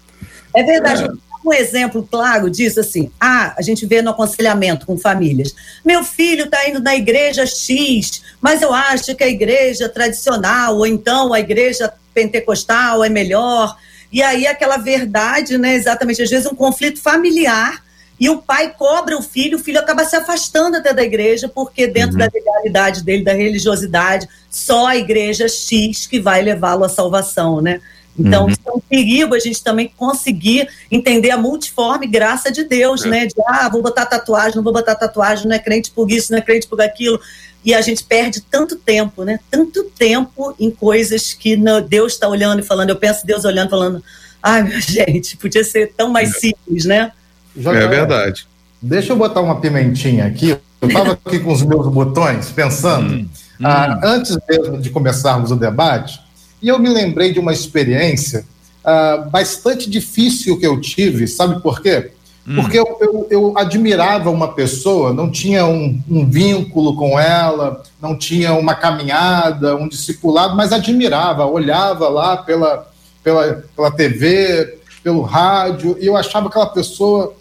É 0.56 0.63
verdade 0.63 1.08
um 1.47 1.53
exemplo 1.53 2.07
claro 2.10 2.49
disso, 2.49 2.79
assim, 2.79 3.12
ah, 3.19 3.53
a 3.57 3.62
gente 3.62 3.86
vê 3.86 4.01
no 4.01 4.12
aconselhamento 4.12 4.86
com 4.86 4.97
famílias. 4.97 5.55
Meu 5.83 6.03
filho 6.03 6.45
está 6.45 6.67
indo 6.69 6.81
na 6.81 6.95
igreja 6.95 7.45
X, 7.45 8.21
mas 8.41 8.62
eu 8.62 8.73
acho 8.73 9.15
que 9.15 9.23
a 9.23 9.27
igreja 9.27 9.88
tradicional, 9.88 10.77
ou 10.77 10.86
então 10.86 11.33
a 11.33 11.39
igreja 11.39 11.93
pentecostal 12.13 13.03
é 13.03 13.10
melhor. 13.10 13.77
E 14.12 14.21
aí 14.21 14.45
aquela 14.45 14.77
verdade, 14.77 15.57
né, 15.57 15.75
exatamente, 15.75 16.21
às 16.21 16.29
vezes 16.29 16.45
um 16.45 16.55
conflito 16.55 17.01
familiar, 17.01 17.86
e 18.19 18.29
o 18.29 18.41
pai 18.41 18.73
cobra 18.75 19.15
o 19.15 19.21
filho, 19.21 19.57
o 19.57 19.62
filho 19.62 19.79
acaba 19.79 20.03
se 20.03 20.15
afastando 20.15 20.77
até 20.77 20.91
da 20.91 21.03
igreja, 21.03 21.47
porque 21.47 21.86
dentro 21.86 22.13
uhum. 22.13 22.17
da 22.17 22.29
legalidade 22.33 23.03
dele, 23.03 23.23
da 23.23 23.33
religiosidade, 23.33 24.27
só 24.49 24.88
a 24.88 24.97
igreja 24.97 25.47
X 25.47 26.07
que 26.07 26.19
vai 26.19 26.41
levá-lo 26.41 26.83
à 26.83 26.89
salvação, 26.89 27.62
né? 27.62 27.79
Então, 28.17 28.45
uhum. 28.45 28.49
isso 28.49 28.62
é 28.65 28.71
um 28.71 28.80
perigo 28.80 29.36
a 29.36 29.39
gente 29.39 29.63
também 29.63 29.91
conseguir 29.95 30.67
entender 30.89 31.30
a 31.30 31.38
multiforme 31.38 32.08
graça 32.08 32.51
de 32.51 32.63
Deus, 32.63 33.06
é. 33.06 33.10
né? 33.10 33.25
De, 33.27 33.36
ah, 33.47 33.69
vou 33.69 33.82
botar 33.82 34.06
tatuagem, 34.06 34.56
não 34.56 34.63
vou 34.63 34.73
botar 34.73 34.95
tatuagem, 34.95 35.47
não 35.47 35.56
é 35.56 35.60
crente 35.60 35.91
por 35.91 36.10
isso, 36.10 36.32
não 36.32 36.39
é 36.39 36.41
crente 36.41 36.67
por 36.67 36.82
aquilo. 36.82 37.19
E 37.63 37.73
a 37.73 37.82
gente 37.82 38.03
perde 38.03 38.41
tanto 38.41 38.75
tempo, 38.75 39.23
né? 39.23 39.39
Tanto 39.51 39.84
tempo 39.84 40.56
em 40.60 40.71
coisas 40.71 41.34
que 41.34 41.56
não, 41.56 41.82
Deus 41.82 42.13
está 42.13 42.27
olhando 42.27 42.62
e 42.62 42.63
falando. 42.63 42.89
Eu 42.89 42.95
penso 42.95 43.25
Deus 43.25 43.45
olhando 43.45 43.67
e 43.67 43.71
falando, 43.71 44.03
ai, 44.41 44.63
minha 44.63 44.80
gente, 44.82 45.38
podia 45.38 45.63
ser 45.63 45.93
tão 45.95 46.10
mais 46.10 46.36
é. 46.36 46.39
simples, 46.39 46.86
né? 46.86 47.12
é 47.56 47.88
verdade. 47.88 48.47
Deixa 48.82 49.13
eu 49.13 49.17
botar 49.17 49.41
uma 49.41 49.60
pimentinha 49.60 50.25
aqui. 50.25 50.58
Eu 50.80 50.88
estava 50.88 51.13
aqui 51.13 51.39
com 51.39 51.51
os 51.51 51.63
meus 51.63 51.88
botões, 51.88 52.51
pensando. 52.51 53.15
Hum, 53.15 53.30
ah, 53.63 53.97
hum. 53.97 54.08
antes 54.08 54.38
mesmo 54.47 54.80
de 54.80 54.89
começarmos 54.89 55.51
o 55.51 55.56
debate, 55.56 56.19
e 56.61 56.67
eu 56.67 56.79
me 56.79 56.89
lembrei 56.89 57.31
de 57.31 57.39
uma 57.39 57.53
experiência 57.53 58.45
uh, 58.83 59.29
bastante 59.29 59.89
difícil 59.89 60.59
que 60.59 60.65
eu 60.65 60.79
tive, 60.79 61.27
sabe 61.27 61.61
por 61.61 61.81
quê? 61.81 62.11
Hum. 62.47 62.55
Porque 62.55 62.79
eu, 62.79 62.97
eu, 63.01 63.27
eu, 63.29 63.57
admirava 63.57 64.29
uma 64.29 64.53
pessoa, 64.53 65.13
não 65.13 65.29
tinha 65.29 65.65
um, 65.65 66.01
um, 66.09 66.25
vínculo 66.25 66.95
com 66.95 67.19
ela, 67.19 67.83
não 68.01 68.17
tinha 68.17 68.53
uma 68.53 68.73
caminhada, 68.73 69.75
um 69.75 69.87
discipulado, 69.87 70.55
mas 70.55 70.71
admirava, 70.71 71.45
olhava 71.45 72.07
lá 72.07 72.37
pela, 72.37 72.89
pela, 73.21 73.63
pela 73.75 73.91
TV, 73.91 74.77
pelo 75.03 75.21
rádio, 75.21 75.97
e 75.99 76.05
eu 76.05 76.15
achava 76.15 76.47
aquela 76.47 76.67
pessoa 76.67 77.33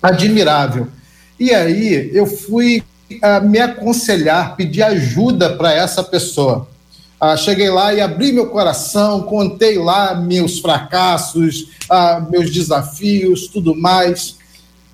admirável. 0.00 0.86
E 1.38 1.52
aí 1.52 2.10
eu 2.14 2.24
fui 2.24 2.82
uh, 3.10 3.48
me 3.48 3.58
aconselhar, 3.58 4.54
pedir 4.54 4.84
ajuda 4.84 5.56
para 5.56 5.72
essa 5.72 6.02
pessoa. 6.04 6.68
Ah, 7.20 7.36
cheguei 7.36 7.68
lá 7.68 7.92
e 7.92 8.00
abri 8.00 8.32
meu 8.32 8.46
coração, 8.46 9.22
contei 9.22 9.76
lá 9.76 10.14
meus 10.14 10.60
fracassos, 10.60 11.68
ah, 11.90 12.24
meus 12.30 12.50
desafios, 12.50 13.48
tudo 13.48 13.74
mais. 13.74 14.36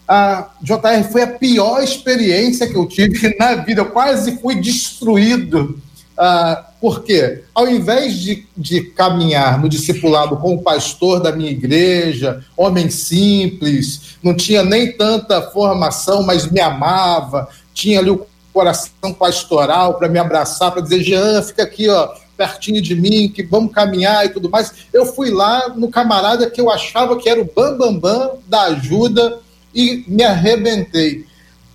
A 0.09 0.51
JR 0.63 1.11
foi 1.11 1.23
a 1.23 1.27
pior 1.27 1.83
experiência 1.83 2.67
que 2.67 2.77
eu 2.77 2.87
tive 2.87 3.37
na 3.39 3.57
vida. 3.57 3.83
Eu 3.83 3.91
quase 3.91 4.39
fui 4.39 4.55
destruído. 4.55 5.79
Ah, 6.17 6.71
porque, 6.81 7.43
ao 7.55 7.69
invés 7.69 8.15
de, 8.21 8.47
de 8.57 8.83
caminhar 8.83 9.61
no 9.61 9.69
discipulado 9.69 10.37
com 10.37 10.55
o 10.55 10.63
pastor 10.63 11.21
da 11.21 11.33
minha 11.33 11.51
igreja, 11.51 12.45
homem 12.57 12.89
simples, 12.89 14.17
não 14.23 14.35
tinha 14.35 14.63
nem 14.63 14.93
tanta 14.93 15.43
formação, 15.43 16.23
mas 16.23 16.51
me 16.51 16.61
amava, 16.61 17.49
tinha 17.75 17.99
ali 17.99 18.11
o 18.11 18.27
coração 18.55 19.13
pastoral 19.19 19.95
para 19.95 20.09
me 20.09 20.19
abraçar, 20.19 20.71
para 20.71 20.81
dizer, 20.81 21.03
Jean, 21.03 21.43
fica 21.43 21.65
aqui, 21.65 21.89
ó, 21.89 22.15
pertinho 22.37 22.81
de 22.81 22.95
mim, 22.95 23.29
que 23.29 23.43
vamos 23.43 23.73
caminhar 23.73 24.25
e 24.25 24.29
tudo 24.29 24.49
mais. 24.49 24.73
Eu 24.93 25.05
fui 25.05 25.31
lá 25.31 25.69
no 25.71 25.91
camarada 25.91 26.49
que 26.49 26.61
eu 26.61 26.71
achava 26.71 27.17
que 27.17 27.29
era 27.29 27.41
o 27.41 27.45
bambambam 27.45 27.99
bam, 27.99 28.29
bam 28.29 28.31
da 28.47 28.63
ajuda 28.67 29.41
e 29.75 30.05
me 30.07 30.23
arrebentei. 30.23 31.27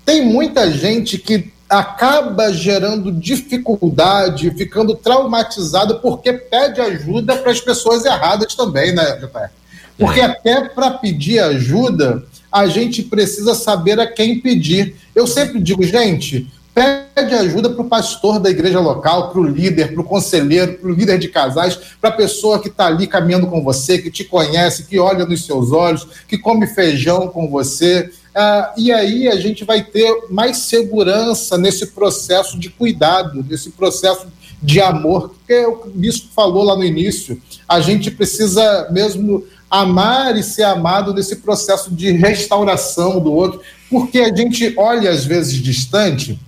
Tem 0.05 0.25
muita 0.25 0.71
gente 0.71 1.17
que 1.17 1.51
acaba 1.69 2.51
gerando 2.51 3.11
dificuldade, 3.11 4.49
ficando 4.51 4.95
traumatizado 4.95 5.99
porque 5.99 6.33
pede 6.33 6.81
ajuda 6.81 7.35
para 7.35 7.51
as 7.51 7.61
pessoas 7.61 8.05
erradas 8.05 8.55
também, 8.55 8.93
né, 8.93 9.17
JR? 9.17 9.49
Porque 9.97 10.21
até 10.21 10.67
para 10.69 10.91
pedir 10.91 11.39
ajuda, 11.39 12.23
a 12.51 12.65
gente 12.67 13.03
precisa 13.03 13.53
saber 13.53 13.99
a 13.99 14.07
quem 14.07 14.39
pedir. 14.39 14.95
Eu 15.13 15.27
sempre 15.27 15.59
digo, 15.59 15.83
gente, 15.83 16.47
Pede 16.79 17.35
ajuda 17.35 17.69
para 17.69 17.81
o 17.81 17.89
pastor 17.89 18.39
da 18.39 18.49
igreja 18.49 18.79
local, 18.79 19.31
para 19.31 19.41
o 19.41 19.43
líder, 19.43 19.91
para 19.91 20.01
o 20.01 20.05
conselheiro, 20.05 20.75
para 20.75 20.89
o 20.89 20.93
líder 20.93 21.19
de 21.19 21.27
casais, 21.27 21.77
para 21.99 22.09
a 22.09 22.13
pessoa 22.13 22.57
que 22.57 22.69
está 22.69 22.87
ali 22.87 23.05
caminhando 23.05 23.47
com 23.47 23.61
você, 23.61 23.97
que 23.97 24.09
te 24.09 24.23
conhece, 24.23 24.85
que 24.85 24.97
olha 24.97 25.25
nos 25.25 25.45
seus 25.45 25.73
olhos, 25.73 26.07
que 26.25 26.37
come 26.37 26.65
feijão 26.67 27.27
com 27.27 27.49
você. 27.49 28.09
Ah, 28.33 28.73
e 28.77 28.93
aí 28.93 29.27
a 29.27 29.35
gente 29.35 29.65
vai 29.65 29.83
ter 29.83 30.09
mais 30.29 30.59
segurança 30.59 31.57
nesse 31.57 31.87
processo 31.87 32.57
de 32.57 32.69
cuidado, 32.69 33.45
nesse 33.49 33.71
processo 33.71 34.27
de 34.63 34.79
amor, 34.79 35.35
que 35.45 35.65
o 35.65 35.91
bispo 35.93 36.29
falou 36.33 36.63
lá 36.63 36.77
no 36.77 36.85
início. 36.85 37.41
A 37.67 37.81
gente 37.81 38.09
precisa 38.09 38.87
mesmo 38.89 39.43
amar 39.69 40.37
e 40.37 40.43
ser 40.43 40.63
amado 40.63 41.13
nesse 41.13 41.35
processo 41.35 41.93
de 41.93 42.11
restauração 42.11 43.19
do 43.19 43.33
outro, 43.33 43.59
porque 43.89 44.19
a 44.19 44.33
gente 44.33 44.73
olha 44.77 45.11
às 45.11 45.25
vezes 45.25 45.55
distante 45.55 46.39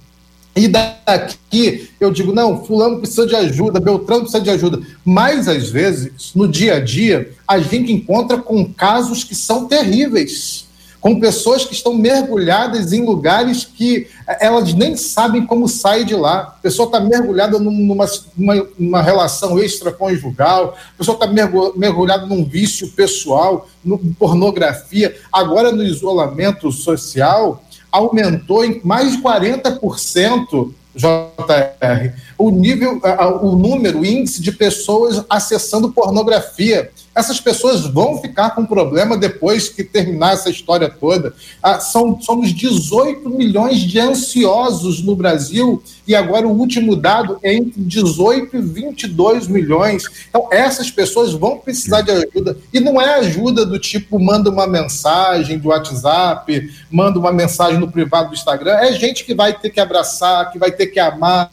e 0.56 0.68
daqui 0.68 1.90
eu 2.00 2.12
digo, 2.12 2.34
não, 2.34 2.64
fulano 2.66 3.00
precisa 3.00 3.26
de 3.26 3.36
ajuda, 3.36 3.80
Beltrano 3.80 4.24
precisa 4.24 4.44
de 4.44 4.50
ajuda. 4.50 4.82
Mas, 5.06 5.48
às 5.48 5.70
vezes, 5.70 6.32
no 6.36 6.48
dia 6.48 6.76
a 6.76 6.80
dia, 6.80 7.32
a 7.48 7.60
gente 7.60 7.92
encontra 7.92 8.38
com 8.38 8.66
casos 8.74 9.24
que 9.24 9.36
são 9.36 9.66
terríveis, 9.66 10.66
com 11.00 11.20
pessoas 11.20 11.66
que 11.66 11.74
estão 11.74 11.96
mergulhadas 11.96 12.94
em 12.94 13.04
lugares 13.04 13.66
que 13.66 14.08
eh, 14.28 14.46
elas 14.46 14.74
nem 14.74 14.96
sabem 14.96 15.46
como 15.46 15.68
sair 15.68 16.06
de 16.06 16.16
lá. 16.16 16.40
A 16.42 16.62
pessoa 16.62 16.86
está 16.86 17.00
mergulhada 17.00 17.58
numa, 17.58 18.08
numa, 18.38 18.68
numa, 18.78 19.02
relação 19.02 19.58
extraconjugal, 19.58 20.76
a 20.94 20.98
pessoa 20.98 21.16
está 21.16 21.28
mergulhada 21.76 22.28
num 22.28 22.46
vício 22.46 22.90
pessoal, 22.90 23.68
no 23.84 23.98
pornografia. 23.98 25.16
Agora, 25.32 25.72
no 25.72 25.84
isolamento 25.84 26.72
social, 26.72 27.64
aumentou 27.92 28.64
em 28.64 28.80
mais 28.84 29.12
de 29.12 29.22
40%, 29.22 30.74
JR, 30.96 32.14
o 32.38 32.50
nível, 32.50 33.00
o 33.42 33.56
número, 33.56 34.00
o 34.00 34.06
índice 34.06 34.42
de 34.42 34.52
pessoas 34.52 35.24
acessando 35.30 35.92
pornografia 35.92 36.92
essas 37.14 37.40
pessoas 37.40 37.82
vão 37.82 38.18
ficar 38.22 38.52
com 38.52 38.66
problema 38.66 39.18
depois 39.18 39.68
que 39.68 39.84
terminar 39.84 40.34
essa 40.34 40.50
história 40.50 40.90
toda. 40.90 41.34
Ah, 41.62 41.80
são, 41.80 42.20
somos 42.22 42.54
18 42.54 43.30
milhões 43.30 43.80
de 43.80 44.00
ansiosos 44.00 45.02
no 45.02 45.16
Brasil 45.16 45.84
e 46.08 46.16
agora 46.16 46.48
o 46.48 46.58
último 46.58 46.96
dado 46.96 47.38
é 47.44 47.54
entre 47.54 47.82
18 47.82 48.56
e 48.56 48.62
22 48.62 49.48
milhões. 49.48 50.06
Então, 50.30 50.48
essas 50.52 50.90
pessoas 50.90 51.34
vão 51.34 51.58
precisar 51.58 52.02
de 52.02 52.12
ajuda. 52.12 52.58
E 52.74 52.80
não 52.80 53.00
é 53.02 53.16
ajuda 53.16 53.66
do 53.66 53.78
tipo 53.78 54.20
manda 54.20 54.50
uma 54.50 54.68
mensagem 54.68 55.58
do 55.58 55.70
WhatsApp, 55.70 56.72
manda 56.90 57.20
uma 57.20 57.32
mensagem 57.32 57.80
no 57.80 57.92
privado 57.92 58.30
do 58.30 58.36
Instagram. 58.36 58.74
É 58.74 58.94
gente 58.94 59.26
que 59.26 59.34
vai 59.34 59.54
ter 59.54 59.70
que 59.70 59.80
abraçar, 59.80 60.52
que 60.52 60.58
vai 60.58 60.72
ter 60.72 60.88
que 60.88 61.00
amar, 61.00 61.52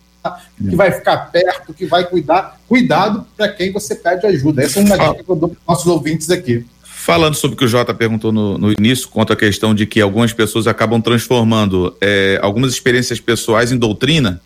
que 0.56 0.76
vai 0.76 0.92
ficar 0.92 1.16
perto, 1.30 1.72
que 1.72 1.86
vai 1.86 2.04
cuidar. 2.04 2.58
Cuidado 2.68 3.26
para 3.36 3.48
quem 3.48 3.72
você 3.72 3.94
pede 3.94 4.26
ajuda. 4.26 4.62
Essa 4.62 4.80
é 4.80 4.84
uma 4.84 4.98
dica 4.98 5.24
que 5.24 5.30
eu 5.30 5.36
dou 5.36 5.48
para 5.48 5.58
os 5.58 5.66
nossos 5.66 5.86
ouvintes 5.86 6.30
aqui. 6.30 6.64
Falando 6.82 7.34
sobre 7.34 7.54
o 7.54 7.58
que 7.58 7.64
o 7.64 7.68
Jota 7.68 7.94
perguntou 7.94 8.30
no, 8.32 8.58
no, 8.58 8.72
início, 8.72 9.08
quanto 9.08 9.32
à 9.32 9.36
questão 9.36 9.74
de 9.74 9.86
que 9.86 10.00
algumas 10.00 10.32
pessoas 10.32 10.66
acabam 10.66 11.00
transformando 11.00 11.96
é, 12.00 12.38
algumas 12.42 12.72
experiências 12.72 13.18
pessoais 13.18 13.72
em 13.72 13.78
doutrina, 13.78 14.42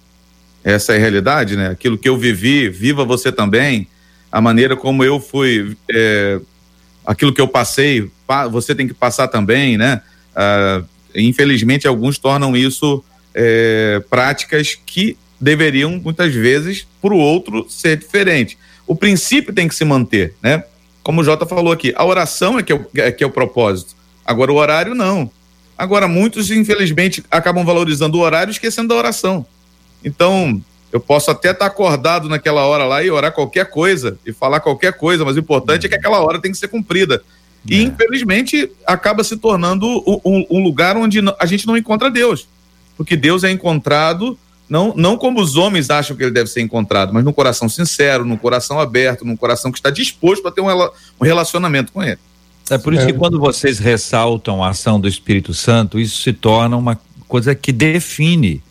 essa 0.63 0.93
é 0.93 0.97
a 0.97 1.01
realidade, 1.01 1.57
né? 1.57 1.69
Aquilo 1.69 1.99
que 1.99 2.09
eu 2.09 2.17
vivi, 2.17 2.69
viva 2.69 3.05
você 3.05 3.33
também. 3.33 3.89
a 4.31 4.41
maneira 4.41 4.77
como 4.77 5.03
eu 5.03 5.19
fui, 5.19 5.77
é, 5.91 6.41
aquilo 7.05 7.33
que 7.33 7.41
eu 7.41 7.49
passei, 7.49 8.11
você 8.51 8.75
tem 8.75 8.87
que 8.87 8.95
passar 8.95 9.29
também, 9.29 9.77
né? 9.77 10.01
Ah, 10.35 10.83
infelizmente, 11.15 11.87
alguns 11.87 12.19
tornam 12.19 12.57
isso 12.57 13.05
é, 13.35 14.03
práticas 14.09 14.79
que 14.87 15.17
deveriam, 15.43 16.01
muitas 16.03 16.33
vezes, 16.33 16.87
para 17.01 17.13
o 17.13 17.19
outro 17.19 17.67
ser 17.69 17.97
diferente. 17.97 18.57
O 18.87 18.95
princípio 18.95 19.53
tem 19.53 19.67
que 19.67 19.75
se 19.75 19.85
manter, 19.85 20.35
né? 20.41 20.63
Como 21.03 21.21
o 21.21 21.25
Jota 21.25 21.45
falou 21.45 21.73
aqui, 21.73 21.93
a 21.97 22.05
oração 22.05 22.61
é 22.61 22.63
que 22.63 22.73
é 22.73 22.77
o, 22.77 22.87
é 22.95 23.11
que 23.11 23.25
é 23.25 23.27
o 23.27 23.31
propósito. 23.31 23.97
Agora, 24.25 24.53
o 24.53 24.55
horário, 24.55 24.95
não. 24.95 25.29
Agora, 25.77 26.07
muitos, 26.07 26.49
infelizmente, 26.53 27.25
acabam 27.29 27.65
valorizando 27.65 28.17
o 28.17 28.21
horário 28.21 28.53
esquecendo 28.53 28.89
da 28.89 28.95
oração. 28.95 29.45
Então, 30.05 30.63
eu 30.93 31.01
posso 31.01 31.29
até 31.31 31.51
estar 31.51 31.67
acordado 31.67 32.29
naquela 32.29 32.65
hora 32.65 32.85
lá 32.85 33.03
e 33.03 33.11
orar 33.11 33.33
qualquer 33.33 33.69
coisa 33.69 34.17
e 34.25 34.33
falar 34.33 34.61
qualquer 34.61 34.93
coisa, 34.93 35.25
mas 35.25 35.35
o 35.35 35.41
importante 35.41 35.87
é 35.87 35.89
que 35.89 35.97
aquela 35.97 36.21
hora 36.21 36.41
tem 36.41 36.53
que 36.53 36.59
ser 36.59 36.69
cumprida. 36.69 37.21
E, 37.69 37.81
é. 37.81 37.83
infelizmente, 37.83 38.71
acaba 38.87 39.25
se 39.25 39.37
tornando 39.37 39.87
um, 40.07 40.47
um, 40.49 40.63
lugar 40.63 40.97
onde 40.97 41.19
a 41.41 41.47
gente 41.47 41.67
não 41.67 41.77
encontra 41.77 42.11
Deus. 42.11 42.47
Porque 42.97 43.17
Deus 43.17 43.43
é 43.43 43.51
encontrado 43.51 44.39
não, 44.73 44.95
não 44.97 45.19
como 45.19 45.39
os 45.39 45.55
homens 45.55 45.91
acham 45.91 46.17
que 46.17 46.23
ele 46.23 46.31
deve 46.31 46.49
ser 46.49 46.63
encontrado, 46.63 47.13
mas 47.13 47.23
num 47.23 47.33
coração 47.33 47.69
sincero, 47.69 48.25
num 48.25 48.39
coração 48.39 48.81
aberto, 48.81 49.23
num 49.23 49.37
coração 49.37 49.71
que 49.71 49.79
está 49.79 49.91
disposto 49.91 50.49
a 50.49 50.51
ter 50.51 50.63
um, 50.63 50.67
um 50.67 51.25
relacionamento 51.25 51.93
com 51.93 52.03
ele. 52.03 52.19
É 52.71 52.79
por 52.79 52.95
isso 52.95 53.03
é. 53.03 53.13
que 53.13 53.13
quando 53.13 53.39
vocês 53.39 53.79
ressaltam 53.79 54.65
a 54.65 54.71
ação 54.71 54.99
do 54.99 55.07
Espírito 55.07 55.53
Santo, 55.53 56.01
isso 56.01 56.23
se 56.23 56.33
torna 56.33 56.75
uma 56.75 56.99
coisa 57.29 57.55
que 57.55 57.71
define. 57.71 58.63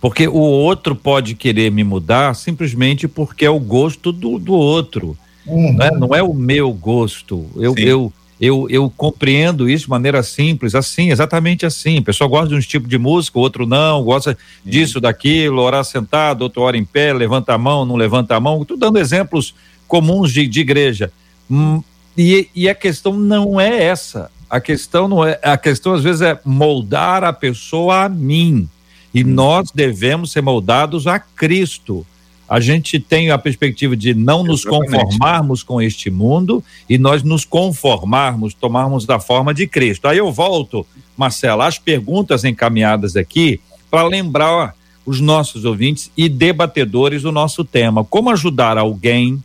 Porque 0.00 0.28
o 0.28 0.34
outro 0.34 0.94
pode 0.94 1.34
querer 1.34 1.72
me 1.72 1.82
mudar 1.82 2.36
simplesmente 2.36 3.08
porque 3.08 3.44
é 3.44 3.50
o 3.50 3.58
gosto 3.58 4.12
do, 4.12 4.38
do 4.38 4.52
outro. 4.52 5.18
Uhum. 5.44 5.72
Não, 5.72 5.84
é, 5.84 5.90
não, 5.90 6.14
é, 6.14 6.22
o 6.22 6.32
meu 6.32 6.72
gosto. 6.72 7.44
Eu, 7.56 7.74
eu, 7.76 8.12
eu, 8.40 8.66
eu 8.70 8.90
compreendo 8.96 9.68
isso 9.68 9.84
de 9.84 9.90
maneira 9.90 10.22
simples, 10.22 10.74
assim, 10.74 11.10
exatamente 11.10 11.66
assim. 11.66 11.98
A 11.98 12.02
pessoa 12.02 12.28
gosta 12.28 12.48
de 12.48 12.54
um 12.54 12.60
tipo 12.60 12.88
de 12.88 12.96
música, 12.96 13.38
o 13.38 13.42
outro 13.42 13.66
não, 13.66 14.02
gosta 14.02 14.36
disso, 14.64 14.98
daquilo, 14.98 15.60
orar 15.60 15.84
sentado, 15.84 16.42
outro 16.42 16.62
ora 16.62 16.78
em 16.78 16.84
pé, 16.84 17.12
levanta 17.12 17.52
a 17.52 17.58
mão, 17.58 17.84
não 17.84 17.96
levanta 17.96 18.34
a 18.34 18.40
mão. 18.40 18.62
Estou 18.62 18.78
dando 18.78 18.98
exemplos 18.98 19.54
comuns 19.86 20.32
de, 20.32 20.46
de 20.46 20.60
igreja. 20.60 21.12
Hum, 21.50 21.82
e, 22.16 22.48
e 22.54 22.66
a 22.66 22.74
questão 22.74 23.12
não 23.12 23.60
é 23.60 23.84
essa. 23.84 24.30
A 24.48 24.58
questão 24.58 25.06
não 25.06 25.22
é, 25.22 25.38
a 25.42 25.58
questão 25.58 25.92
às 25.92 26.02
vezes 26.02 26.22
é 26.22 26.40
moldar 26.42 27.22
a 27.22 27.34
pessoa 27.34 28.04
a 28.04 28.08
mim. 28.08 28.66
E 29.12 29.22
nós 29.22 29.70
devemos 29.70 30.32
ser 30.32 30.40
moldados 30.40 31.06
a 31.06 31.18
Cristo 31.18 32.06
a 32.50 32.58
gente 32.58 32.98
tem 32.98 33.30
a 33.30 33.38
perspectiva 33.38 33.96
de 33.96 34.12
não 34.12 34.42
nos 34.42 34.64
conformarmos 34.64 35.62
com 35.62 35.80
este 35.80 36.10
mundo 36.10 36.64
e 36.88 36.98
nós 36.98 37.22
nos 37.22 37.44
conformarmos, 37.44 38.54
tomarmos 38.54 39.06
da 39.06 39.20
forma 39.20 39.54
de 39.54 39.68
Cristo. 39.68 40.08
Aí 40.08 40.18
eu 40.18 40.32
volto, 40.32 40.84
Marcela, 41.16 41.68
as 41.68 41.78
perguntas 41.78 42.44
encaminhadas 42.44 43.14
aqui 43.14 43.60
para 43.88 44.02
lembrar 44.02 44.74
os 45.06 45.20
nossos 45.20 45.64
ouvintes 45.64 46.10
e 46.16 46.28
debatedores 46.28 47.22
do 47.22 47.30
nosso 47.30 47.64
tema. 47.64 48.02
Como 48.02 48.30
ajudar 48.30 48.76
alguém 48.76 49.40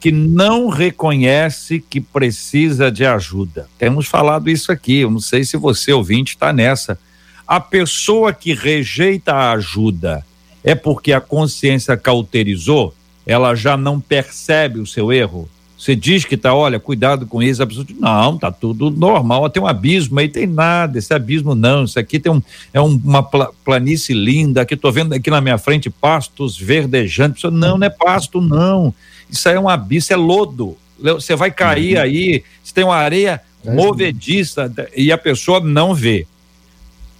que 0.00 0.10
não 0.10 0.68
reconhece 0.68 1.78
que 1.88 2.00
precisa 2.00 2.90
de 2.90 3.06
ajuda? 3.06 3.68
Temos 3.78 4.08
falado 4.08 4.50
isso 4.50 4.72
aqui, 4.72 4.98
eu 4.98 5.10
não 5.12 5.20
sei 5.20 5.44
se 5.44 5.56
você, 5.56 5.92
ouvinte, 5.92 6.34
está 6.34 6.52
nessa. 6.52 6.98
A 7.46 7.60
pessoa 7.60 8.32
que 8.32 8.52
rejeita 8.52 9.32
a 9.32 9.52
ajuda, 9.52 10.26
é 10.64 10.74
porque 10.74 11.12
a 11.12 11.20
consciência 11.20 11.96
cauterizou, 11.96 12.94
ela 13.26 13.54
já 13.54 13.76
não 13.76 14.00
percebe 14.00 14.80
o 14.80 14.86
seu 14.86 15.12
erro. 15.12 15.48
Você 15.76 15.96
diz 15.96 16.24
que 16.24 16.36
tá, 16.36 16.54
olha, 16.54 16.78
cuidado 16.78 17.26
com 17.26 17.42
isso, 17.42 17.60
a 17.60 17.66
pessoa 17.66 17.84
diz, 17.84 17.98
não, 17.98 18.38
tá 18.38 18.52
tudo 18.52 18.88
normal, 18.88 19.50
tem 19.50 19.60
um 19.60 19.66
abismo 19.66 20.20
aí, 20.20 20.28
tem 20.28 20.46
nada, 20.46 20.96
esse 20.96 21.12
abismo 21.12 21.56
não, 21.56 21.82
isso 21.84 21.98
aqui 21.98 22.20
tem 22.20 22.30
um, 22.30 22.40
é 22.72 22.80
um, 22.80 23.00
uma 23.04 23.22
planície 23.22 24.14
linda, 24.14 24.64
que 24.64 24.76
tô 24.76 24.92
vendo 24.92 25.12
aqui 25.12 25.28
na 25.28 25.40
minha 25.40 25.58
frente 25.58 25.90
pastos 25.90 26.56
verdejantes, 26.56 27.42
pessoa, 27.42 27.50
não, 27.50 27.78
não 27.78 27.86
é 27.86 27.90
pasto 27.90 28.40
não, 28.40 28.94
isso 29.28 29.48
aí 29.48 29.56
é 29.56 29.60
um 29.60 29.68
abismo, 29.68 30.14
é 30.14 30.16
lodo, 30.16 30.76
você 31.00 31.34
vai 31.34 31.50
cair 31.50 31.96
uhum. 31.96 32.02
aí, 32.02 32.44
você 32.62 32.72
tem 32.72 32.84
uma 32.84 32.96
areia 32.96 33.40
é 33.64 33.70
movediça 33.72 34.72
e 34.96 35.12
a 35.12 35.18
pessoa 35.18 35.60
não 35.60 35.94
vê. 35.94 36.26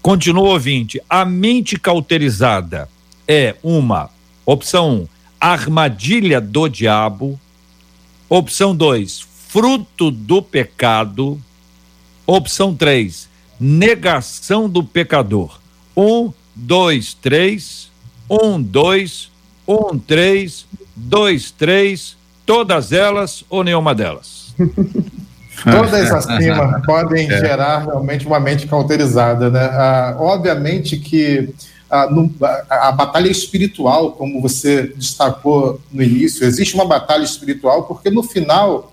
Continua 0.00 0.50
ouvinte, 0.50 1.00
a 1.08 1.24
mente 1.24 1.78
cauterizada, 1.78 2.88
é 3.26 3.54
uma 3.62 4.10
opção 4.44 4.90
1, 4.90 4.92
um, 4.92 5.08
armadilha 5.40 6.40
do 6.40 6.68
diabo. 6.68 7.38
Opção 8.28 8.74
2, 8.74 9.20
fruto 9.48 10.10
do 10.10 10.42
pecado. 10.42 11.40
Opção 12.26 12.74
3, 12.74 13.28
negação 13.58 14.68
do 14.68 14.82
pecador. 14.82 15.60
Um, 15.96 16.32
dois, 16.54 17.14
três. 17.14 17.90
Um, 18.30 18.62
dois, 18.62 19.30
um, 19.66 19.98
três, 19.98 20.66
dois, 20.96 21.50
três. 21.50 22.16
Todas 22.46 22.92
elas 22.92 23.44
ou 23.48 23.62
nenhuma 23.62 23.94
delas? 23.94 24.54
Todas 25.64 26.10
acima 26.10 26.82
podem 26.84 27.30
é. 27.30 27.38
gerar 27.38 27.84
realmente 27.84 28.26
uma 28.26 28.40
mente 28.40 28.66
cauterizada, 28.66 29.48
né? 29.48 29.64
Ah, 29.72 30.16
obviamente 30.18 30.96
que 30.96 31.54
a, 31.92 32.08
a, 32.70 32.88
a, 32.88 32.92
batalha 32.92 33.28
espiritual, 33.28 34.12
como 34.12 34.40
você 34.40 34.94
destacou 34.96 35.78
no 35.92 36.02
início, 36.02 36.46
existe 36.46 36.74
uma 36.74 36.86
batalha 36.86 37.22
espiritual 37.22 37.82
porque 37.82 38.08
no 38.08 38.22
final 38.22 38.90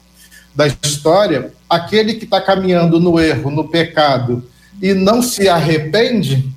da 0.53 0.67
história, 0.67 1.53
aquele 1.69 2.15
que 2.15 2.25
está 2.25 2.41
caminhando 2.41 2.99
no 2.99 3.17
erro, 3.17 3.49
no 3.49 3.69
pecado 3.69 4.43
e 4.81 4.93
não 4.93 5.21
se 5.21 5.47
arrepende, 5.47 6.53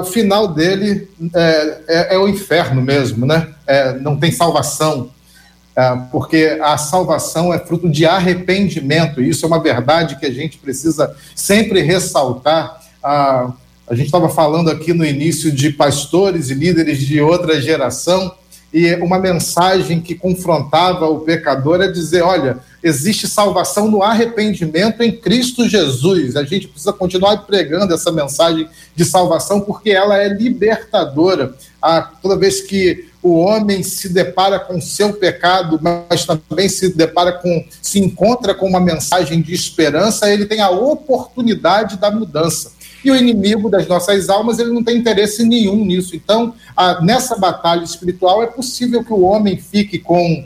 o 0.00 0.04
final 0.04 0.48
dele 0.48 1.06
é, 1.34 1.78
é, 1.86 2.14
é, 2.14 2.18
o 2.18 2.26
inferno 2.26 2.80
mesmo, 2.80 3.26
né? 3.26 3.48
É, 3.66 3.92
não 3.98 4.16
tem 4.16 4.32
salvação, 4.32 5.10
porque 6.10 6.58
a 6.60 6.76
salvação 6.76 7.54
é 7.54 7.58
fruto 7.58 7.88
de 7.88 8.04
arrependimento. 8.04 9.22
Isso 9.22 9.44
é 9.44 9.46
uma 9.46 9.62
verdade 9.62 10.16
que 10.16 10.26
a 10.26 10.32
gente 10.32 10.58
precisa 10.58 11.14
sempre 11.36 11.82
ressaltar. 11.82 12.80
A 13.90 13.94
gente 13.94 14.06
estava 14.06 14.28
falando 14.28 14.70
aqui 14.70 14.92
no 14.92 15.04
início 15.04 15.50
de 15.50 15.70
pastores 15.70 16.50
e 16.50 16.54
líderes 16.54 16.98
de 16.98 17.20
outra 17.20 17.60
geração, 17.60 18.34
e 18.72 18.94
uma 18.96 19.18
mensagem 19.18 19.98
que 19.98 20.14
confrontava 20.14 21.08
o 21.08 21.20
pecador 21.20 21.80
é 21.80 21.90
dizer: 21.90 22.22
olha, 22.22 22.58
existe 22.82 23.26
salvação 23.26 23.90
no 23.90 24.02
arrependimento 24.02 25.02
em 25.02 25.10
Cristo 25.10 25.66
Jesus. 25.66 26.36
A 26.36 26.44
gente 26.44 26.68
precisa 26.68 26.92
continuar 26.92 27.38
pregando 27.38 27.94
essa 27.94 28.12
mensagem 28.12 28.68
de 28.94 29.04
salvação 29.06 29.62
porque 29.62 29.90
ela 29.90 30.18
é 30.18 30.28
libertadora. 30.28 31.54
Ah, 31.80 32.02
toda 32.20 32.36
vez 32.36 32.60
que 32.60 33.08
o 33.22 33.38
homem 33.38 33.82
se 33.82 34.10
depara 34.10 34.60
com 34.60 34.80
seu 34.80 35.14
pecado, 35.14 35.80
mas 35.82 36.26
também 36.26 36.68
se 36.68 36.94
depara 36.94 37.32
com, 37.32 37.64
se 37.80 37.98
encontra 37.98 38.54
com 38.54 38.68
uma 38.68 38.80
mensagem 38.80 39.40
de 39.40 39.54
esperança, 39.54 40.30
ele 40.30 40.44
tem 40.44 40.60
a 40.60 40.70
oportunidade 40.70 41.96
da 41.96 42.10
mudança. 42.10 42.72
E 43.04 43.10
o 43.10 43.16
inimigo 43.16 43.70
das 43.70 43.86
nossas 43.86 44.28
almas, 44.28 44.58
ele 44.58 44.72
não 44.72 44.82
tem 44.82 44.96
interesse 44.96 45.44
nenhum 45.44 45.84
nisso. 45.84 46.16
Então, 46.16 46.54
a, 46.76 47.00
nessa 47.00 47.36
batalha 47.36 47.84
espiritual, 47.84 48.42
é 48.42 48.46
possível 48.46 49.04
que 49.04 49.12
o 49.12 49.22
homem 49.22 49.56
fique 49.56 49.98
com 49.98 50.44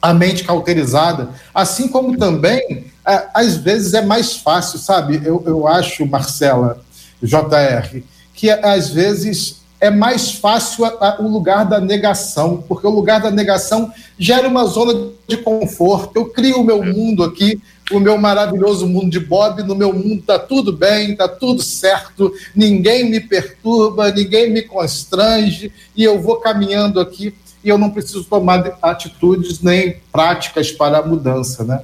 a 0.00 0.12
mente 0.12 0.42
cauterizada, 0.42 1.30
assim 1.54 1.86
como 1.86 2.16
também, 2.16 2.86
é, 3.06 3.28
às 3.32 3.56
vezes, 3.56 3.94
é 3.94 4.02
mais 4.02 4.36
fácil, 4.36 4.78
sabe? 4.78 5.20
Eu, 5.24 5.42
eu 5.46 5.68
acho, 5.68 6.04
Marcela, 6.06 6.82
JR, 7.22 8.02
que 8.34 8.50
às 8.50 8.90
vezes 8.90 9.62
é 9.80 9.90
mais 9.90 10.32
fácil 10.32 10.84
a, 10.84 10.88
a, 10.88 11.20
o 11.20 11.28
lugar 11.28 11.64
da 11.64 11.80
negação, 11.80 12.64
porque 12.68 12.86
o 12.86 12.90
lugar 12.90 13.20
da 13.20 13.30
negação 13.30 13.92
gera 14.18 14.48
uma 14.48 14.64
zona 14.64 15.10
de 15.26 15.36
conforto. 15.36 16.12
Eu 16.14 16.26
crio 16.26 16.60
o 16.60 16.64
meu 16.64 16.84
mundo 16.84 17.24
aqui, 17.24 17.60
o 17.92 18.00
meu 18.00 18.18
maravilhoso 18.18 18.86
mundo 18.86 19.10
de 19.10 19.20
Bob, 19.20 19.62
no 19.62 19.74
meu 19.74 19.92
mundo 19.92 20.20
está 20.20 20.38
tudo 20.38 20.72
bem, 20.72 21.12
está 21.12 21.28
tudo 21.28 21.62
certo, 21.62 22.32
ninguém 22.54 23.10
me 23.10 23.20
perturba, 23.20 24.10
ninguém 24.10 24.50
me 24.50 24.62
constrange, 24.62 25.72
e 25.96 26.02
eu 26.02 26.20
vou 26.20 26.36
caminhando 26.36 27.00
aqui 27.00 27.34
e 27.64 27.68
eu 27.68 27.78
não 27.78 27.90
preciso 27.90 28.24
tomar 28.24 28.76
atitudes 28.82 29.60
nem 29.60 30.00
práticas 30.10 30.72
para 30.72 30.98
a 30.98 31.02
mudança, 31.06 31.62
né? 31.62 31.80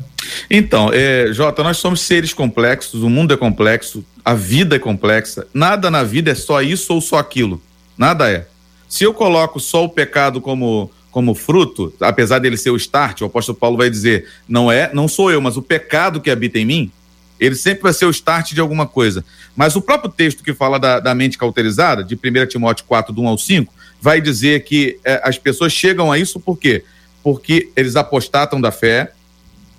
Então, 0.51 0.91
é, 0.93 1.29
Jota, 1.33 1.63
nós 1.63 1.77
somos 1.77 2.01
seres 2.01 2.33
complexos, 2.33 3.03
o 3.03 3.09
mundo 3.09 3.33
é 3.33 3.37
complexo, 3.37 4.05
a 4.25 4.35
vida 4.35 4.77
é 4.77 4.79
complexa, 4.79 5.47
nada 5.55 5.91
na 5.91 6.03
vida 6.03 6.33
é 6.33 6.35
só 6.35 6.61
isso 6.61 6.93
ou 6.93 7.01
só 7.01 7.19
aquilo. 7.19 7.63
Nada 7.97 8.31
é. 8.31 8.47
Se 8.89 9.05
eu 9.05 9.15
coloco 9.15 9.61
só 9.61 9.85
o 9.85 9.89
pecado 9.89 10.41
como 10.41 10.91
como 11.19 11.35
fruto, 11.35 11.93
apesar 12.01 12.39
dele 12.39 12.57
ser 12.57 12.71
o 12.71 12.77
start, 12.77 13.23
o 13.23 13.25
apóstolo 13.25 13.59
Paulo 13.59 13.77
vai 13.77 13.91
dizer, 13.91 14.29
não 14.49 14.71
é, 14.71 14.89
não 14.95 15.09
sou 15.09 15.33
eu, 15.33 15.41
mas 15.41 15.57
o 15.57 15.63
pecado 15.63 16.21
que 16.21 16.31
habita 16.31 16.61
em 16.61 16.65
mim, 16.65 16.93
ele 17.41 17.57
sempre 17.57 17.83
vai 17.83 17.93
ser 17.93 18.07
o 18.07 18.11
start 18.11 18.53
de 18.53 18.61
alguma 18.61 18.87
coisa. 18.87 19.25
Mas 19.57 19.75
o 19.75 19.83
próprio 19.83 20.13
texto 20.13 20.45
que 20.45 20.55
fala 20.55 20.79
da, 20.79 21.01
da 21.01 21.17
mente 21.17 21.37
cauterizada, 21.37 22.05
de 22.05 22.15
1 22.15 22.47
Timóteo 22.47 22.85
4, 22.87 23.13
do 23.13 23.21
1 23.23 23.27
ao 23.27 23.37
5, 23.37 23.75
vai 24.01 24.21
dizer 24.21 24.63
que 24.63 25.01
é, 25.05 25.21
as 25.25 25.37
pessoas 25.37 25.73
chegam 25.73 26.13
a 26.13 26.17
isso 26.17 26.39
por 26.39 26.57
quê? 26.57 26.85
porque 27.21 27.69
eles 27.75 27.97
apostatam 27.97 28.61
da 28.61 28.71
fé, 28.71 29.13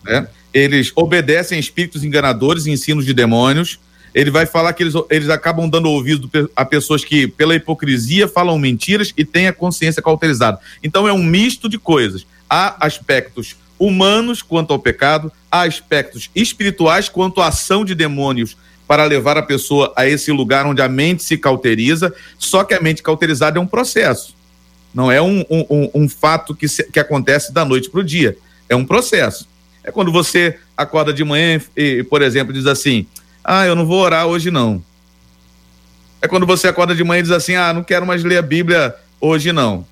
né? 0.03 0.27
eles 0.53 0.91
obedecem 0.93 1.55
a 1.55 1.59
espíritos 1.59 2.03
enganadores 2.03 2.65
e 2.65 2.71
ensinos 2.71 3.05
de 3.05 3.13
demônios. 3.13 3.79
Ele 4.13 4.31
vai 4.31 4.45
falar 4.45 4.73
que 4.73 4.83
eles, 4.83 4.93
eles 5.09 5.29
acabam 5.29 5.69
dando 5.69 5.89
ouvido 5.89 6.29
a 6.55 6.65
pessoas 6.65 7.03
que, 7.03 7.27
pela 7.27 7.55
hipocrisia, 7.55 8.27
falam 8.27 8.57
mentiras 8.57 9.13
e 9.15 9.23
têm 9.23 9.47
a 9.47 9.53
consciência 9.53 10.01
cauterizada. 10.01 10.59
Então 10.83 11.07
é 11.07 11.13
um 11.13 11.23
misto 11.23 11.69
de 11.69 11.77
coisas. 11.77 12.25
Há 12.49 12.85
aspectos 12.85 13.55
humanos 13.79 14.41
quanto 14.41 14.73
ao 14.73 14.79
pecado, 14.79 15.31
há 15.49 15.61
aspectos 15.61 16.29
espirituais 16.35 17.07
quanto 17.07 17.41
à 17.41 17.47
ação 17.47 17.85
de 17.85 17.95
demônios 17.95 18.57
para 18.87 19.05
levar 19.05 19.37
a 19.37 19.43
pessoa 19.43 19.93
a 19.95 20.07
esse 20.07 20.31
lugar 20.31 20.65
onde 20.65 20.81
a 20.81 20.89
mente 20.89 21.23
se 21.23 21.37
cauteriza. 21.37 22.13
Só 22.37 22.63
que 22.63 22.73
a 22.73 22.81
mente 22.81 23.03
cauterizada 23.03 23.57
é 23.57 23.61
um 23.61 23.67
processo, 23.67 24.35
não 24.93 25.11
é 25.11 25.21
um, 25.21 25.45
um, 25.49 25.91
um 25.93 26.09
fato 26.09 26.55
que, 26.55 26.67
se, 26.67 26.83
que 26.91 26.99
acontece 26.99 27.53
da 27.53 27.63
noite 27.63 27.89
para 27.89 27.99
o 27.99 28.03
dia. 28.03 28.35
É 28.67 28.75
um 28.75 28.85
processo. 28.85 29.47
É 29.83 29.91
quando 29.91 30.11
você 30.11 30.57
acorda 30.75 31.13
de 31.13 31.23
manhã 31.23 31.61
e, 31.75 32.03
por 32.03 32.21
exemplo, 32.21 32.53
diz 32.53 32.65
assim: 32.65 33.05
Ah, 33.43 33.65
eu 33.65 33.75
não 33.75 33.85
vou 33.85 34.01
orar 34.01 34.25
hoje 34.25 34.51
não. 34.51 34.83
É 36.21 36.27
quando 36.27 36.45
você 36.45 36.67
acorda 36.67 36.93
de 36.93 37.03
manhã 37.03 37.19
e 37.19 37.23
diz 37.23 37.31
assim: 37.31 37.55
Ah, 37.55 37.73
não 37.73 37.83
quero 37.83 38.05
mais 38.05 38.23
ler 38.23 38.37
a 38.37 38.41
Bíblia 38.41 38.95
hoje 39.19 39.51
não. 39.51 39.85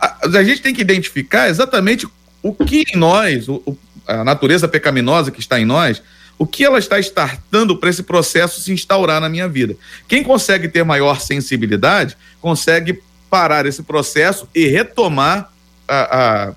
A, 0.00 0.42
gente 0.42 0.62
tem 0.62 0.74
que 0.74 0.80
identificar 0.80 1.48
exatamente 1.48 2.08
o 2.42 2.54
que 2.54 2.84
em 2.94 2.96
nós, 2.96 3.48
o, 3.48 3.76
a 4.06 4.24
natureza 4.24 4.66
pecaminosa 4.66 5.30
que 5.30 5.40
está 5.40 5.60
em 5.60 5.64
nós, 5.64 6.02
o 6.38 6.46
que 6.46 6.64
ela 6.64 6.78
está 6.78 6.98
startando 6.98 7.76
para 7.76 7.90
esse 7.90 8.02
processo 8.02 8.60
se 8.60 8.72
instaurar 8.72 9.20
na 9.20 9.28
minha 9.28 9.46
vida. 9.46 9.76
Quem 10.08 10.22
consegue 10.22 10.68
ter 10.68 10.84
maior 10.84 11.20
sensibilidade 11.20 12.16
consegue 12.40 13.02
parar 13.28 13.66
esse 13.66 13.82
processo 13.82 14.48
e 14.54 14.66
retomar 14.66 15.52
a, 15.86 16.48
a, 16.48 16.54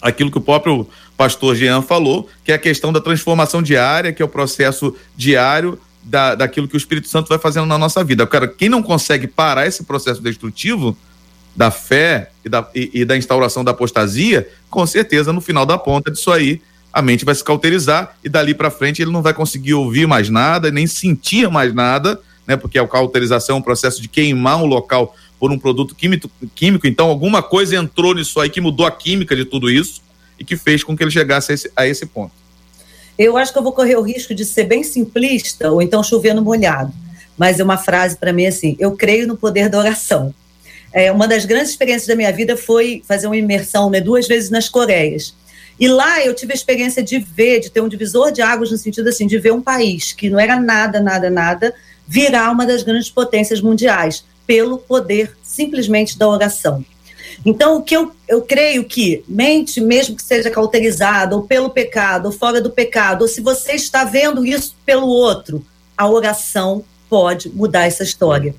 aquilo 0.00 0.30
que 0.30 0.38
o 0.38 0.42
próprio 0.42 0.88
pastor 1.22 1.54
Jean 1.54 1.82
falou, 1.82 2.28
que 2.42 2.50
é 2.50 2.56
a 2.56 2.58
questão 2.58 2.92
da 2.92 3.00
transformação 3.00 3.62
diária, 3.62 4.12
que 4.12 4.20
é 4.20 4.24
o 4.24 4.28
processo 4.28 4.92
diário 5.16 5.78
da, 6.02 6.34
daquilo 6.34 6.66
que 6.66 6.74
o 6.74 6.76
Espírito 6.76 7.06
Santo 7.06 7.28
vai 7.28 7.38
fazendo 7.38 7.66
na 7.66 7.78
nossa 7.78 8.02
vida. 8.02 8.26
Cara, 8.26 8.48
quem 8.48 8.68
não 8.68 8.82
consegue 8.82 9.28
parar 9.28 9.64
esse 9.64 9.84
processo 9.84 10.20
destrutivo 10.20 10.96
da 11.54 11.70
fé 11.70 12.32
e 12.44 12.48
da, 12.48 12.68
e, 12.74 12.90
e 12.92 13.04
da 13.04 13.16
instauração 13.16 13.62
da 13.62 13.70
apostasia, 13.70 14.48
com 14.68 14.84
certeza 14.84 15.32
no 15.32 15.40
final 15.40 15.64
da 15.64 15.78
ponta 15.78 16.10
disso 16.10 16.32
aí 16.32 16.60
a 16.92 17.00
mente 17.00 17.24
vai 17.24 17.36
se 17.36 17.44
cauterizar 17.44 18.16
e 18.24 18.28
dali 18.28 18.52
para 18.52 18.68
frente 18.68 19.00
ele 19.00 19.12
não 19.12 19.22
vai 19.22 19.32
conseguir 19.32 19.74
ouvir 19.74 20.08
mais 20.08 20.28
nada, 20.28 20.72
nem 20.72 20.88
sentir 20.88 21.48
mais 21.48 21.72
nada, 21.72 22.20
né? 22.48 22.56
Porque 22.56 22.80
a 22.80 22.88
cauterização 22.88 23.56
é 23.56 23.58
um 23.60 23.62
processo 23.62 24.02
de 24.02 24.08
queimar 24.08 24.56
um 24.56 24.66
local 24.66 25.14
por 25.38 25.52
um 25.52 25.58
produto 25.58 25.94
químico, 25.94 26.28
químico, 26.52 26.84
então 26.84 27.08
alguma 27.08 27.44
coisa 27.44 27.76
entrou 27.76 28.12
nisso 28.12 28.40
aí 28.40 28.50
que 28.50 28.60
mudou 28.60 28.84
a 28.84 28.90
química 28.90 29.36
de 29.36 29.44
tudo 29.44 29.70
isso 29.70 30.02
e 30.38 30.44
que 30.44 30.56
fez 30.56 30.82
com 30.82 30.96
que 30.96 31.02
ele 31.02 31.10
chegasse 31.10 31.52
a 31.52 31.54
esse, 31.54 31.72
a 31.76 31.86
esse 31.86 32.06
ponto. 32.06 32.32
Eu 33.18 33.36
acho 33.36 33.52
que 33.52 33.58
eu 33.58 33.62
vou 33.62 33.72
correr 33.72 33.96
o 33.96 34.02
risco 34.02 34.34
de 34.34 34.44
ser 34.44 34.64
bem 34.64 34.82
simplista 34.82 35.70
ou 35.70 35.82
então 35.82 36.02
chover 36.02 36.34
no 36.34 36.42
molhado, 36.42 36.92
mas 37.36 37.60
é 37.60 37.64
uma 37.64 37.76
frase 37.76 38.16
para 38.16 38.32
mim 38.32 38.46
assim: 38.46 38.76
eu 38.78 38.92
creio 38.92 39.26
no 39.26 39.36
poder 39.36 39.68
da 39.68 39.78
oração. 39.78 40.34
É, 40.92 41.10
uma 41.10 41.26
das 41.26 41.44
grandes 41.44 41.70
experiências 41.70 42.06
da 42.06 42.14
minha 42.14 42.32
vida 42.32 42.56
foi 42.56 43.02
fazer 43.06 43.26
uma 43.26 43.36
imersão 43.36 43.88
né, 43.88 44.00
duas 44.00 44.26
vezes 44.28 44.50
nas 44.50 44.68
Coreias. 44.68 45.34
E 45.80 45.88
lá 45.88 46.22
eu 46.24 46.34
tive 46.34 46.52
a 46.52 46.54
experiência 46.54 47.02
de 47.02 47.18
ver, 47.18 47.60
de 47.60 47.70
ter 47.70 47.80
um 47.80 47.88
divisor 47.88 48.30
de 48.30 48.42
águas 48.42 48.70
no 48.70 48.76
sentido 48.76 49.08
assim, 49.08 49.26
de 49.26 49.38
ver 49.38 49.52
um 49.52 49.62
país 49.62 50.12
que 50.12 50.28
não 50.28 50.38
era 50.38 50.60
nada, 50.60 51.00
nada, 51.00 51.30
nada, 51.30 51.74
virar 52.06 52.50
uma 52.50 52.66
das 52.66 52.82
grandes 52.82 53.10
potências 53.10 53.60
mundiais 53.60 54.24
pelo 54.46 54.78
poder 54.78 55.34
simplesmente 55.42 56.18
da 56.18 56.28
oração. 56.28 56.84
Então, 57.44 57.76
o 57.76 57.82
que 57.82 57.96
eu, 57.96 58.12
eu 58.28 58.42
creio 58.42 58.84
que 58.84 59.24
mente, 59.26 59.80
mesmo 59.80 60.16
que 60.16 60.22
seja 60.22 60.50
cauterizada, 60.50 61.34
ou 61.34 61.42
pelo 61.42 61.70
pecado, 61.70 62.26
ou 62.26 62.32
fora 62.32 62.60
do 62.60 62.70
pecado, 62.70 63.22
ou 63.22 63.28
se 63.28 63.40
você 63.40 63.72
está 63.72 64.04
vendo 64.04 64.46
isso 64.46 64.76
pelo 64.86 65.08
outro, 65.08 65.64
a 65.96 66.08
oração 66.08 66.84
pode 67.08 67.48
mudar 67.50 67.86
essa 67.86 68.02
história. 68.02 68.54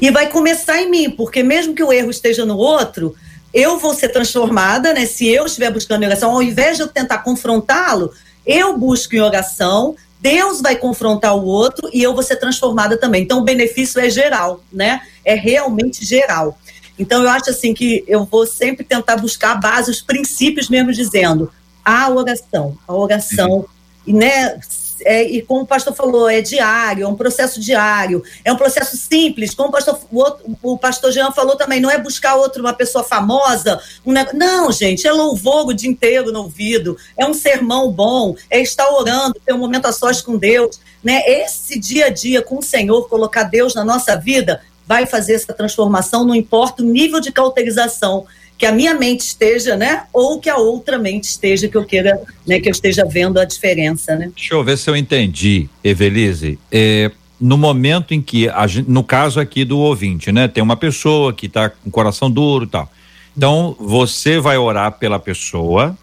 E 0.00 0.10
vai 0.10 0.28
começar 0.28 0.80
em 0.80 0.90
mim, 0.90 1.10
porque 1.10 1.42
mesmo 1.42 1.74
que 1.74 1.82
o 1.82 1.92
erro 1.92 2.10
esteja 2.10 2.46
no 2.46 2.56
outro, 2.56 3.14
eu 3.52 3.78
vou 3.78 3.94
ser 3.94 4.08
transformada, 4.08 4.94
né? 4.94 5.06
Se 5.06 5.26
eu 5.28 5.44
estiver 5.44 5.70
buscando 5.70 6.02
em 6.02 6.06
oração, 6.06 6.30
ao 6.30 6.42
invés 6.42 6.76
de 6.76 6.82
eu 6.82 6.88
tentar 6.88 7.18
confrontá-lo, 7.18 8.12
eu 8.46 8.76
busco 8.78 9.14
em 9.14 9.20
oração, 9.20 9.96
Deus 10.20 10.60
vai 10.60 10.76
confrontar 10.76 11.36
o 11.36 11.44
outro 11.44 11.88
e 11.92 12.02
eu 12.02 12.14
vou 12.14 12.22
ser 12.22 12.36
transformada 12.36 12.96
também. 12.96 13.22
Então 13.22 13.38
o 13.38 13.44
benefício 13.44 14.00
é 14.00 14.08
geral, 14.08 14.62
né? 14.72 15.00
É 15.24 15.34
realmente 15.34 16.04
geral. 16.04 16.58
Então 17.00 17.22
eu 17.22 17.30
acho 17.30 17.48
assim 17.48 17.72
que 17.72 18.04
eu 18.06 18.26
vou 18.26 18.46
sempre 18.46 18.84
tentar 18.84 19.16
buscar 19.16 19.52
a 19.52 19.54
base, 19.54 19.90
os 19.90 20.02
princípios 20.02 20.68
mesmo 20.68 20.92
dizendo 20.92 21.50
a 21.82 22.10
oração, 22.10 22.76
a 22.86 22.94
oração, 22.94 23.64
e 24.06 24.12
né, 24.12 24.60
é, 25.02 25.22
e 25.22 25.40
como 25.40 25.62
o 25.62 25.66
pastor 25.66 25.94
falou, 25.94 26.28
é 26.28 26.42
diário, 26.42 27.04
é 27.04 27.08
um 27.08 27.16
processo 27.16 27.58
diário, 27.58 28.22
é 28.44 28.52
um 28.52 28.56
processo 28.56 28.98
simples, 28.98 29.54
como 29.54 29.70
o 29.70 29.72
pastor, 29.72 29.98
o, 30.10 30.18
outro, 30.18 30.58
o 30.62 30.76
pastor 30.76 31.10
Jean 31.10 31.32
falou 31.32 31.56
também, 31.56 31.80
não 31.80 31.90
é 31.90 31.96
buscar 31.96 32.34
outro, 32.34 32.60
uma 32.60 32.74
pessoa 32.74 33.02
famosa, 33.02 33.80
um 34.04 34.12
negócio, 34.12 34.38
não, 34.38 34.70
gente, 34.70 35.06
é 35.06 35.12
louvor 35.12 35.68
o 35.68 35.72
dia 35.72 35.88
inteiro 35.88 36.30
no 36.30 36.42
ouvido, 36.42 36.98
é 37.16 37.24
um 37.24 37.32
sermão 37.32 37.90
bom, 37.90 38.36
é 38.50 38.60
estar 38.60 38.90
orando, 38.90 39.40
ter 39.44 39.54
um 39.54 39.58
momento 39.58 39.86
a 39.86 39.92
sós 39.92 40.20
com 40.20 40.36
Deus, 40.36 40.78
né? 41.02 41.22
Esse 41.26 41.78
dia 41.78 42.06
a 42.06 42.10
dia 42.10 42.42
com 42.42 42.58
o 42.58 42.62
Senhor, 42.62 43.08
colocar 43.08 43.44
Deus 43.44 43.74
na 43.74 43.84
nossa 43.84 44.16
vida, 44.16 44.60
vai 44.90 45.06
fazer 45.06 45.34
essa 45.34 45.54
transformação, 45.54 46.24
não 46.24 46.34
importa 46.34 46.82
o 46.82 46.84
nível 46.84 47.20
de 47.20 47.30
cauterização 47.30 48.26
que 48.58 48.66
a 48.66 48.72
minha 48.72 48.92
mente 48.92 49.20
esteja, 49.20 49.76
né? 49.76 50.02
Ou 50.12 50.40
que 50.40 50.50
a 50.50 50.56
outra 50.56 50.98
mente 50.98 51.24
esteja, 51.24 51.68
que 51.68 51.76
eu 51.76 51.84
queira, 51.84 52.20
né? 52.44 52.58
Que 52.58 52.68
eu 52.68 52.72
esteja 52.72 53.04
vendo 53.04 53.38
a 53.38 53.44
diferença, 53.44 54.16
né? 54.16 54.32
Deixa 54.34 54.52
eu 54.52 54.64
ver 54.64 54.76
se 54.76 54.90
eu 54.90 54.96
entendi, 54.96 55.68
Evelise. 55.84 56.58
É, 56.72 57.12
no 57.40 57.56
momento 57.56 58.12
em 58.12 58.20
que, 58.20 58.48
a, 58.48 58.66
no 58.88 59.04
caso 59.04 59.38
aqui 59.38 59.64
do 59.64 59.78
ouvinte, 59.78 60.32
né? 60.32 60.48
Tem 60.48 60.60
uma 60.60 60.76
pessoa 60.76 61.32
que 61.32 61.46
está 61.46 61.70
com 61.70 61.88
coração 61.88 62.28
duro 62.28 62.64
e 62.64 62.68
tal. 62.68 62.90
Então, 63.36 63.76
você 63.78 64.40
vai 64.40 64.58
orar 64.58 64.98
pela 64.98 65.20
pessoa, 65.20 65.96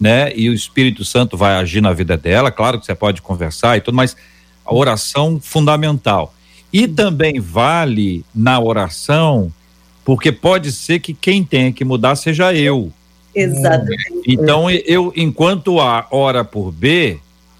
né? 0.00 0.32
E 0.36 0.48
o 0.48 0.54
Espírito 0.54 1.04
Santo 1.04 1.36
vai 1.36 1.56
agir 1.56 1.80
na 1.80 1.92
vida 1.92 2.16
dela. 2.16 2.52
Claro 2.52 2.78
que 2.78 2.86
você 2.86 2.94
pode 2.94 3.20
conversar 3.20 3.76
e 3.76 3.80
tudo, 3.80 3.96
mas 3.96 4.16
a 4.64 4.72
oração 4.72 5.40
fundamental. 5.42 6.32
E 6.72 6.86
também 6.86 7.40
vale 7.40 8.24
na 8.34 8.60
oração 8.60 9.52
porque 10.04 10.32
pode 10.32 10.72
ser 10.72 11.00
que 11.00 11.12
quem 11.12 11.44
tenha 11.44 11.70
que 11.70 11.84
mudar 11.84 12.16
seja 12.16 12.54
eu. 12.54 12.90
Exatamente. 13.34 14.22
Então, 14.26 14.70
eu, 14.70 15.12
enquanto 15.14 15.80
A 15.80 16.06
ora 16.10 16.42
por 16.42 16.72
B, 16.72 17.18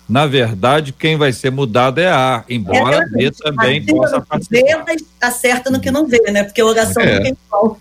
na 0.09 0.27
verdade, 0.27 0.91
quem 0.91 1.19
vai 1.19 1.31
ser 1.31 1.51
mudado 1.51 2.01
é 2.01 2.09
A, 2.09 2.43
embora 2.49 3.07
B 3.13 3.31
também 3.33 3.85
possa 3.85 4.23
participar. 4.23 4.85
B 4.87 4.97
acerta 5.21 5.71
no 5.71 5.79
que 5.79 5.91
não 5.91 6.07
vê, 6.07 6.19
né? 6.33 6.43
Porque 6.43 6.63
a 6.63 6.65
oração 6.65 7.03
é. 7.03 7.17
não 7.17 7.23
tem 7.23 7.37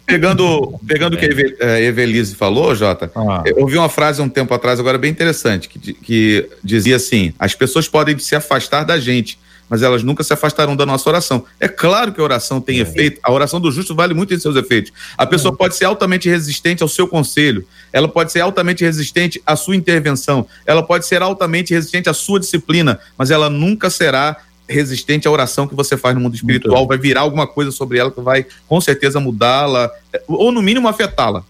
Pegando, 0.06 0.78
pegando 0.86 1.14
o 1.14 1.18
que 1.18 1.26
a 1.26 1.66
é, 1.66 1.84
Evelise 1.84 2.36
falou, 2.36 2.76
Jota, 2.76 3.10
ah. 3.16 3.44
eu 3.46 3.60
ouvi 3.60 3.78
uma 3.78 3.88
frase 3.88 4.22
um 4.22 4.28
tempo 4.28 4.54
atrás, 4.54 4.80
agora 4.80 4.98
bem 4.98 5.12
interessante, 5.12 5.70
que, 5.70 5.94
que 5.94 6.50
dizia 6.62 6.98
assim: 6.98 7.34
as 7.40 7.56
pessoas 7.56 7.88
podem 7.88 8.20
se 8.20 8.36
afastar 8.36 8.84
da 8.84 9.00
gente, 9.00 9.40
mas 9.70 9.82
elas 9.82 10.04
nunca 10.04 10.24
se 10.24 10.34
afastarão 10.34 10.76
da 10.76 10.86
nossa 10.86 11.10
oração. 11.10 11.44
É 11.60 11.68
claro 11.68 12.12
que 12.12 12.20
a 12.20 12.24
oração 12.24 12.62
tem 12.62 12.80
é. 12.80 12.82
efeito, 12.82 13.20
a 13.24 13.32
oração 13.32 13.60
do 13.60 13.72
justo 13.72 13.96
vale 13.96 14.14
muito 14.14 14.34
em 14.34 14.40
seus 14.40 14.56
efeitos. 14.56 14.92
A 15.18 15.26
pessoa 15.26 15.54
é. 15.54 15.58
pode 15.58 15.76
ser 15.76 15.86
altamente 15.86 16.30
resistente 16.30 16.84
ao 16.84 16.90
seu 16.90 17.08
conselho, 17.08 17.66
ela 17.92 18.08
pode 18.08 18.32
ser 18.32 18.42
altamente 18.42 18.84
resistente 18.84 19.42
à 19.46 19.56
sua 19.56 19.76
intervenção, 19.76 20.46
ela 20.66 20.84
pode 20.84 21.06
ser 21.06 21.22
altamente 21.22 21.74
resistente 21.74 22.10
à 22.10 22.14
sua 22.14 22.40
disciplina, 22.40 23.00
mas 23.18 23.32
ela 23.32 23.50
nunca 23.50 23.90
será 23.90 24.38
resistente 24.70 25.28
à 25.28 25.32
oração 25.32 25.68
que 25.68 25.76
você 25.76 25.96
faz 25.96 26.14
no 26.14 26.22
mundo 26.22 26.36
espiritual, 26.36 26.86
vai 26.86 26.98
virar 26.98 27.22
alguma 27.22 27.48
coisa 27.48 27.72
sobre 27.72 27.98
ela 27.98 28.12
que 28.12 28.20
vai 28.20 28.46
com 28.68 28.82
certeza 28.82 29.20
mudá-la, 29.20 29.90
ou 30.28 30.52
no 30.52 30.62
mínimo 30.62 30.88
afetá-la. 30.88 31.44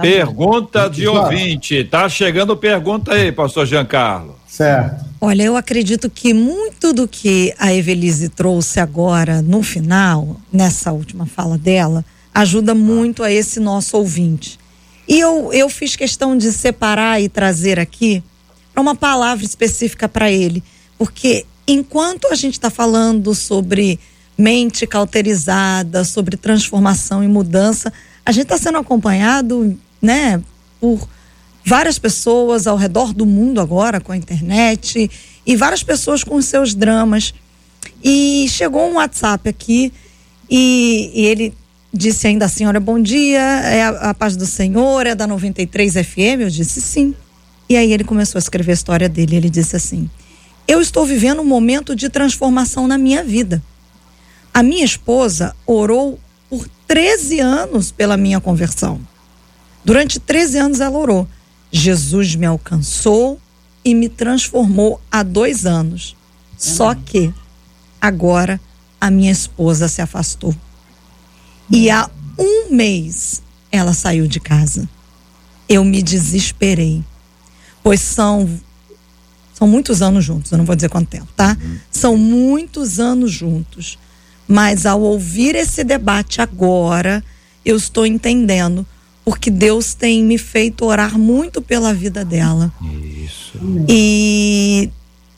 Pergunta 0.00 0.88
de 0.88 1.06
ouvinte. 1.06 1.84
Tá 1.84 2.08
chegando 2.08 2.56
pergunta 2.56 3.12
aí, 3.12 3.30
pastor 3.30 3.66
Giancarlo. 3.66 4.38
Certo. 4.46 5.04
Olha, 5.20 5.42
eu 5.42 5.56
acredito 5.56 6.10
que 6.10 6.34
muito 6.34 6.92
do 6.92 7.06
que 7.06 7.54
a 7.58 7.72
Evelise 7.72 8.28
trouxe 8.28 8.80
agora 8.80 9.42
no 9.42 9.62
final, 9.62 10.40
nessa 10.52 10.92
última 10.92 11.26
fala 11.26 11.56
dela, 11.56 12.04
ajuda 12.34 12.74
muito 12.74 13.22
a 13.22 13.30
esse 13.30 13.60
nosso 13.60 13.96
ouvinte. 13.96 14.58
E 15.06 15.18
eu, 15.18 15.52
eu 15.52 15.68
fiz 15.68 15.96
questão 15.96 16.36
de 16.36 16.52
separar 16.52 17.20
e 17.20 17.28
trazer 17.28 17.78
aqui 17.78 18.22
uma 18.76 18.94
palavra 18.94 19.44
específica 19.44 20.08
para 20.08 20.30
ele, 20.30 20.62
porque 20.96 21.44
enquanto 21.66 22.28
a 22.28 22.34
gente 22.34 22.54
está 22.54 22.70
falando 22.70 23.34
sobre 23.34 24.00
mente 24.36 24.86
cauterizada, 24.86 26.02
sobre 26.04 26.36
transformação 26.36 27.22
e 27.22 27.28
mudança, 27.28 27.92
a 28.24 28.32
gente 28.32 28.44
está 28.44 28.56
sendo 28.56 28.78
acompanhado, 28.78 29.78
né, 30.00 30.42
por 30.80 31.08
várias 31.64 31.98
pessoas 31.98 32.66
ao 32.66 32.76
redor 32.76 33.12
do 33.12 33.26
mundo 33.26 33.60
agora 33.60 34.00
com 34.00 34.12
a 34.12 34.16
internet 34.16 35.10
e 35.46 35.56
várias 35.56 35.82
pessoas 35.82 36.24
com 36.24 36.40
seus 36.40 36.74
dramas. 36.74 37.34
E 38.02 38.46
chegou 38.48 38.90
um 38.90 38.94
WhatsApp 38.94 39.48
aqui 39.48 39.92
e, 40.48 41.10
e 41.14 41.26
ele 41.26 41.54
disse 41.92 42.26
ainda 42.26 42.46
assim: 42.46 42.66
Olha, 42.66 42.80
bom 42.80 43.00
dia, 43.00 43.40
é 43.40 43.82
a, 43.84 44.10
a 44.10 44.14
paz 44.14 44.36
do 44.36 44.46
Senhor, 44.46 45.06
é 45.06 45.14
da 45.14 45.26
93 45.26 45.94
FM? 45.94 46.40
Eu 46.40 46.50
disse 46.50 46.80
sim. 46.80 47.14
E 47.68 47.76
aí 47.76 47.92
ele 47.92 48.04
começou 48.04 48.38
a 48.38 48.40
escrever 48.40 48.72
a 48.72 48.74
história 48.74 49.08
dele. 49.08 49.36
Ele 49.36 49.50
disse 49.50 49.76
assim: 49.76 50.10
Eu 50.66 50.80
estou 50.80 51.04
vivendo 51.04 51.40
um 51.40 51.44
momento 51.44 51.94
de 51.94 52.08
transformação 52.08 52.86
na 52.86 52.98
minha 52.98 53.22
vida. 53.22 53.62
A 54.52 54.62
minha 54.62 54.84
esposa 54.84 55.54
orou 55.64 56.18
por 56.48 56.68
13 56.88 57.38
anos 57.38 57.92
pela 57.92 58.16
minha 58.16 58.40
conversão. 58.40 59.00
Durante 59.84 60.20
13 60.20 60.58
anos 60.58 60.80
ela 60.80 60.98
orou. 60.98 61.26
Jesus 61.72 62.34
me 62.34 62.46
alcançou 62.46 63.40
e 63.84 63.94
me 63.94 64.08
transformou 64.08 65.00
há 65.10 65.22
dois 65.22 65.64
anos. 65.64 66.16
Só 66.56 66.94
que 66.94 67.32
agora 68.00 68.60
a 69.00 69.10
minha 69.10 69.32
esposa 69.32 69.88
se 69.88 70.02
afastou. 70.02 70.54
E 71.70 71.90
há 71.90 72.10
um 72.38 72.74
mês 72.74 73.42
ela 73.72 73.94
saiu 73.94 74.26
de 74.26 74.40
casa. 74.40 74.88
Eu 75.68 75.84
me 75.84 76.02
desesperei. 76.02 77.04
Pois 77.82 78.00
são 78.00 78.60
são 79.54 79.68
muitos 79.68 80.00
anos 80.00 80.24
juntos, 80.24 80.50
eu 80.50 80.56
não 80.56 80.64
vou 80.64 80.74
dizer 80.74 80.88
quanto 80.88 81.08
tempo, 81.08 81.28
tá? 81.36 81.54
Uhum. 81.60 81.78
São 81.90 82.16
muitos 82.16 82.98
anos 82.98 83.30
juntos. 83.30 83.98
Mas 84.48 84.86
ao 84.86 85.02
ouvir 85.02 85.54
esse 85.54 85.84
debate 85.84 86.40
agora, 86.40 87.22
eu 87.62 87.76
estou 87.76 88.06
entendendo 88.06 88.86
porque 89.24 89.50
Deus 89.50 89.94
tem 89.94 90.24
me 90.24 90.38
feito 90.38 90.84
orar 90.84 91.18
muito 91.18 91.60
pela 91.60 91.92
vida 91.92 92.24
dela. 92.24 92.72
Isso. 93.24 93.58
E 93.88 94.90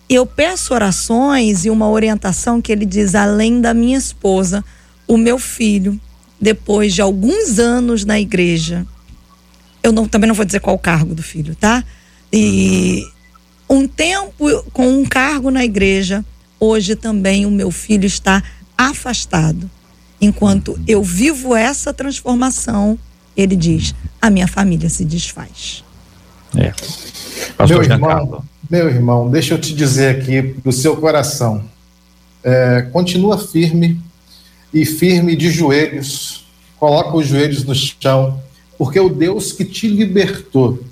eu 0.08 0.26
peço 0.26 0.74
orações 0.74 1.64
e 1.64 1.70
uma 1.70 1.88
orientação 1.88 2.60
que 2.60 2.72
ele 2.72 2.86
diz 2.86 3.14
além 3.14 3.60
da 3.60 3.74
minha 3.74 3.98
esposa, 3.98 4.64
o 5.06 5.16
meu 5.16 5.38
filho 5.38 6.00
depois 6.42 6.92
de 6.92 7.00
alguns 7.00 7.60
anos 7.60 8.04
na 8.04 8.18
igreja, 8.18 8.84
eu 9.80 9.92
não, 9.92 10.08
também 10.08 10.26
não 10.26 10.34
vou 10.34 10.44
dizer 10.44 10.58
qual 10.58 10.74
o 10.74 10.78
cargo 10.78 11.14
do 11.14 11.22
filho, 11.22 11.54
tá? 11.54 11.84
E 12.32 13.06
um 13.70 13.86
tempo 13.86 14.64
com 14.72 14.88
um 14.88 15.04
cargo 15.04 15.52
na 15.52 15.64
igreja, 15.64 16.24
hoje 16.58 16.96
também 16.96 17.46
o 17.46 17.50
meu 17.50 17.70
filho 17.70 18.06
está 18.06 18.42
afastado. 18.76 19.70
Enquanto 20.20 20.76
eu 20.86 21.00
vivo 21.00 21.54
essa 21.54 21.92
transformação, 21.92 22.98
ele 23.36 23.56
diz: 23.56 23.94
a 24.20 24.30
minha 24.30 24.46
família 24.46 24.88
se 24.88 25.04
desfaz. 25.04 25.84
É. 26.56 26.72
Meu 27.66 27.82
irmão, 27.82 28.44
meu 28.70 28.88
irmão, 28.88 29.30
deixa 29.30 29.54
eu 29.54 29.58
te 29.58 29.74
dizer 29.74 30.16
aqui 30.16 30.42
do 30.42 30.72
seu 30.72 30.96
coração. 30.96 31.64
É, 32.44 32.82
continua 32.92 33.38
firme 33.38 34.00
e 34.72 34.84
firme 34.84 35.36
de 35.36 35.50
joelhos, 35.50 36.44
coloca 36.78 37.16
os 37.16 37.26
joelhos 37.26 37.64
no 37.64 37.74
chão, 37.74 38.40
porque 38.76 38.98
o 38.98 39.08
Deus 39.08 39.52
que 39.52 39.64
te 39.64 39.86
libertou, 39.86 40.82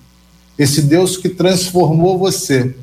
esse 0.59 0.83
Deus 0.83 1.17
que 1.17 1.29
transformou 1.29 2.19
você, 2.19 2.75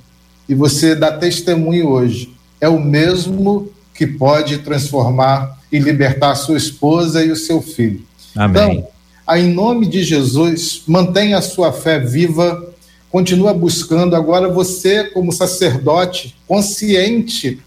e 0.50 0.56
você 0.56 0.96
dá 0.96 1.12
testemunho 1.12 1.90
hoje, 1.90 2.34
é 2.60 2.68
o 2.68 2.80
mesmo 2.80 3.72
que 3.94 4.08
pode 4.08 4.60
transformar 4.60 5.58
e 5.72 5.80
libertar 5.80 6.32
a 6.32 6.36
sua 6.36 6.58
esposa 6.58 7.24
e 7.24 7.32
o 7.32 7.36
seu 7.36 7.62
filho. 7.62 8.04
Amém. 8.36 8.80
Então, 8.80 8.88
em 9.36 9.52
nome 9.52 9.88
de 9.88 10.04
Jesus, 10.04 10.84
mantenha 10.88 11.38
a 11.38 11.42
sua 11.42 11.74
fé 11.74 12.00
viva, 12.00 12.74
continua 13.12 13.54
buscando. 13.54 14.16
Agora 14.16 14.48
você, 14.48 15.04
como 15.06 15.34
sacerdote, 15.34 16.36
consciente 16.48 17.60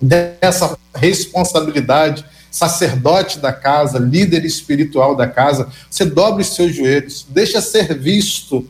dessa 0.00 0.76
responsabilidade, 0.94 2.24
sacerdote 2.50 3.38
da 3.38 3.52
casa, 3.52 3.98
líder 3.98 4.44
espiritual 4.44 5.14
da 5.14 5.28
casa, 5.28 5.68
você 5.88 6.04
dobre 6.04 6.42
os 6.42 6.54
seus 6.54 6.74
joelhos, 6.74 7.24
deixa 7.28 7.60
ser 7.60 7.96
visto. 7.96 8.66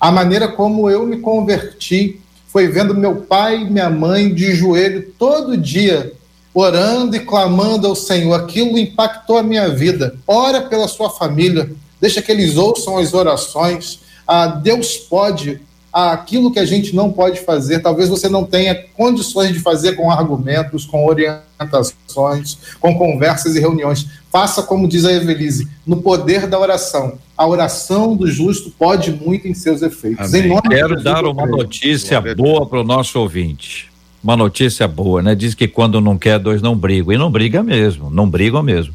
A 0.00 0.10
maneira 0.10 0.48
como 0.48 0.90
eu 0.90 1.06
me 1.06 1.18
converti 1.18 2.20
foi 2.48 2.66
vendo 2.66 2.94
meu 2.94 3.16
pai 3.16 3.62
e 3.62 3.70
minha 3.70 3.90
mãe 3.90 4.34
de 4.34 4.54
joelho 4.54 5.12
todo 5.18 5.56
dia, 5.56 6.12
orando 6.52 7.16
e 7.16 7.20
clamando 7.20 7.86
ao 7.86 7.94
Senhor. 7.94 8.34
Aquilo 8.34 8.78
impactou 8.78 9.38
a 9.38 9.42
minha 9.42 9.68
vida. 9.68 10.16
Ora 10.26 10.62
pela 10.62 10.88
sua 10.88 11.10
família, 11.10 11.70
deixa 12.00 12.22
que 12.22 12.32
eles 12.32 12.56
ouçam 12.56 12.98
as 12.98 13.14
orações. 13.14 14.00
Ah, 14.26 14.46
Deus 14.46 14.96
pode 14.96 15.60
aquilo 15.92 16.52
que 16.52 16.58
a 16.58 16.66
gente 16.66 16.94
não 16.94 17.10
pode 17.10 17.40
fazer, 17.40 17.80
talvez 17.80 18.08
você 18.08 18.28
não 18.28 18.44
tenha 18.44 18.74
condições 18.96 19.52
de 19.52 19.60
fazer 19.60 19.96
com 19.96 20.10
argumentos, 20.10 20.84
com 20.84 21.06
orientações, 21.06 22.58
com 22.78 22.96
conversas 22.96 23.56
e 23.56 23.60
reuniões. 23.60 24.06
Faça 24.30 24.62
como 24.62 24.86
diz 24.86 25.04
a 25.04 25.12
Evelise, 25.12 25.66
no 25.86 26.02
poder 26.02 26.46
da 26.46 26.58
oração. 26.58 27.18
A 27.36 27.46
oração 27.46 28.14
do 28.14 28.26
justo 28.26 28.70
pode 28.78 29.10
muito 29.10 29.48
em 29.48 29.54
seus 29.54 29.80
efeitos. 29.80 30.32
Em 30.34 30.60
Quero 30.60 31.02
dar 31.02 31.24
uma 31.24 31.46
notícia 31.46 32.20
boa 32.34 32.66
para 32.66 32.80
o 32.80 32.84
nosso 32.84 33.18
ouvinte. 33.18 33.87
Uma 34.22 34.36
notícia 34.36 34.86
boa, 34.88 35.22
né? 35.22 35.34
Diz 35.34 35.54
que 35.54 35.68
quando 35.68 36.00
não 36.00 36.18
quer, 36.18 36.38
dois 36.38 36.60
não 36.60 36.76
brigam. 36.76 37.12
E 37.12 37.18
não 37.18 37.30
briga 37.30 37.62
mesmo, 37.62 38.10
não 38.10 38.28
brigam 38.28 38.62
mesmo. 38.62 38.94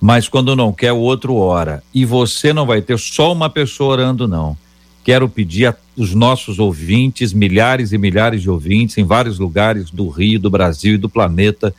Mas 0.00 0.28
quando 0.28 0.56
não 0.56 0.72
quer, 0.72 0.92
o 0.92 0.98
outro 0.98 1.34
ora. 1.36 1.82
E 1.92 2.04
você 2.04 2.52
não 2.52 2.64
vai 2.64 2.80
ter 2.80 2.98
só 2.98 3.32
uma 3.32 3.50
pessoa 3.50 3.92
orando, 3.92 4.26
não 4.28 4.56
quero 5.02 5.28
pedir 5.28 5.66
a 5.66 5.74
os 6.00 6.14
nossos 6.14 6.58
ouvintes, 6.58 7.34
milhares 7.34 7.92
e 7.92 7.98
milhares 7.98 8.40
de 8.40 8.48
ouvintes 8.48 8.96
em 8.96 9.04
vários 9.04 9.38
lugares 9.38 9.90
do 9.90 10.08
Rio, 10.08 10.40
do 10.40 10.48
Brasil 10.48 10.94
e 10.94 10.98
do 10.98 11.10
planeta, 11.10 11.74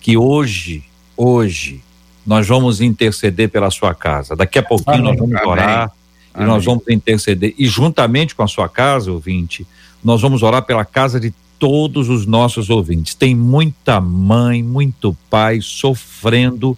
que 0.00 0.16
hoje, 0.16 0.84
hoje, 1.16 1.82
nós 2.24 2.46
vamos 2.46 2.80
interceder 2.80 3.48
pela 3.48 3.70
sua 3.72 3.92
casa. 3.92 4.36
Daqui 4.36 4.60
a 4.60 4.62
pouquinho 4.62 4.98
Amém. 4.98 5.10
nós 5.10 5.18
vamos 5.18 5.42
orar 5.44 5.90
Amém. 6.32 6.46
e 6.46 6.48
nós 6.48 6.64
vamos 6.64 6.84
interceder. 6.88 7.52
E 7.58 7.66
juntamente 7.66 8.32
com 8.32 8.44
a 8.44 8.46
sua 8.46 8.68
casa, 8.68 9.10
ouvinte, 9.10 9.66
nós 10.04 10.22
vamos 10.22 10.44
orar 10.44 10.62
pela 10.62 10.84
casa 10.84 11.18
de 11.18 11.34
todos 11.64 12.08
os 12.08 12.26
nossos 12.26 12.68
ouvintes. 12.68 13.14
Tem 13.14 13.34
muita 13.34 14.00
mãe, 14.00 14.62
muito 14.62 15.16
pai 15.30 15.60
sofrendo 15.60 16.76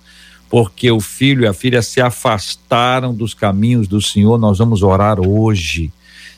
porque 0.49 0.91
o 0.91 1.01
filho 1.01 1.43
e 1.43 1.47
a 1.47 1.53
filha 1.53 1.83
se 1.83 2.01
afastaram 2.01 3.13
dos 3.13 3.35
caminhos 3.35 3.89
do 3.89 4.01
Senhor. 4.01 4.39
Nós 4.39 4.59
vamos 4.59 4.83
orar 4.83 5.19
hoje 5.21 5.91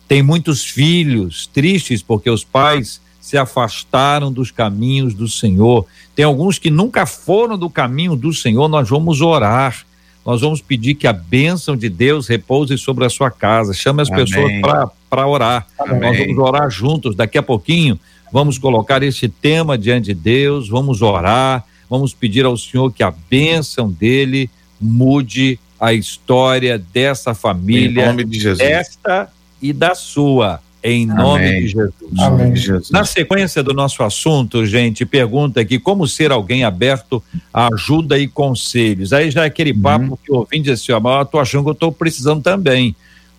tem 0.09 0.23
muitos 0.23 0.65
filhos 0.65 1.47
tristes 1.47 2.03
porque 2.03 2.31
os 2.31 2.43
pais 2.43 2.99
se 3.21 3.37
afastaram 3.37 4.33
dos 4.33 4.51
caminhos 4.51 5.13
do 5.13 5.29
Senhor. 5.29 5.85
Tem 6.17 6.25
alguns 6.25 6.59
que 6.59 6.71
nunca 6.71 7.05
foram 7.05 7.59
do 7.59 7.69
caminho 7.69 8.17
do 8.17 8.33
Senhor. 8.33 8.67
Nós 8.69 8.89
vamos 8.89 9.21
orar. 9.21 9.85
Nós 10.25 10.41
vamos 10.41 10.63
pedir 10.63 10.95
que 10.95 11.07
a 11.07 11.13
bênção 11.13 11.77
de 11.77 11.91
Deus 11.91 12.27
repouse 12.27 12.77
sobre 12.79 13.05
a 13.05 13.11
sua 13.11 13.31
casa. 13.31 13.75
Chame 13.75 14.01
as 14.01 14.11
Amém. 14.11 14.25
pessoas 14.25 14.91
para 15.11 15.27
orar. 15.27 15.67
Amém. 15.79 16.01
Nós 16.01 16.19
vamos 16.19 16.39
orar 16.39 16.71
juntos. 16.71 17.15
Daqui 17.15 17.37
a 17.37 17.43
pouquinho, 17.43 18.01
vamos 18.33 18.59
colocar 18.59 19.03
esse 19.03 19.29
tema 19.29 19.77
diante 19.79 20.07
de 20.07 20.15
Deus. 20.15 20.69
Vamos 20.69 21.03
orar. 21.03 21.65
Vamos 21.89 22.13
pedir 22.13 22.45
ao 22.45 22.57
Senhor 22.57 22.93
que 22.93 23.03
a 23.03 23.13
bênção 23.31 23.91
dele 23.91 24.51
mude 24.81 25.59
a 25.81 25.93
história 25.93 26.79
dessa 26.79 27.35
família. 27.35 28.03
Em 28.03 28.07
nome 28.07 28.25
de 28.25 28.39
Jesus. 28.39 28.61
Esta 28.61 29.31
e 29.61 29.73
da 29.73 29.95
sua. 29.95 30.61
Em 30.83 31.07
nome 31.07 31.49
Amém. 31.49 31.61
de 31.63 31.69
Jesus. 31.69 32.19
Amém. 32.19 32.57
Jesus. 32.57 32.91
Na 32.91 33.05
sequência 33.05 33.63
do 33.63 33.75
nosso 33.75 34.03
assunto, 34.03 34.65
gente, 34.65 35.05
pergunta 35.05 35.61
aqui 35.61 35.79
como 35.79 36.07
ser 36.07 36.31
alguém 36.31 36.63
aberto 36.63 37.23
a 37.53 37.69
ajuda 37.75 38.19
e 38.19 38.29
conselhos. 38.29 39.13
Aí 39.13 39.31
já 39.31 39.43
é 39.43 39.47
aquele 39.47 39.73
uhum. 39.73 39.81
papo 39.81 40.21
que 40.25 40.31
o 40.31 40.37
ouvinte 40.37 40.65
diz 40.65 40.81
assim, 40.81 40.93
ó, 40.93 41.01
mas 41.01 41.19
eu 41.19 41.27
tô 41.27 41.39
achando 41.41 41.65
que 41.65 41.71
eu 41.71 41.75
estou 41.75 41.91
precisando 41.91 42.43
também. 42.43 42.95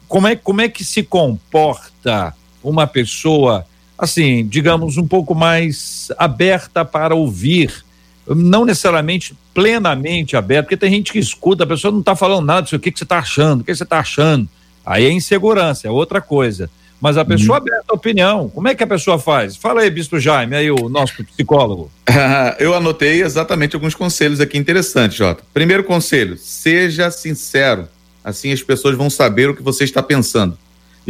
Como 0.08 0.28
é, 0.28 0.36
como 0.36 0.60
é 0.60 0.68
que 0.68 0.84
se 0.84 1.02
comporta 1.02 2.36
uma 2.62 2.86
pessoa, 2.86 3.66
assim, 4.00 4.48
digamos, 4.48 4.98
um 4.98 5.06
pouco 5.06 5.36
mais 5.36 6.10
aberta 6.18 6.86
para 6.86 7.14
ouvir, 7.14 7.84
não 8.26 8.64
necessariamente 8.64 9.36
plenamente 9.54 10.38
aberta, 10.38 10.64
porque 10.64 10.78
tem 10.78 10.92
gente 10.92 11.12
que 11.12 11.20
escuta, 11.20 11.66
a 11.66 11.68
pessoa 11.68 11.92
não 11.92 12.00
está 12.00 12.16
falando 12.16 12.46
nada, 12.46 12.68
o 12.74 12.80
que, 12.80 12.92
que 12.92 12.98
você 12.98 13.04
está 13.04 13.20
achando, 13.20 13.62
o 13.62 13.64
que 13.64 13.76
você 13.76 13.84
está 13.84 14.00
achando. 14.00 14.48
Aí 14.86 15.06
é 15.06 15.12
insegurança, 15.12 15.88
é 15.88 15.92
outra 15.92 16.22
coisa. 16.22 16.70
Mas 17.02 17.18
a 17.18 17.24
pessoa 17.24 17.58
uhum. 17.58 17.64
aberta 17.64 17.86
a 17.90 17.94
opinião. 17.94 18.50
Como 18.50 18.68
é 18.68 18.76
que 18.76 18.84
a 18.84 18.88
pessoa 18.88 19.18
faz? 19.18 19.56
Fala 19.56 19.82
aí, 19.82 19.90
Bispo 19.90 20.20
Jaime, 20.20 20.56
aí 20.56 20.70
o 20.70 20.90
nosso 20.90 21.24
psicólogo. 21.24 21.90
Eu 22.60 22.74
anotei 22.74 23.22
exatamente 23.22 23.76
alguns 23.76 23.96
conselhos 23.96 24.42
aqui 24.42 24.58
interessantes, 24.58 25.18
Jota. 25.18 25.44
Primeiro 25.54 25.84
conselho: 25.86 26.38
seja 26.38 27.10
sincero. 27.10 27.88
Assim 28.22 28.52
as 28.52 28.62
pessoas 28.62 28.98
vão 28.98 29.10
saber 29.10 29.50
o 29.50 29.56
que 29.56 29.64
você 29.64 29.86
está 29.86 30.04
pensando. 30.04 30.58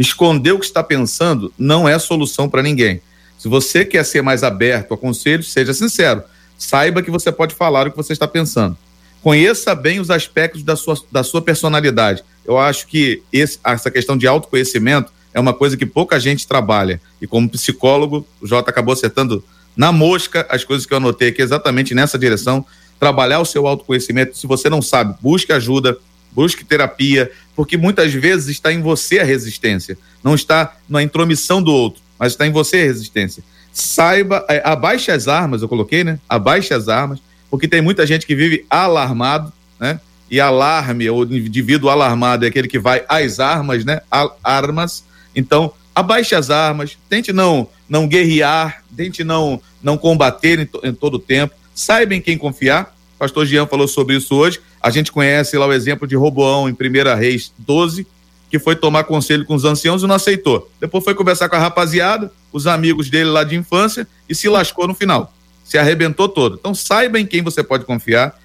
Esconder 0.00 0.52
o 0.52 0.58
que 0.58 0.64
está 0.64 0.82
pensando 0.82 1.52
não 1.58 1.86
é 1.86 1.98
solução 1.98 2.48
para 2.48 2.62
ninguém. 2.62 3.02
Se 3.38 3.48
você 3.48 3.84
quer 3.84 4.02
ser 4.02 4.22
mais 4.22 4.42
aberto 4.42 4.94
a 4.94 4.96
conselhos, 4.96 5.52
seja 5.52 5.74
sincero. 5.74 6.22
Saiba 6.56 7.02
que 7.02 7.10
você 7.10 7.30
pode 7.30 7.54
falar 7.54 7.86
o 7.86 7.90
que 7.90 7.96
você 7.98 8.14
está 8.14 8.26
pensando. 8.26 8.78
Conheça 9.22 9.74
bem 9.74 10.00
os 10.00 10.08
aspectos 10.08 10.62
da 10.62 10.74
sua, 10.74 10.96
da 11.12 11.22
sua 11.22 11.42
personalidade. 11.42 12.24
Eu 12.46 12.58
acho 12.58 12.86
que 12.86 13.22
esse, 13.30 13.58
essa 13.62 13.90
questão 13.90 14.16
de 14.16 14.26
autoconhecimento 14.26 15.12
é 15.34 15.38
uma 15.38 15.52
coisa 15.52 15.76
que 15.76 15.84
pouca 15.84 16.18
gente 16.18 16.48
trabalha. 16.48 16.98
E 17.20 17.26
como 17.26 17.50
psicólogo, 17.50 18.26
o 18.40 18.46
Jota 18.46 18.70
acabou 18.70 18.94
acertando 18.94 19.44
na 19.76 19.92
mosca 19.92 20.46
as 20.48 20.64
coisas 20.64 20.86
que 20.86 20.94
eu 20.94 20.96
anotei 20.96 21.28
aqui 21.28 21.42
exatamente 21.42 21.94
nessa 21.94 22.18
direção. 22.18 22.64
trabalhar 22.98 23.40
o 23.40 23.44
seu 23.44 23.66
autoconhecimento. 23.66 24.34
Se 24.34 24.46
você 24.46 24.70
não 24.70 24.80
sabe, 24.80 25.14
busque 25.20 25.52
ajuda, 25.52 25.98
busque 26.32 26.64
terapia, 26.64 27.30
porque 27.54 27.76
muitas 27.76 28.12
vezes 28.12 28.48
está 28.48 28.72
em 28.72 28.80
você 28.80 29.18
a 29.18 29.24
resistência, 29.24 29.98
não 30.22 30.34
está 30.34 30.76
na 30.88 31.02
intromissão 31.02 31.62
do 31.62 31.72
outro, 31.72 32.00
mas 32.18 32.32
está 32.32 32.46
em 32.46 32.52
você 32.52 32.78
a 32.78 32.84
resistência. 32.84 33.42
Saiba, 33.72 34.44
é, 34.48 34.60
abaixe 34.64 35.10
as 35.10 35.28
armas, 35.28 35.62
eu 35.62 35.68
coloquei, 35.68 36.02
né? 36.02 36.18
Abaixe 36.28 36.74
as 36.74 36.88
armas, 36.88 37.20
porque 37.50 37.68
tem 37.68 37.80
muita 37.80 38.06
gente 38.06 38.26
que 38.26 38.34
vive 38.34 38.64
alarmado, 38.68 39.52
né? 39.78 40.00
E 40.30 40.40
alarme, 40.40 41.08
ou 41.10 41.24
indivíduo 41.24 41.90
alarmado 41.90 42.44
é 42.44 42.48
aquele 42.48 42.68
que 42.68 42.78
vai 42.78 43.04
às 43.08 43.40
armas, 43.40 43.84
né? 43.84 44.00
Armas. 44.42 45.04
Então, 45.34 45.72
abaixe 45.94 46.34
as 46.34 46.50
armas, 46.50 46.96
tente 47.08 47.32
não 47.32 47.68
não 47.88 48.06
guerrear, 48.06 48.84
tente 48.96 49.24
não 49.24 49.60
não 49.82 49.98
combater 49.98 50.60
em, 50.60 50.88
em 50.88 50.92
todo 50.92 51.14
o 51.14 51.18
tempo. 51.18 51.54
Saiba 51.74 52.14
em 52.14 52.20
quem 52.20 52.38
confiar. 52.38 52.94
O 53.16 53.18
pastor 53.18 53.46
Jean 53.46 53.66
falou 53.66 53.88
sobre 53.88 54.16
isso 54.16 54.34
hoje. 54.34 54.60
A 54.80 54.90
gente 54.90 55.12
conhece 55.12 55.58
lá 55.58 55.66
o 55.66 55.72
exemplo 55.72 56.06
de 56.06 56.16
Roboão 56.16 56.68
em 56.68 56.72
1 56.72 57.16
Reis 57.18 57.52
12, 57.58 58.06
que 58.50 58.58
foi 58.58 58.74
tomar 58.74 59.04
conselho 59.04 59.44
com 59.44 59.54
os 59.54 59.64
anciãos 59.64 60.02
e 60.02 60.06
não 60.06 60.14
aceitou. 60.14 60.70
Depois 60.80 61.04
foi 61.04 61.14
conversar 61.14 61.48
com 61.48 61.56
a 61.56 61.58
rapaziada, 61.58 62.32
os 62.52 62.66
amigos 62.66 63.10
dele 63.10 63.30
lá 63.30 63.44
de 63.44 63.56
infância, 63.56 64.08
e 64.28 64.34
se 64.34 64.48
lascou 64.48 64.88
no 64.88 64.94
final. 64.94 65.32
Se 65.64 65.78
arrebentou 65.78 66.28
todo. 66.28 66.56
Então 66.58 66.74
saiba 66.74 67.20
em 67.20 67.26
quem 67.26 67.42
você 67.42 67.62
pode 67.62 67.84
confiar. 67.84 68.36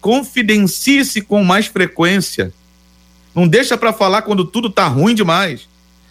Confidencie-se 0.00 1.22
com 1.22 1.42
mais 1.42 1.66
frequência. 1.66 2.52
Não 3.34 3.48
deixa 3.48 3.76
para 3.76 3.92
falar 3.92 4.22
quando 4.22 4.44
tudo 4.44 4.70
tá 4.70 4.86
ruim 4.86 5.14
demais. 5.14 5.68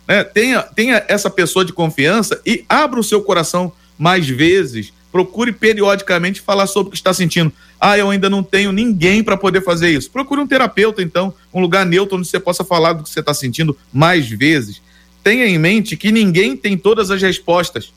Né? 0.07 0.23
Tenha, 0.23 0.61
tenha 0.61 1.03
essa 1.07 1.29
pessoa 1.29 1.63
de 1.63 1.71
confiança 1.71 2.41
e 2.45 2.65
abra 2.67 2.99
o 2.99 3.03
seu 3.03 3.21
coração 3.21 3.71
mais 3.97 4.27
vezes. 4.27 4.91
Procure 5.15 5.53
periodicamente 5.53 6.41
falar 6.41 6.67
sobre 6.67 6.89
o 6.89 6.91
que 6.91 6.97
está 6.97 7.13
sentindo. 7.13 7.49
Ah, 7.79 7.97
eu 7.97 8.09
ainda 8.09 8.29
não 8.29 8.43
tenho 8.43 8.73
ninguém 8.73 9.23
para 9.23 9.37
poder 9.37 9.63
fazer 9.63 9.89
isso. 9.89 10.11
Procure 10.11 10.41
um 10.41 10.45
terapeuta, 10.45 11.01
então, 11.01 11.33
um 11.53 11.61
lugar 11.61 11.85
neutro 11.85 12.17
onde 12.17 12.27
você 12.27 12.37
possa 12.37 12.65
falar 12.65 12.91
do 12.91 13.01
que 13.01 13.09
você 13.09 13.21
está 13.21 13.33
sentindo 13.33 13.77
mais 13.93 14.27
vezes. 14.27 14.81
Tenha 15.23 15.45
em 15.45 15.57
mente 15.57 15.95
que 15.95 16.11
ninguém 16.11 16.57
tem 16.57 16.77
todas 16.77 17.11
as 17.11 17.21
respostas. 17.21 17.93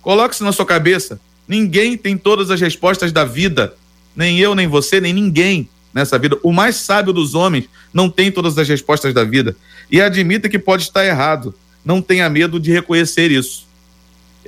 Coloque-se 0.00 0.42
na 0.42 0.50
sua 0.50 0.64
cabeça. 0.64 1.20
Ninguém 1.46 1.94
tem 1.94 2.16
todas 2.16 2.50
as 2.50 2.58
respostas 2.58 3.12
da 3.12 3.26
vida. 3.26 3.74
Nem 4.16 4.38
eu, 4.38 4.54
nem 4.54 4.66
você, 4.66 5.02
nem 5.02 5.12
ninguém 5.12 5.68
nessa 5.92 6.18
vida. 6.18 6.38
O 6.42 6.54
mais 6.54 6.76
sábio 6.76 7.12
dos 7.12 7.34
homens 7.34 7.68
não 7.92 8.08
tem 8.08 8.32
todas 8.32 8.56
as 8.56 8.66
respostas 8.66 9.12
da 9.12 9.24
vida. 9.24 9.54
E 9.90 10.00
admita 10.00 10.48
que 10.48 10.58
pode 10.58 10.84
estar 10.84 11.04
errado. 11.04 11.54
Não 11.84 12.00
tenha 12.00 12.30
medo 12.30 12.58
de 12.58 12.72
reconhecer 12.72 13.30
isso. 13.30 13.67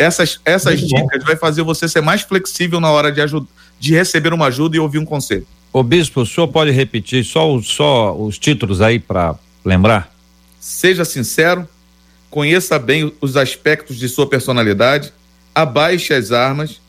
Essas, 0.01 0.40
essas 0.46 0.80
dicas 0.80 1.22
vai 1.22 1.36
fazer 1.36 1.62
você 1.62 1.86
ser 1.86 2.01
mais 2.01 2.22
flexível 2.22 2.80
na 2.80 2.90
hora 2.90 3.12
de, 3.12 3.20
ajuda, 3.20 3.46
de 3.78 3.92
receber 3.92 4.32
uma 4.32 4.46
ajuda 4.46 4.74
e 4.74 4.80
ouvir 4.80 4.96
um 4.96 5.05
conselho. 5.05 5.46
Ô 5.70 5.82
bispo, 5.82 6.22
o 6.22 6.26
senhor 6.26 6.48
pode 6.48 6.70
repetir 6.70 7.22
só, 7.22 7.61
só 7.61 8.16
os 8.16 8.38
títulos 8.38 8.80
aí 8.80 8.98
para 8.98 9.38
lembrar? 9.62 10.11
Seja 10.59 11.05
sincero, 11.05 11.68
conheça 12.30 12.78
bem 12.78 13.12
os 13.20 13.36
aspectos 13.36 13.98
de 13.98 14.09
sua 14.09 14.26
personalidade, 14.26 15.12
abaixe 15.55 16.14
as 16.14 16.32
armas, 16.32 16.80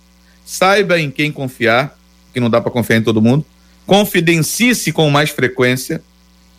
saiba 0.45 0.97
em 0.97 1.11
quem 1.11 1.33
confiar, 1.33 1.99
que 2.33 2.39
não 2.39 2.49
dá 2.49 2.61
para 2.61 2.71
confiar 2.71 2.95
em 2.95 3.03
todo 3.03 3.21
mundo, 3.21 3.45
confidencie-se 3.85 4.93
com 4.93 5.09
mais 5.09 5.31
frequência, 5.31 6.01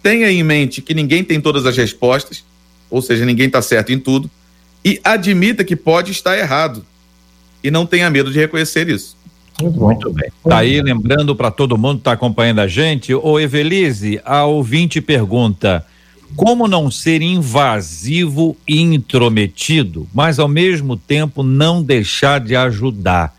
tenha 0.03 0.31
em 0.31 0.43
mente 0.43 0.83
que 0.83 0.93
ninguém 0.93 1.25
tem 1.25 1.41
todas 1.41 1.65
as 1.65 1.79
respostas, 1.79 2.45
ou 2.91 3.01
seja, 3.01 3.25
ninguém 3.25 3.47
está 3.47 3.63
certo 3.63 3.91
em 3.91 3.99
tudo, 3.99 4.31
e 4.85 5.01
admita 5.05 5.65
que 5.65 5.77
pode 5.77 6.13
estar 6.13 6.37
errado. 6.37 6.85
E 7.63 7.71
não 7.71 7.87
tenha 7.87 8.11
medo 8.11 8.33
de 8.33 8.39
reconhecer 8.39 8.89
isso. 8.89 9.17
Muito, 9.61 9.81
Muito 9.81 10.13
bem. 10.13 10.31
Tá 10.43 10.59
aí 10.59 10.81
lembrando 10.81 11.37
para 11.37 11.51
todo 11.51 11.79
mundo 11.79 11.97
que 11.97 12.01
está 12.01 12.13
acompanhando 12.13 12.61
a 12.61 12.67
gente, 12.67 13.15
o 13.15 13.39
Evelise, 13.39 14.21
a 14.25 14.45
ouvinte 14.45 15.01
pergunta: 15.01 15.87
como 16.35 16.67
não 16.67 16.91
ser 16.91 17.23
invasivo 17.23 18.57
e 18.67 18.81
intrometido, 18.81 20.09
mas 20.13 20.39
ao 20.39 20.49
mesmo 20.49 20.97
tempo 20.97 21.43
não 21.43 21.83
deixar 21.83 22.41
de 22.41 22.57
ajudar? 22.57 23.37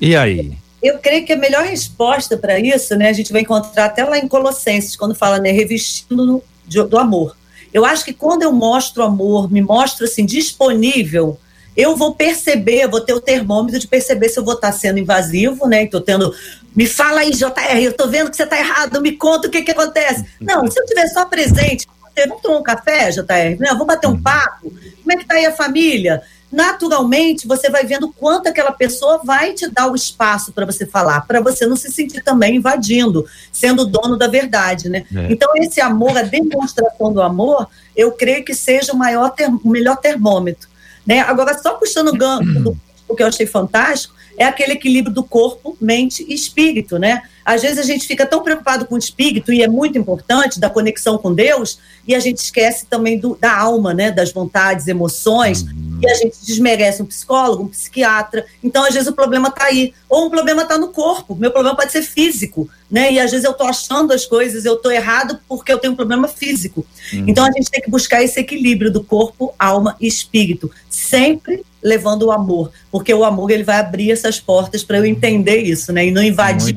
E 0.00 0.16
aí? 0.16 0.58
Eu 0.82 0.98
creio 0.98 1.24
que 1.24 1.32
a 1.32 1.36
melhor 1.36 1.64
resposta 1.64 2.36
para 2.36 2.58
isso, 2.58 2.94
né, 2.94 3.08
a 3.08 3.12
gente 3.12 3.32
vai 3.32 3.40
encontrar 3.40 3.86
até 3.86 4.04
lá 4.04 4.18
em 4.18 4.28
Colossenses, 4.28 4.96
quando 4.96 5.14
fala, 5.14 5.38
né, 5.38 5.50
revestindo 5.50 6.42
do 6.66 6.98
amor. 6.98 7.34
Eu 7.74 7.84
acho 7.84 8.04
que 8.04 8.12
quando 8.12 8.42
eu 8.42 8.52
mostro 8.52 9.02
amor, 9.02 9.50
me 9.50 9.60
mostro 9.60 10.04
assim 10.04 10.24
disponível, 10.24 11.36
eu 11.76 11.96
vou 11.96 12.14
perceber, 12.14 12.86
vou 12.86 13.00
ter 13.00 13.14
o 13.14 13.20
termômetro 13.20 13.80
de 13.80 13.88
perceber 13.88 14.28
se 14.28 14.38
eu 14.38 14.44
vou 14.44 14.54
estar 14.54 14.70
sendo 14.70 15.00
invasivo, 15.00 15.66
né? 15.66 15.82
Estou 15.82 16.00
tendo, 16.00 16.32
me 16.74 16.86
fala 16.86 17.22
aí, 17.22 17.32
JR, 17.32 17.82
eu 17.82 17.90
estou 17.90 18.08
vendo 18.08 18.30
que 18.30 18.36
você 18.36 18.44
está 18.44 18.56
errado, 18.56 19.02
me 19.02 19.10
conta 19.10 19.48
o 19.48 19.50
que 19.50 19.62
que 19.62 19.72
acontece. 19.72 20.24
Não, 20.40 20.70
se 20.70 20.78
eu 20.78 20.84
estiver 20.84 21.08
só 21.08 21.24
presente, 21.24 21.84
vamos 22.28 22.42
tomar 22.42 22.58
um 22.58 22.62
café, 22.62 23.10
JR, 23.10 23.58
não, 23.58 23.72
vamos 23.72 23.88
bater 23.88 24.06
um 24.06 24.22
papo, 24.22 24.70
como 24.70 25.12
é 25.12 25.16
que 25.16 25.22
está 25.22 25.34
aí 25.34 25.46
a 25.46 25.52
família? 25.52 26.22
Naturalmente 26.54 27.46
você 27.46 27.68
vai 27.68 27.84
vendo 27.84 28.12
quanto 28.12 28.48
aquela 28.48 28.70
pessoa 28.70 29.20
vai 29.24 29.52
te 29.52 29.68
dar 29.68 29.90
o 29.90 29.94
espaço 29.94 30.52
para 30.52 30.64
você 30.64 30.86
falar, 30.86 31.22
para 31.22 31.40
você 31.40 31.66
não 31.66 31.76
se 31.76 31.90
sentir 31.90 32.22
também 32.22 32.56
invadindo, 32.56 33.26
sendo 33.52 33.84
dono 33.84 34.16
da 34.16 34.28
verdade, 34.28 34.88
né? 34.88 35.04
É. 35.14 35.32
Então 35.32 35.50
esse 35.56 35.80
amor, 35.80 36.16
a 36.16 36.22
demonstração 36.22 37.12
do 37.12 37.20
amor, 37.20 37.68
eu 37.96 38.12
creio 38.12 38.44
que 38.44 38.54
seja 38.54 38.92
o 38.92 38.96
maior 38.96 39.30
ter, 39.30 39.48
o 39.48 39.68
melhor 39.68 39.96
termômetro, 39.96 40.68
né? 41.04 41.20
Agora 41.20 41.58
só 41.60 41.74
puxando 41.74 42.08
o 42.08 42.16
gancho 42.16 42.76
o 43.08 43.14
que 43.14 43.22
eu 43.22 43.26
achei 43.26 43.46
fantástico 43.46 44.14
é 44.36 44.44
aquele 44.44 44.72
equilíbrio 44.72 45.14
do 45.14 45.22
corpo, 45.22 45.76
mente 45.80 46.24
e 46.28 46.34
espírito, 46.34 46.98
né? 46.98 47.22
Às 47.44 47.62
vezes 47.62 47.78
a 47.78 47.84
gente 47.84 48.06
fica 48.06 48.26
tão 48.26 48.42
preocupado 48.42 48.84
com 48.86 48.96
o 48.96 48.98
espírito 48.98 49.52
e 49.52 49.62
é 49.62 49.68
muito 49.68 49.96
importante 49.96 50.58
da 50.58 50.68
conexão 50.68 51.16
com 51.18 51.32
Deus 51.32 51.78
e 52.06 52.14
a 52.14 52.20
gente 52.20 52.38
esquece 52.38 52.86
também 52.86 53.18
do, 53.18 53.36
da 53.36 53.56
alma, 53.56 53.94
né? 53.94 54.10
Das 54.10 54.32
vontades, 54.32 54.88
emoções 54.88 55.62
uhum. 55.62 55.83
E 56.04 56.10
a 56.10 56.14
gente 56.14 56.36
desmerece 56.42 57.02
um 57.02 57.06
psicólogo, 57.06 57.64
um 57.64 57.68
psiquiatra. 57.68 58.44
Então 58.62 58.84
às 58.84 58.94
vezes 58.94 59.08
o 59.08 59.12
problema 59.12 59.48
está 59.48 59.64
aí 59.64 59.92
ou 60.08 60.26
um 60.26 60.30
problema 60.30 60.62
está 60.62 60.78
no 60.78 60.88
corpo. 60.88 61.34
Meu 61.34 61.50
problema 61.50 61.76
pode 61.76 61.92
ser 61.92 62.02
físico, 62.02 62.68
né? 62.90 63.12
E 63.12 63.18
às 63.18 63.30
vezes 63.30 63.44
eu 63.44 63.52
estou 63.52 63.66
achando 63.66 64.12
as 64.12 64.26
coisas, 64.26 64.64
eu 64.64 64.74
estou 64.74 64.92
errado 64.92 65.38
porque 65.48 65.72
eu 65.72 65.78
tenho 65.78 65.92
um 65.92 65.96
problema 65.96 66.28
físico. 66.28 66.86
Uhum. 67.12 67.24
Então 67.26 67.44
a 67.44 67.50
gente 67.50 67.70
tem 67.70 67.80
que 67.80 67.90
buscar 67.90 68.22
esse 68.22 68.38
equilíbrio 68.38 68.92
do 68.92 69.02
corpo, 69.02 69.52
alma 69.58 69.96
e 70.00 70.06
espírito, 70.06 70.70
sempre 70.88 71.64
levando 71.82 72.22
o 72.22 72.32
amor, 72.32 72.72
porque 72.90 73.12
o 73.12 73.24
amor 73.24 73.50
ele 73.50 73.62
vai 73.62 73.78
abrir 73.78 74.10
essas 74.10 74.40
portas 74.40 74.82
para 74.82 74.96
eu 74.96 75.04
entender 75.04 75.58
isso, 75.58 75.92
né? 75.92 76.06
E 76.06 76.10
não 76.10 76.22
invadir 76.22 76.74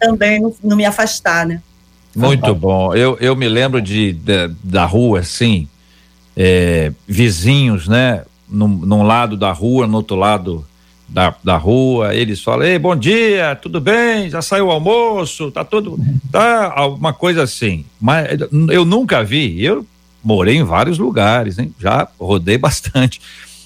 também 0.00 0.40
não, 0.40 0.54
não, 0.64 0.76
me 0.76 0.84
afastar, 0.86 1.46
né? 1.46 1.60
Muito 2.14 2.54
bom. 2.54 2.94
Eu, 2.94 3.18
eu 3.20 3.36
me 3.36 3.46
lembro 3.46 3.82
de, 3.82 4.14
de 4.14 4.48
da 4.64 4.86
rua, 4.86 5.20
assim, 5.20 5.68
é, 6.34 6.90
vizinhos, 7.06 7.86
né? 7.86 8.22
Num, 8.48 8.68
num, 8.68 9.02
lado 9.02 9.36
da 9.36 9.52
rua, 9.52 9.86
no 9.86 9.96
outro 9.98 10.16
lado 10.16 10.64
da, 11.08 11.34
da 11.42 11.56
rua, 11.56 12.14
eles 12.14 12.42
falam, 12.42 12.66
ei, 12.66 12.78
bom 12.78 12.94
dia, 12.94 13.58
tudo 13.60 13.80
bem? 13.80 14.30
Já 14.30 14.40
saiu 14.40 14.66
o 14.66 14.70
almoço? 14.70 15.50
Tá 15.50 15.64
tudo. 15.64 15.98
Tá, 16.30 16.72
alguma 16.74 17.12
coisa 17.12 17.42
assim. 17.42 17.84
Mas 18.00 18.38
eu 18.70 18.84
nunca 18.84 19.24
vi, 19.24 19.62
eu 19.64 19.84
morei 20.22 20.56
em 20.56 20.64
vários 20.64 20.98
lugares, 20.98 21.58
hein? 21.58 21.74
Já 21.78 22.08
rodei 22.18 22.58
bastante. 22.58 23.20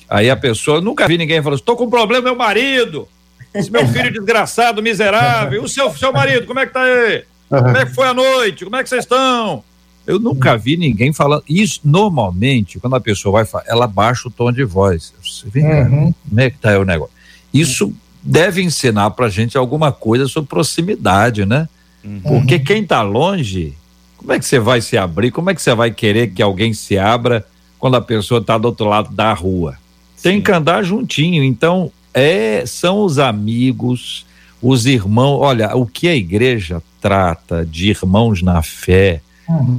Aí 0.08 0.28
a 0.28 0.36
pessoa, 0.36 0.80
nunca 0.80 1.06
vi 1.06 1.16
ninguém 1.16 1.42
falando, 1.42 1.58
estou 1.58 1.76
com 1.76 1.84
um 1.84 1.90
problema, 1.90 2.24
meu 2.24 2.36
marido. 2.36 3.06
Esse 3.54 3.70
meu 3.70 3.86
filho 3.86 4.10
desgraçado, 4.12 4.82
miserável. 4.82 5.62
O 5.62 5.68
seu, 5.68 5.90
seu 5.92 6.12
marido, 6.12 6.46
como 6.46 6.58
é 6.58 6.66
que 6.66 6.72
tá 6.72 6.82
aí? 6.82 7.24
Como 7.48 7.76
é 7.76 7.84
que 7.84 7.94
foi 7.94 8.06
a 8.06 8.14
noite? 8.14 8.64
Como 8.64 8.76
é 8.76 8.82
que 8.82 8.88
vocês 8.88 9.04
estão? 9.04 9.64
Eu 10.07 10.18
nunca 10.18 10.57
vi 10.57 10.76
ninguém 10.76 11.12
falando. 11.12 11.44
Isso, 11.48 11.80
normalmente, 11.84 12.78
quando 12.78 12.96
a 12.96 13.01
pessoa 13.01 13.32
vai 13.32 13.44
falar, 13.44 13.64
ela 13.66 13.86
baixa 13.86 14.28
o 14.28 14.30
tom 14.30 14.51
de 14.51 14.64
voz. 14.64 15.12
Você 15.22 15.48
vê, 15.48 15.62
uhum. 15.62 16.12
como 16.28 16.40
é 16.40 16.51
que 16.51 16.59
tá 16.59 16.70
aí 16.70 16.76
o 16.78 16.84
negócio? 16.84 17.14
Isso 17.53 17.92
deve 18.22 18.62
ensinar 18.62 19.11
pra 19.11 19.28
gente 19.28 19.57
alguma 19.57 19.92
coisa 19.92 20.26
sobre 20.26 20.48
proximidade, 20.48 21.44
né? 21.44 21.68
Uhum. 22.05 22.20
Porque 22.20 22.59
quem 22.59 22.84
tá 22.84 23.03
longe, 23.03 23.74
como 24.16 24.32
é 24.32 24.38
que 24.38 24.44
você 24.44 24.59
vai 24.59 24.80
se 24.80 24.96
abrir? 24.96 25.30
Como 25.30 25.51
é 25.51 25.55
que 25.55 25.62
você 25.62 25.74
vai 25.74 25.90
querer 25.90 26.28
que 26.28 26.42
alguém 26.42 26.72
se 26.72 26.98
abra 26.98 27.46
quando 27.78 27.96
a 27.96 28.01
pessoa 28.01 28.42
tá 28.42 28.59
do 28.59 28.66
outro 28.66 28.86
lado 28.86 29.14
da 29.14 29.32
rua? 29.32 29.76
Tem 30.22 30.36
Sim. 30.36 30.42
que 30.42 30.53
andar 30.53 30.82
juntinho. 30.82 31.42
Então, 31.42 31.90
é, 32.12 32.64
são 32.66 33.05
os 33.05 33.18
amigos, 33.18 34.26
os 34.61 34.86
irmãos. 34.86 35.40
Olha, 35.40 35.74
o 35.76 35.86
que 35.86 36.09
a 36.09 36.14
igreja 36.14 36.82
trata 37.01 37.64
de 37.64 37.90
irmãos 37.90 38.42
na 38.42 38.62
fé. 38.62 39.22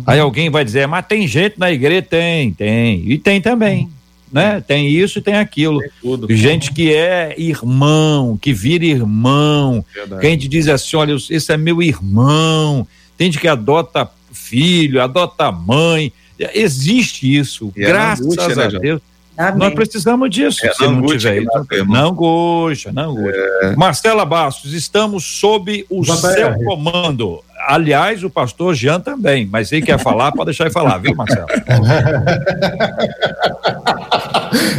Aí 0.05 0.19
alguém 0.19 0.49
vai 0.49 0.63
dizer, 0.63 0.87
mas 0.87 1.05
tem 1.05 1.27
gente 1.27 1.59
na 1.59 1.71
igreja? 1.71 2.01
Tem, 2.01 2.53
tem. 2.53 3.03
E 3.05 3.17
tem 3.17 3.41
também. 3.41 3.89
Né? 4.31 4.61
Tem 4.61 4.87
isso 4.87 5.19
e 5.19 5.21
tem 5.21 5.35
aquilo. 5.35 5.79
Tem 5.79 5.89
tudo. 6.01 6.33
Gente 6.33 6.71
que 6.71 6.93
é 6.93 7.35
irmão, 7.37 8.37
que 8.41 8.53
vira 8.53 8.85
irmão. 8.85 9.83
Verdade. 9.93 10.21
Quem 10.21 10.37
te 10.37 10.47
diz 10.47 10.67
assim: 10.67 10.95
olha, 10.95 11.15
esse 11.29 11.51
é 11.51 11.57
meu 11.57 11.81
irmão. 11.81 12.87
Tem 13.17 13.31
gente 13.31 13.41
que 13.41 13.47
adota 13.47 14.09
filho, 14.31 15.01
adota 15.01 15.51
mãe. 15.51 16.13
Existe 16.53 17.35
isso. 17.37 17.73
E 17.75 17.83
é 17.83 17.87
graças 17.87 18.25
é 18.25 18.29
angústia, 18.29 18.65
a 18.65 18.71
né, 18.71 18.79
Deus. 18.79 19.01
Amém. 19.37 19.59
Nós 19.59 19.73
precisamos 19.73 20.29
disso. 20.29 20.65
É, 20.65 20.73
se 20.73 20.83
não, 20.83 21.05
tiver 21.05 21.41
isso, 21.41 21.51
não 21.87 22.09
angústia, 22.09 22.91
não 22.91 23.11
angústia. 23.11 23.41
É. 23.61 23.75
Marcela 23.75 24.25
Bastos, 24.25 24.73
estamos 24.73 25.25
sob 25.25 25.85
o 25.89 26.03
seu 26.05 26.53
comando. 26.63 27.43
Aliás, 27.67 28.23
o 28.23 28.29
pastor 28.29 28.73
Jean 28.75 28.99
também, 28.99 29.45
mas 29.45 29.69
se 29.69 29.75
ele 29.75 29.85
quer 29.85 29.99
falar, 29.99 30.31
pode 30.31 30.45
deixar 30.45 30.65
ele 30.65 30.73
falar, 30.73 30.97
viu, 30.97 31.15
Marcelo? 31.15 31.47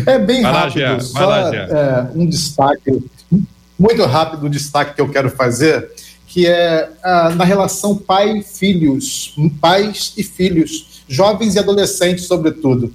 é 0.07 0.18
bem 0.18 0.43
vai 0.43 0.53
rápido, 0.53 0.83
lá, 0.83 1.01
só 1.01 1.26
lá, 1.26 1.55
é, 1.55 2.07
um 2.14 2.26
destaque, 2.26 3.05
muito 3.78 4.05
rápido, 4.05 4.47
um 4.47 4.51
destaque 4.51 4.95
que 4.95 5.01
eu 5.01 5.09
quero 5.09 5.30
fazer, 5.30 5.91
que 6.26 6.47
é 6.47 6.91
ah, 7.03 7.30
na 7.30 7.45
relação 7.45 7.97
pai-filhos, 7.97 9.35
pais 9.61 10.12
e 10.16 10.22
filhos, 10.22 11.03
jovens 11.09 11.55
e 11.55 11.59
adolescentes, 11.59 12.26
sobretudo 12.26 12.93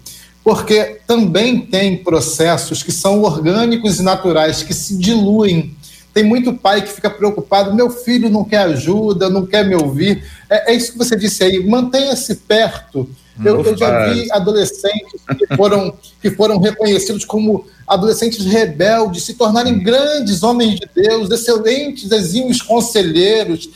porque 0.48 1.02
também 1.06 1.60
tem 1.60 1.98
processos 1.98 2.82
que 2.82 2.90
são 2.90 3.22
orgânicos 3.22 4.00
e 4.00 4.02
naturais, 4.02 4.64
que 4.64 4.74
se 4.74 4.98
diluem. 4.98 5.76
Tem 6.18 6.24
muito 6.24 6.51
pai 6.51 6.82
que 6.82 6.91
fica 6.91 7.11
preocupado, 7.11 7.76
meu 7.76 7.91
filho 7.91 8.28
não 8.28 8.43
quer 8.43 8.61
ajuda, 8.61 9.30
não 9.30 9.45
quer 9.45 9.63
me 9.63 9.76
ouvir. 9.76 10.24
É, 10.49 10.72
é 10.72 10.76
isso 10.76 10.93
que 10.93 10.97
você 10.97 11.15
disse 11.15 11.43
aí, 11.43 11.63
mantenha-se 11.63 12.38
perto. 12.38 13.07
Eu, 13.45 13.63
eu, 13.63 13.78
já 13.78 14.09
vi 14.09 14.28
adolescentes 14.32 15.22
que 15.38 15.55
foram, 15.55 15.93
que 16.20 16.32
foram 16.32 16.59
reconhecidos 16.59 17.24
como 17.24 17.68
adolescentes 17.88 18.46
rebeldes 18.46 19.24
se 19.24 19.36
tornarem 19.36 19.80
grandes 19.80 20.44
homens 20.44 20.78
de 20.78 20.90
Deus, 20.94 21.32
excelentes, 21.32 22.12
exímios 22.12 22.62
conselheiros. 22.62 23.70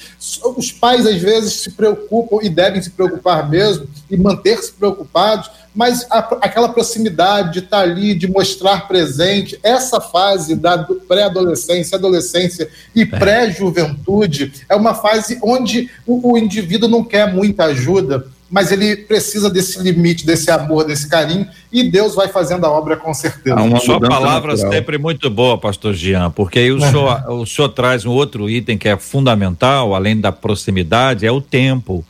Os 0.58 0.72
pais, 0.72 1.08
às 1.08 1.16
vezes, 1.16 1.54
se 1.54 1.72
preocupam 1.72 2.40
e 2.42 2.50
devem 2.50 2.82
se 2.82 2.90
preocupar 2.90 3.50
mesmo 3.50 3.88
e 4.10 4.18
manter-se 4.18 4.74
preocupados, 4.74 5.50
mas 5.74 6.06
a, 6.12 6.20
aquela 6.42 6.68
proximidade 6.68 7.54
de 7.54 7.60
estar 7.60 7.80
ali, 7.80 8.14
de 8.14 8.28
mostrar 8.28 8.88
presente, 8.88 9.58
essa 9.64 10.02
fase 10.02 10.56
da 10.56 10.78
pré-adolescência, 11.08 11.98
adolescência 11.98 12.70
e 12.94 13.04
é. 13.04 13.06
pré-juventude 13.06 14.52
é 14.68 14.76
uma 14.76 14.94
fase 14.94 15.40
onde 15.42 15.90
o, 16.06 16.34
o 16.34 16.38
indivíduo 16.38 16.90
não 16.90 17.04
quer 17.04 17.34
muita 17.34 17.66
ajuda 17.66 18.28
mas 18.52 18.70
ele 18.70 18.98
precisa 18.98 19.50
desse 19.50 19.80
limite, 19.82 20.26
desse 20.26 20.52
amor, 20.52 20.84
desse 20.84 21.08
carinho, 21.08 21.48
e 21.72 21.90
Deus 21.90 22.14
vai 22.14 22.28
fazendo 22.28 22.66
a 22.66 22.70
obra 22.70 22.98
com 22.98 23.14
certeza. 23.14 23.56
Uma 23.56 23.80
Sua 23.80 23.98
palavra 23.98 24.52
natural. 24.52 24.74
sempre 24.74 24.98
muito 24.98 25.30
boa, 25.30 25.58
pastor 25.58 25.94
Jean, 25.94 26.30
porque 26.30 26.60
aí 26.60 26.72
o, 26.72 26.82
senhor, 26.82 27.30
o 27.30 27.46
senhor 27.46 27.70
traz 27.70 28.06
um 28.06 28.12
outro 28.12 28.50
item 28.50 28.78
que 28.78 28.90
é 28.90 28.98
fundamental, 28.98 29.96
além 29.96 30.20
da 30.20 30.34
proximidade, 30.34 31.26
é 31.26 31.32
o 31.32 31.40
tempo. 31.40 32.06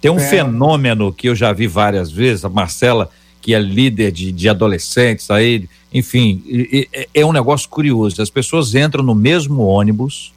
Tem 0.00 0.10
um 0.10 0.18
é. 0.18 0.28
fenômeno 0.28 1.12
que 1.12 1.28
eu 1.28 1.36
já 1.36 1.52
vi 1.52 1.68
várias 1.68 2.10
vezes, 2.10 2.44
a 2.44 2.48
Marcela, 2.48 3.08
que 3.40 3.54
é 3.54 3.60
líder 3.60 4.10
de, 4.10 4.32
de 4.32 4.48
adolescentes 4.48 5.30
aí, 5.30 5.68
enfim, 5.94 6.42
é 7.14 7.24
um 7.24 7.32
negócio 7.32 7.68
curioso. 7.68 8.20
As 8.20 8.28
pessoas 8.28 8.74
entram 8.74 9.04
no 9.04 9.14
mesmo 9.14 9.62
ônibus, 9.62 10.32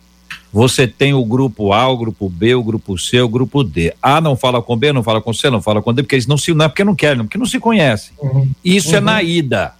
você 0.52 0.88
tem 0.88 1.14
o 1.14 1.24
grupo 1.24 1.72
A, 1.74 1.88
o 1.88 1.98
grupo 1.98 2.28
B, 2.28 2.56
o 2.56 2.64
grupo 2.64 2.98
C, 2.98 3.22
o 3.22 3.30
grupo 3.30 3.64
D. 3.64 3.94
A 4.02 4.20
não 4.20 4.36
fala 4.36 4.62
com 4.62 4.76
B, 4.76 4.92
não 4.92 5.04
fala 5.04 5.22
com 5.22 5.32
C, 5.32 5.50
não 5.50 5.62
fala 5.62 5.82
com 5.82 5.94
D, 5.94 6.02
porque 6.02 6.16
eles 6.16 6.28
não 6.28 6.38
se 6.38 6.54
não 6.54 6.66
é 6.66 6.68
porque 6.68 6.84
não 6.84 6.96
querem, 6.96 7.24
porque 7.24 7.38
não 7.38 7.46
se 7.46 7.60
conhecem. 7.60 8.14
Uhum. 8.20 8.50
Isso 8.66 8.90
uhum. 8.90 8.98
é 8.98 9.00
na 9.00 9.16
uhum. 9.16 9.22
ida. 9.22 9.74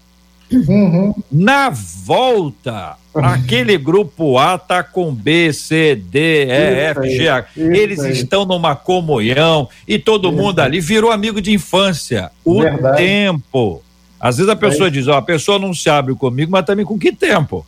Uhum. 0.52 1.14
Na 1.32 1.70
volta, 1.70 2.98
aquele 3.14 3.78
grupo 3.78 4.38
A 4.38 4.58
tá 4.58 4.84
com 4.84 5.14
B, 5.14 5.52
C, 5.54 5.96
D, 5.96 6.46
E, 6.46 6.92
F, 6.92 7.10
G. 7.10 7.30
A. 7.30 7.46
Eles 7.56 8.04
estão 8.04 8.46
numa 8.46 8.76
comunhão 8.76 9.68
e 9.88 9.98
todo 9.98 10.32
mundo 10.32 10.60
ali 10.60 10.80
virou 10.80 11.12
amigo 11.12 11.42
de 11.42 11.52
infância. 11.52 12.32
O 12.46 12.62
Verdade. 12.62 12.98
tempo. 12.98 13.82
Às 14.20 14.38
vezes 14.38 14.52
a 14.52 14.56
pessoa 14.56 14.88
é 14.88 14.92
diz, 14.92 15.08
ó, 15.08 15.18
a 15.18 15.22
pessoa 15.22 15.58
não 15.58 15.74
se 15.74 15.90
abre 15.90 16.14
comigo, 16.14 16.52
mas 16.52 16.66
também 16.66 16.86
com 16.86 17.00
que 17.00 17.12
tempo? 17.12 17.66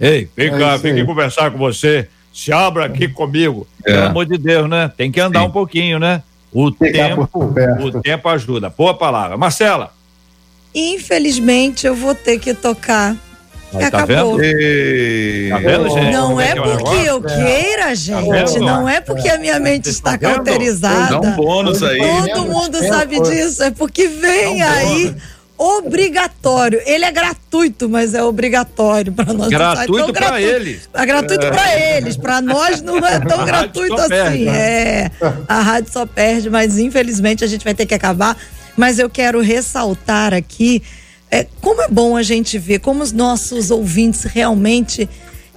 Ei, 0.00 0.28
vem 0.36 0.48
é 0.48 0.58
cá, 0.58 0.76
vem 0.76 0.92
aqui 0.92 1.04
conversar 1.04 1.50
com 1.50 1.58
você 1.58 2.08
se 2.32 2.52
abra 2.52 2.86
aqui 2.86 3.08
comigo. 3.08 3.66
É. 3.84 3.92
Pelo 3.92 4.06
amor 4.06 4.26
de 4.26 4.38
Deus, 4.38 4.68
né? 4.68 4.90
Tem 4.96 5.12
que 5.12 5.20
andar 5.20 5.40
Sim. 5.40 5.46
um 5.46 5.50
pouquinho, 5.50 5.98
né? 5.98 6.22
O 6.52 6.70
tempo, 6.70 7.28
o 7.32 8.00
tempo 8.00 8.28
ajuda. 8.28 8.70
Boa 8.70 8.94
palavra. 8.94 9.36
Marcela. 9.36 9.92
Infelizmente, 10.74 11.86
eu 11.86 11.94
vou 11.94 12.14
ter 12.14 12.38
que 12.38 12.54
tocar. 12.54 13.16
Aí, 13.74 13.90
tá 13.90 14.02
acabou. 14.02 14.36
Vendo? 14.36 15.48
Tá 15.48 15.58
vendo, 15.58 15.88
gente? 15.88 16.12
Não 16.12 16.40
é, 16.40 16.50
é 16.50 16.54
porque 16.54 16.96
eu 17.08 17.22
queira, 17.22 17.84
tá 17.84 17.94
gente. 17.94 18.54
Tá 18.54 18.60
não 18.60 18.88
é 18.88 19.00
porque 19.00 19.28
a 19.28 19.38
minha 19.38 19.58
mente 19.58 19.88
está 19.88 20.12
tá 20.12 20.18
cauterizada. 20.18 21.20
Dá 21.20 21.28
um 21.28 21.36
bônus 21.36 21.82
aí. 21.82 21.98
Todo 22.34 22.46
mundo 22.46 22.78
sabe 22.86 23.20
disso. 23.20 23.62
É 23.62 23.70
porque 23.70 24.08
vem 24.08 24.62
aí 24.62 25.14
obrigatório. 25.62 26.80
Ele 26.84 27.04
é 27.04 27.12
gratuito, 27.12 27.88
mas 27.88 28.14
é 28.14 28.22
obrigatório 28.22 29.12
para 29.12 29.32
nós. 29.32 29.48
Gratuito 29.48 30.12
para 30.12 30.42
eles. 30.42 30.88
É 30.92 31.06
gratuito 31.06 31.46
é. 31.46 31.50
para 31.50 31.80
eles. 31.80 32.16
Para 32.16 32.40
nós 32.40 32.82
não 32.82 32.98
é 32.98 33.20
tão 33.20 33.44
gratuito 33.46 33.94
assim. 33.94 34.08
Perde, 34.08 34.44
né? 34.44 34.58
É. 34.58 35.10
A 35.48 35.60
rádio 35.60 35.92
só 35.92 36.04
perde, 36.04 36.50
mas 36.50 36.78
infelizmente 36.78 37.44
a 37.44 37.46
gente 37.46 37.62
vai 37.62 37.74
ter 37.74 37.86
que 37.86 37.94
acabar. 37.94 38.36
Mas 38.76 38.98
eu 38.98 39.08
quero 39.08 39.40
ressaltar 39.40 40.34
aqui 40.34 40.82
é, 41.30 41.46
como 41.60 41.80
é 41.80 41.88
bom 41.88 42.16
a 42.16 42.22
gente 42.22 42.58
ver 42.58 42.80
como 42.80 43.02
os 43.02 43.12
nossos 43.12 43.70
ouvintes 43.70 44.24
realmente 44.24 45.08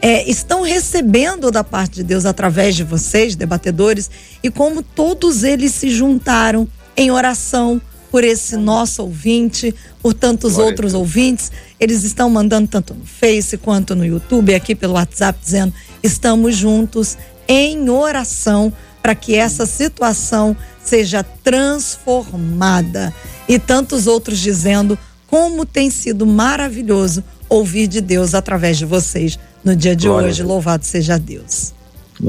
é, 0.01 0.29
estão 0.29 0.61
recebendo 0.61 1.49
da 1.49 1.63
parte 1.63 1.95
de 1.95 2.03
Deus 2.03 2.25
através 2.25 2.75
de 2.75 2.83
vocês, 2.83 3.35
debatedores, 3.35 4.09
e 4.43 4.51
como 4.51 4.83
todos 4.83 5.43
eles 5.43 5.73
se 5.73 5.89
juntaram 5.89 6.67
em 6.95 7.09
oração 7.09 7.81
por 8.15 8.23
esse 8.23 8.55
nosso 8.55 9.01
ouvinte, 9.01 9.75
por 10.01 10.13
tantos 10.13 10.53
Glória 10.53 10.69
outros 10.69 10.93
ouvintes. 10.93 11.51
Eles 11.77 12.05
estão 12.05 12.29
mandando 12.29 12.65
tanto 12.65 12.93
no 12.93 13.03
Face 13.03 13.57
quanto 13.57 13.93
no 13.93 14.05
YouTube, 14.05 14.55
aqui 14.55 14.73
pelo 14.73 14.93
WhatsApp, 14.93 15.37
dizendo: 15.43 15.73
estamos 16.01 16.55
juntos 16.55 17.17
em 17.45 17.89
oração 17.89 18.71
para 19.03 19.13
que 19.15 19.35
essa 19.35 19.65
situação 19.65 20.55
seja 20.81 21.25
transformada. 21.43 23.13
E 23.49 23.59
tantos 23.59 24.07
outros 24.07 24.39
dizendo 24.39 24.97
como 25.27 25.65
tem 25.65 25.89
sido 25.89 26.25
maravilhoso 26.25 27.21
ouvir 27.49 27.85
de 27.85 27.99
Deus 27.99 28.33
através 28.33 28.77
de 28.77 28.85
vocês 28.85 29.37
no 29.61 29.75
dia 29.75 29.93
de 29.93 30.07
Glória 30.07 30.29
hoje. 30.29 30.41
Louvado 30.41 30.85
seja 30.85 31.19
Deus. 31.19 31.74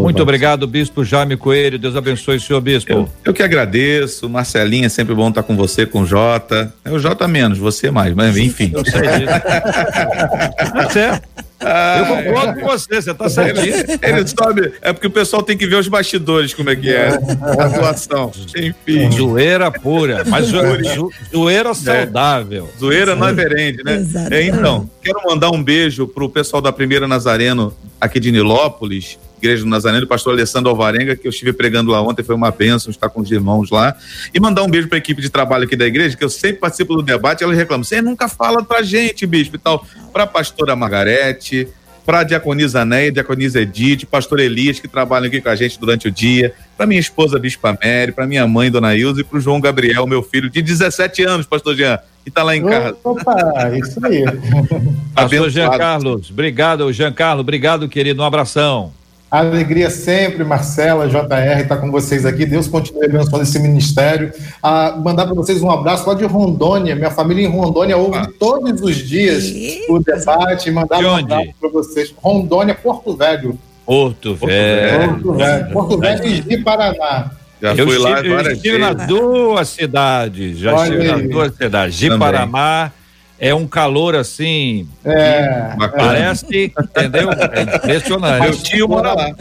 Muito 0.03 0.23
obrigado, 0.23 0.67
Bispo 0.67 1.05
Jaime 1.05 1.37
Coelho. 1.37 1.79
Deus 1.79 1.97
abençoe 1.97 2.37
o 2.37 2.41
senhor, 2.41 2.61
Bispo. 2.61 2.93
Eu, 2.93 3.09
eu, 3.25 3.35
que 3.35 3.43
agradeço. 3.43 4.29
Marcelinha, 4.29 4.89
sempre 4.89 5.15
bom 5.15 5.29
estar 5.29 5.43
com 5.43 5.57
você, 5.57 5.87
com 5.87 6.03
o 6.03 6.07
Jota. 6.07 6.73
É 6.85 6.91
o 6.91 6.99
Jota 6.99 7.27
menos, 7.27 7.59
você 7.59 7.91
mais, 7.91 8.15
mas 8.15 8.37
enfim. 8.37 8.73
Eu 8.75 8.85
sei 8.85 9.01
disso. 9.01 9.27
tá 10.73 10.91
certo. 10.91 11.29
Ah, 11.59 11.99
eu 11.99 12.33
concordo 12.33 12.61
com 12.61 12.67
você, 12.67 13.01
você 13.01 13.11
está 13.11 13.29
certíssimo. 13.29 13.99
Ele, 14.03 14.19
ele 14.19 14.27
sobe, 14.29 14.73
é 14.83 14.93
porque 14.93 15.07
o 15.07 15.11
pessoal 15.11 15.43
tem 15.43 15.57
que 15.57 15.67
ver 15.67 15.77
os 15.77 15.89
bastidores, 15.89 16.53
como 16.53 16.69
é 16.69 16.77
que 16.77 16.91
é 16.91 17.09
a 17.09 17.65
atuação. 17.65 18.31
Enfim. 18.55 19.11
Zoeira 19.11 19.71
pura, 19.71 20.23
mas 20.27 20.47
zo, 20.47 21.11
zoeira 21.33 21.75
saudável. 21.75 22.69
É. 22.75 22.79
Zoeira 22.79 23.17
não 23.17 23.27
é 23.27 23.33
verende, 23.33 23.83
né? 23.83 24.07
É, 24.31 24.43
então, 24.43 24.89
quero 25.03 25.21
mandar 25.25 25.51
um 25.51 25.63
beijo 25.63 26.07
pro 26.07 26.29
pessoal 26.29 26.61
da 26.61 26.73
Primeira 26.73 27.09
Nazareno 27.09 27.75
aqui 28.01 28.21
de 28.21 28.31
Nilópolis, 28.31 29.19
Igreja 29.39 29.63
do 29.63 29.69
Nazareno, 29.69 30.05
o 30.05 30.09
pastor 30.09 30.33
Alessandro 30.33 30.71
Alvarenga, 30.71 31.15
que 31.15 31.27
eu 31.27 31.31
estive 31.31 31.53
pregando 31.53 31.91
lá 31.91 32.01
ontem, 32.01 32.23
foi 32.23 32.35
uma 32.35 32.51
bênção 32.51 32.91
estar 32.91 33.09
com 33.09 33.21
os 33.21 33.31
irmãos 33.31 33.71
lá. 33.71 33.95
E 34.33 34.41
mandar 34.41 34.63
um 34.63 34.69
beijo 34.69 34.89
para 34.89 34.97
a 34.97 34.99
equipe 34.99 35.21
de 35.21 35.29
trabalho 35.29 35.65
aqui 35.65 35.77
da 35.77 35.87
igreja, 35.87 36.17
que 36.17 36.25
eu 36.25 36.31
sempre 36.31 36.59
participo 36.59 36.97
do 36.97 37.03
debate, 37.03 37.45
ela 37.45 37.55
reclama, 37.55 37.85
você 37.85 38.01
nunca 38.01 38.29
fala 38.29 38.65
pra 38.65 38.83
gente, 38.83 39.27
bispo 39.27 39.57
e 39.57 39.59
tal. 39.59 39.85
Para 40.13 40.25
a 40.25 40.27
pastora 40.27 40.75
Margarete, 40.75 41.69
para 42.07 42.21
a 42.21 42.23
diaconisa 42.23 42.85
Neia, 42.85 43.11
diaconisa 43.11 43.61
Edith, 43.61 44.07
pastor 44.07 44.39
Elias, 44.39 44.79
que 44.79 44.87
trabalham 44.87 45.27
aqui 45.27 45.41
com 45.41 45.49
a 45.49 45.57
gente 45.57 45.79
durante 45.79 46.07
o 46.07 46.11
dia, 46.11 46.55
para 46.77 46.87
minha 46.87 47.01
esposa 47.01 47.37
Bispa 47.37 47.77
Mary, 47.83 48.13
para 48.13 48.29
minha 48.29 48.47
mãe, 48.47 48.71
Dona 48.71 48.95
Ilza, 48.95 49.23
e 49.23 49.25
para 49.25 49.39
o 49.39 49.41
João 49.41 49.61
Gabriel, 49.61 50.07
meu 50.07 50.23
filho, 50.23 50.49
de 50.49 50.63
17 50.63 51.25
anos, 51.25 51.47
pastor 51.47 51.75
Jean, 51.75 51.99
que 52.23 52.29
está 52.29 52.45
lá 52.45 52.57
em 52.57 52.63
casa. 52.63 52.97
Opa, 53.03 53.77
isso 53.77 53.99
aí. 54.07 54.25
pastor 55.13 55.51
Jean 55.51 55.71
Carlos, 55.77 56.31
obrigado, 56.31 56.93
Jean 56.93 57.13
Carlos, 57.13 57.41
obrigado, 57.41 57.89
querido, 57.89 58.23
um 58.23 58.25
abração. 58.25 58.93
Alegria 59.29 59.91
sempre, 59.91 60.45
Marcela, 60.45 61.09
JR, 61.09 61.61
estar 61.61 61.65
tá 61.67 61.77
com 61.77 61.91
vocês 61.91 62.25
aqui. 62.25 62.47
Deus 62.47 62.69
continue 62.69 63.07
abençoando 63.07 63.43
esse 63.43 63.59
ministério. 63.59 64.33
Ah, 64.63 64.97
mandar 65.03 65.27
para 65.27 65.35
vocês 65.35 65.61
um 65.63 65.71
abraço 65.71 66.09
lá 66.09 66.15
de 66.15 66.25
Rondônia. 66.25 66.95
Minha 66.95 67.11
família 67.11 67.45
em 67.45 67.51
Rondônia 67.51 67.97
ouve 67.97 68.19
ah. 68.19 68.29
todos 68.39 68.81
os 68.81 68.97
dias 68.97 69.53
o 69.89 69.99
debate. 69.99 70.71
Mandar 70.71 71.01
um 71.01 71.17
abraço 71.17 71.51
para 71.61 71.71
vocês. 71.71 72.15
Rondônia, 72.17 72.75
Porto 72.75 73.17
Velho. 73.17 73.59
Porto, 73.85 74.35
Velho. 74.35 75.09
Porto 75.09 75.33
Velho, 75.33 75.73
Porto 75.73 75.99
Velho 75.99 76.45
e 76.53 76.63
Paraná. 76.63 77.31
Já 77.61 77.75
eu 77.75 77.87
fui 77.87 77.97
estive, 77.97 77.99
lá 77.99 78.15
várias 78.15 78.47
eu 78.47 78.53
estive 78.53 78.79
vezes. 78.79 78.97
nas 78.97 79.07
duas 79.09 79.69
cidades. 79.69 80.59
Já 80.59 80.75
Olha 80.75 80.89
estive 80.89 81.03
aí. 81.03 81.23
nas 81.23 81.31
duas 81.31 81.57
cidades. 81.57 81.97
De 81.97 82.19
Paraná 82.19 82.93
é 83.39 83.55
um 83.55 83.67
calor 83.67 84.15
assim. 84.15 84.89
É. 85.05 85.75
Parece, 85.97 86.73
entendeu? 86.79 87.31
É 87.31 87.77
impressionante. 87.77 88.43
Meu 88.43 88.57
tio 88.57 88.89
mora 88.89 89.13
lá. 89.13 89.35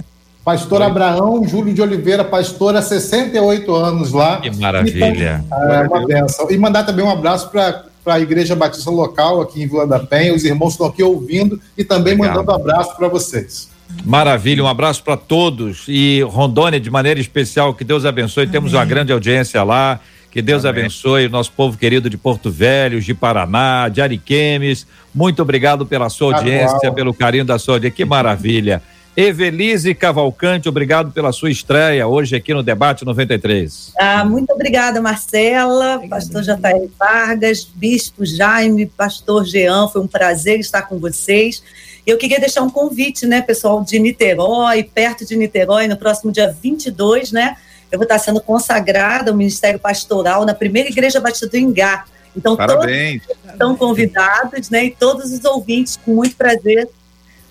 Pastor 0.44 0.82
Oi. 0.82 0.88
Abraão 0.88 1.48
Júlio 1.48 1.74
de 1.74 1.82
Oliveira, 1.82 2.24
pastor 2.24 2.76
há 2.76 2.82
68 2.82 3.76
anos 3.76 4.12
lá. 4.12 4.38
Que 4.42 4.56
maravilha. 4.56 5.44
Então, 5.44 5.72
é 5.72 5.88
uma 5.88 6.06
benção. 6.06 6.52
E 6.52 6.58
mandar 6.58 6.84
também 6.84 7.04
um 7.04 7.10
abraço 7.10 7.50
para 7.50 7.86
para 8.06 8.14
a 8.14 8.20
Igreja 8.20 8.56
Batista 8.56 8.92
local 8.92 9.42
aqui 9.42 9.64
em 9.64 9.68
Vila 9.68 9.88
da 9.88 10.00
Penha. 10.00 10.34
Os 10.34 10.46
irmãos 10.46 10.74
estão 10.74 10.86
aqui 10.86 11.02
ouvindo 11.02 11.60
e 11.76 11.84
também 11.84 12.14
Legal. 12.14 12.36
mandando 12.36 12.52
abraço 12.52 12.96
para 12.96 13.08
vocês. 13.08 13.68
Maravilha, 14.06 14.64
um 14.64 14.68
abraço 14.68 15.04
para 15.04 15.18
todos 15.18 15.86
e 15.88 16.22
Rondônia 16.22 16.80
de 16.80 16.92
maneira 16.92 17.20
especial, 17.20 17.74
que 17.74 17.84
Deus 17.84 18.06
abençoe. 18.06 18.44
Amém. 18.44 18.52
Temos 18.52 18.74
uma 18.74 18.86
grande 18.86 19.12
audiência 19.12 19.64
lá. 19.64 20.00
Que 20.36 20.42
Deus 20.42 20.66
Amém. 20.66 20.82
abençoe 20.82 21.28
o 21.28 21.30
nosso 21.30 21.50
povo 21.54 21.78
querido 21.78 22.10
de 22.10 22.18
Porto 22.18 22.52
Velho, 22.52 23.00
de 23.00 23.14
Paraná, 23.14 23.88
de 23.88 24.02
Ariquemes. 24.02 24.86
Muito 25.14 25.42
obrigado 25.42 25.86
pela 25.86 26.10
sua 26.10 26.36
audiência, 26.36 26.92
pelo 26.92 27.14
carinho 27.14 27.46
da 27.46 27.58
sua 27.58 27.76
audiência. 27.76 27.96
Que 27.96 28.04
maravilha. 28.04 28.84
Evelise 29.16 29.96
Cavalcante, 29.96 30.68
obrigado 30.68 31.10
pela 31.14 31.32
sua 31.32 31.50
estreia 31.50 32.06
hoje 32.06 32.36
aqui 32.36 32.54
no 32.54 32.62
Debate 32.62 33.06
93. 33.06 33.94
Ah, 33.98 34.26
muito 34.26 34.52
obrigada, 34.52 35.00
Marcela, 35.00 36.04
pastor 36.10 36.44
J.R. 36.44 36.92
Vargas, 37.00 37.64
Bispo 37.64 38.26
Jaime, 38.26 38.88
pastor 38.88 39.46
Jean, 39.46 39.88
foi 39.88 40.02
um 40.02 40.08
prazer 40.08 40.60
estar 40.60 40.82
com 40.82 41.00
vocês. 41.00 41.64
Eu 42.06 42.18
queria 42.18 42.42
deixar 42.42 42.62
um 42.62 42.70
convite, 42.70 43.26
né, 43.26 43.42
pessoal 43.42 43.82
de 43.86 43.98
Niterói, 44.00 44.84
perto 44.84 45.26
de 45.26 45.38
Niterói, 45.38 45.88
no 45.88 45.96
próximo 45.96 46.30
dia 46.30 46.54
22, 46.62 47.32
né, 47.32 47.56
eu 47.92 47.98
vou 47.98 48.04
estar 48.04 48.20
sendo 48.20 48.42
consagrada 48.42 49.32
ao 49.32 49.38
Ministério 49.38 49.80
Pastoral 49.80 50.46
na 50.46 50.54
primeira 50.54 50.90
Igreja 50.90 51.20
Batista 51.20 51.48
do 51.48 51.58
Ingá. 51.58 52.06
Então, 52.36 52.56
Parabéns. 52.56 53.22
todos 53.26 53.52
estão 53.52 53.76
convidados, 53.76 54.70
né, 54.70 54.86
e 54.86 54.92
todos 54.92 55.32
os 55.32 55.46
ouvintes, 55.46 55.98
com 56.04 56.14
muito 56.14 56.36
prazer, 56.36 56.88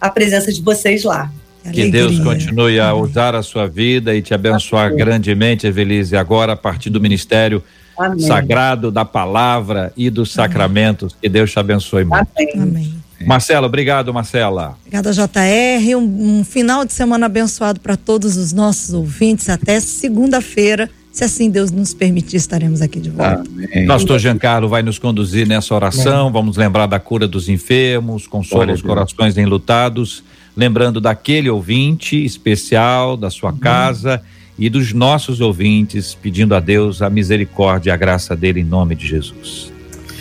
a 0.01 0.11
presença 0.11 0.53
de 0.53 0.61
vocês 0.61 1.05
lá. 1.05 1.31
Que 1.73 1.91
Deus 1.91 2.19
continue 2.21 2.79
a 2.79 2.93
usar 2.93 3.35
a 3.35 3.43
sua 3.43 3.67
vida 3.67 4.15
e 4.15 4.21
te 4.21 4.35
abençoar 4.35 4.89
Amém. 4.89 4.99
grandemente, 4.99 5.67
Evelise, 5.67 6.15
agora 6.15 6.53
a 6.53 6.57
partir 6.57 6.91
do 6.91 7.01
ministério 7.01 7.63
Amém. 7.97 8.21
sagrado 8.21 8.91
da 8.91 9.05
palavra 9.05 9.91
e 9.97 10.11
dos 10.11 10.31
sacramentos. 10.31 11.17
Que 11.21 11.29
Deus 11.29 11.51
te 11.51 11.59
abençoe 11.59 12.05
muito. 12.05 12.29
Amém. 12.55 13.04
Marcela, 13.27 13.67
obrigado, 13.67 14.13
Marcela. 14.13 14.77
Obrigada, 14.81 15.13
JR. 15.13 15.97
Um, 15.97 16.41
um 16.41 16.45
final 16.45 16.85
de 16.85 16.93
semana 16.93 17.27
abençoado 17.27 17.81
para 17.81 17.97
todos 17.97 18.37
os 18.37 18.53
nossos 18.53 18.93
ouvintes. 18.95 19.49
Até 19.49 19.81
segunda-feira. 19.81 20.91
Se 21.13 21.23
assim 21.23 21.49
Deus 21.49 21.71
nos 21.71 21.95
permitir, 21.95 22.37
estaremos 22.37 22.83
aqui 22.83 22.99
de 22.99 23.09
volta. 23.09 23.45
Amém. 23.49 23.87
Pastor 23.87 24.19
Giancarlo 24.19 24.69
vai 24.69 24.83
nos 24.83 24.99
conduzir 24.99 25.47
nessa 25.47 25.73
oração. 25.73 26.23
Amém. 26.23 26.33
Vamos 26.33 26.57
lembrar 26.57 26.87
da 26.87 26.99
cura 26.99 27.29
dos 27.29 27.49
enfermos, 27.49 28.27
consola 28.27 28.73
os 28.73 28.83
corações 28.83 29.39
enlutados 29.39 30.25
lembrando 30.57 31.01
daquele 31.01 31.51
ouvinte 31.51 32.25
especial 32.25 33.17
da 33.17 33.31
sua 33.31 33.51
uhum. 33.51 33.59
casa 33.59 34.23
e 34.59 34.71
dos 34.71 34.93
nossos 34.93 35.41
ouvintes, 35.41 36.15
pedindo 36.15 36.55
a 36.55 36.61
Deus 36.61 37.03
a 37.03 37.11
misericórdia 37.11 37.91
e 37.91 37.93
a 37.93 37.97
graça 37.97 38.37
dele 38.37 38.61
em 38.61 38.65
nome 38.65 38.95
de 38.95 39.07
Jesus. 39.07 39.73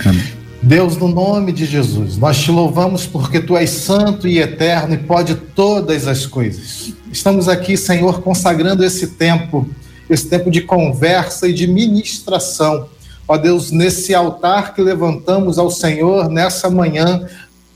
Amém. 0.04 0.43
Deus, 0.64 0.96
no 0.96 1.10
nome 1.10 1.52
de 1.52 1.66
Jesus, 1.66 2.18
nós 2.18 2.42
te 2.42 2.50
louvamos 2.50 3.06
porque 3.06 3.42
tu 3.42 3.58
és 3.58 3.70
santo 3.70 4.30
e 4.30 4.40
eterno 4.40 4.94
e 4.94 4.98
pode 4.98 5.36
todas 5.36 6.08
as 6.08 6.26
coisas. 6.26 6.94
Estamos 7.12 7.50
aqui, 7.50 7.76
Senhor, 7.76 8.22
consagrando 8.22 8.82
esse 8.82 9.08
tempo, 9.08 9.70
esse 10.10 10.26
tempo 10.30 10.50
de 10.50 10.62
conversa 10.62 11.50
e 11.50 11.54
de 11.54 11.68
ministração. 11.68 12.88
Ó 13.28 13.36
Deus, 13.36 13.72
nesse 13.72 14.16
altar 14.16 14.74
que 14.74 14.82
levantamos 14.82 15.60
ao 15.60 15.70
Senhor 15.70 16.30
nessa 16.30 16.70
manhã, 16.70 17.28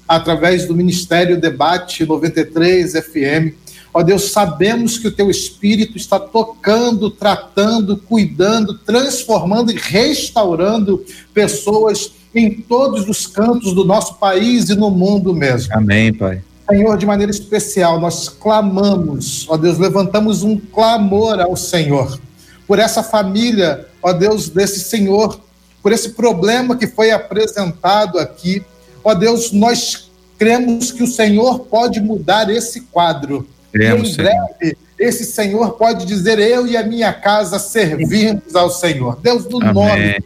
através 0.08 0.66
do 0.66 0.74
Ministério 0.74 1.42
Debate 1.42 2.06
93 2.06 2.94
FM. 2.94 3.54
Ó 3.94 4.02
Deus, 4.02 4.32
sabemos 4.32 4.98
que 4.98 5.10
o 5.10 5.12
teu 5.12 5.30
Espírito 5.30 5.98
está 5.98 6.18
tocando, 6.18 7.10
tratando, 7.10 7.98
cuidando, 7.98 8.78
transformando 8.78 9.74
e 9.74 9.76
restaurando 9.76 11.04
pessoas 11.34 12.14
em 12.34 12.52
todos 12.52 13.08
os 13.08 13.26
cantos 13.26 13.74
do 13.74 13.84
nosso 13.84 14.16
país 14.16 14.70
e 14.70 14.76
no 14.76 14.90
mundo 14.90 15.34
mesmo. 15.34 15.74
Amém, 15.74 16.14
Pai. 16.14 16.42
Senhor, 16.70 16.98
de 16.98 17.06
maneira 17.06 17.32
especial, 17.32 18.00
nós 18.00 18.28
clamamos, 18.28 19.48
ó 19.50 19.56
Deus, 19.56 19.78
levantamos 19.78 20.44
um 20.44 20.58
clamor 20.58 21.40
ao 21.40 21.56
Senhor 21.56 22.20
por 22.68 22.78
essa 22.78 23.02
família, 23.02 23.88
ó 24.04 24.12
Deus, 24.12 24.50
desse 24.50 24.82
Senhor, 24.82 25.40
por 25.82 25.94
esse 25.94 26.10
problema 26.10 26.76
que 26.76 26.86
foi 26.86 27.12
apresentado 27.12 28.20
aqui 28.20 28.62
Ó 29.08 29.14
Deus, 29.14 29.54
nós 29.54 30.12
cremos 30.38 30.92
que 30.92 31.02
o 31.02 31.08
Senhor 31.08 31.60
pode 31.60 32.02
mudar 32.02 32.50
esse 32.50 32.82
quadro. 32.82 33.48
Cremos, 33.72 34.12
em 34.12 34.16
breve, 34.18 34.38
Senhor. 34.60 34.76
esse 35.00 35.24
Senhor 35.24 35.72
pode 35.78 36.06
dizer: 36.06 36.38
Eu 36.40 36.68
e 36.68 36.76
a 36.76 36.84
minha 36.84 37.14
casa 37.14 37.58
servimos 37.58 38.54
ao 38.54 38.70
Senhor. 38.70 39.18
Deus, 39.22 39.46
no 39.46 39.62
Amém. 39.62 39.74
nome, 39.74 40.24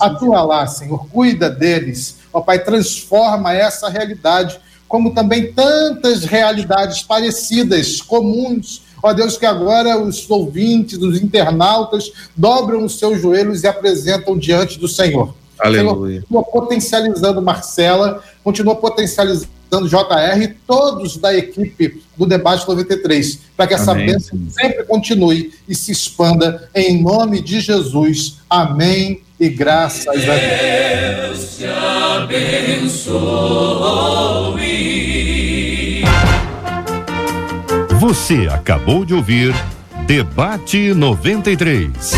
atua 0.00 0.42
lá, 0.42 0.66
Senhor, 0.66 1.06
cuida 1.08 1.50
deles. 1.50 2.18
Ó 2.32 2.40
Pai, 2.40 2.58
transforma 2.58 3.52
essa 3.52 3.88
realidade, 3.88 4.58
como 4.88 5.14
também 5.14 5.52
tantas 5.52 6.24
realidades 6.24 7.02
parecidas, 7.02 8.00
comuns. 8.00 8.82
Ó 9.02 9.12
Deus, 9.12 9.36
que 9.36 9.46
agora 9.46 10.00
os 10.00 10.30
ouvintes, 10.30 10.98
os 10.98 11.20
internautas 11.20 12.12
dobram 12.36 12.84
os 12.84 12.98
seus 12.98 13.20
joelhos 13.20 13.62
e 13.62 13.66
apresentam 13.66 14.38
diante 14.38 14.78
do 14.78 14.86
Senhor. 14.88 15.34
Aleluia. 15.58 16.20
continua 16.22 16.42
potencializando 16.42 17.40
Marcela, 17.40 18.22
continua 18.42 18.74
potencializando 18.74 19.88
JR 19.88 20.42
e 20.42 20.48
todos 20.48 21.16
da 21.16 21.34
equipe 21.34 22.02
do 22.16 22.26
Debate 22.26 22.68
93, 22.68 23.38
para 23.56 23.66
que 23.66 23.74
essa 23.74 23.92
Amém. 23.92 24.06
bênção 24.06 24.38
sempre 24.50 24.84
continue 24.84 25.52
e 25.68 25.74
se 25.74 25.92
expanda 25.92 26.68
em 26.74 27.02
nome 27.02 27.40
de 27.40 27.60
Jesus. 27.60 28.38
Amém 28.50 29.22
e 29.40 29.48
graças 29.48 30.06
a 30.06 30.12
Deus. 30.12 31.38
Deus 31.38 31.56
te 31.56 31.66
abençoe. 31.66 33.22
Você 37.98 38.48
acabou 38.50 39.04
de 39.04 39.14
ouvir 39.14 39.54
Debate 40.06 40.92
93. 40.92 42.12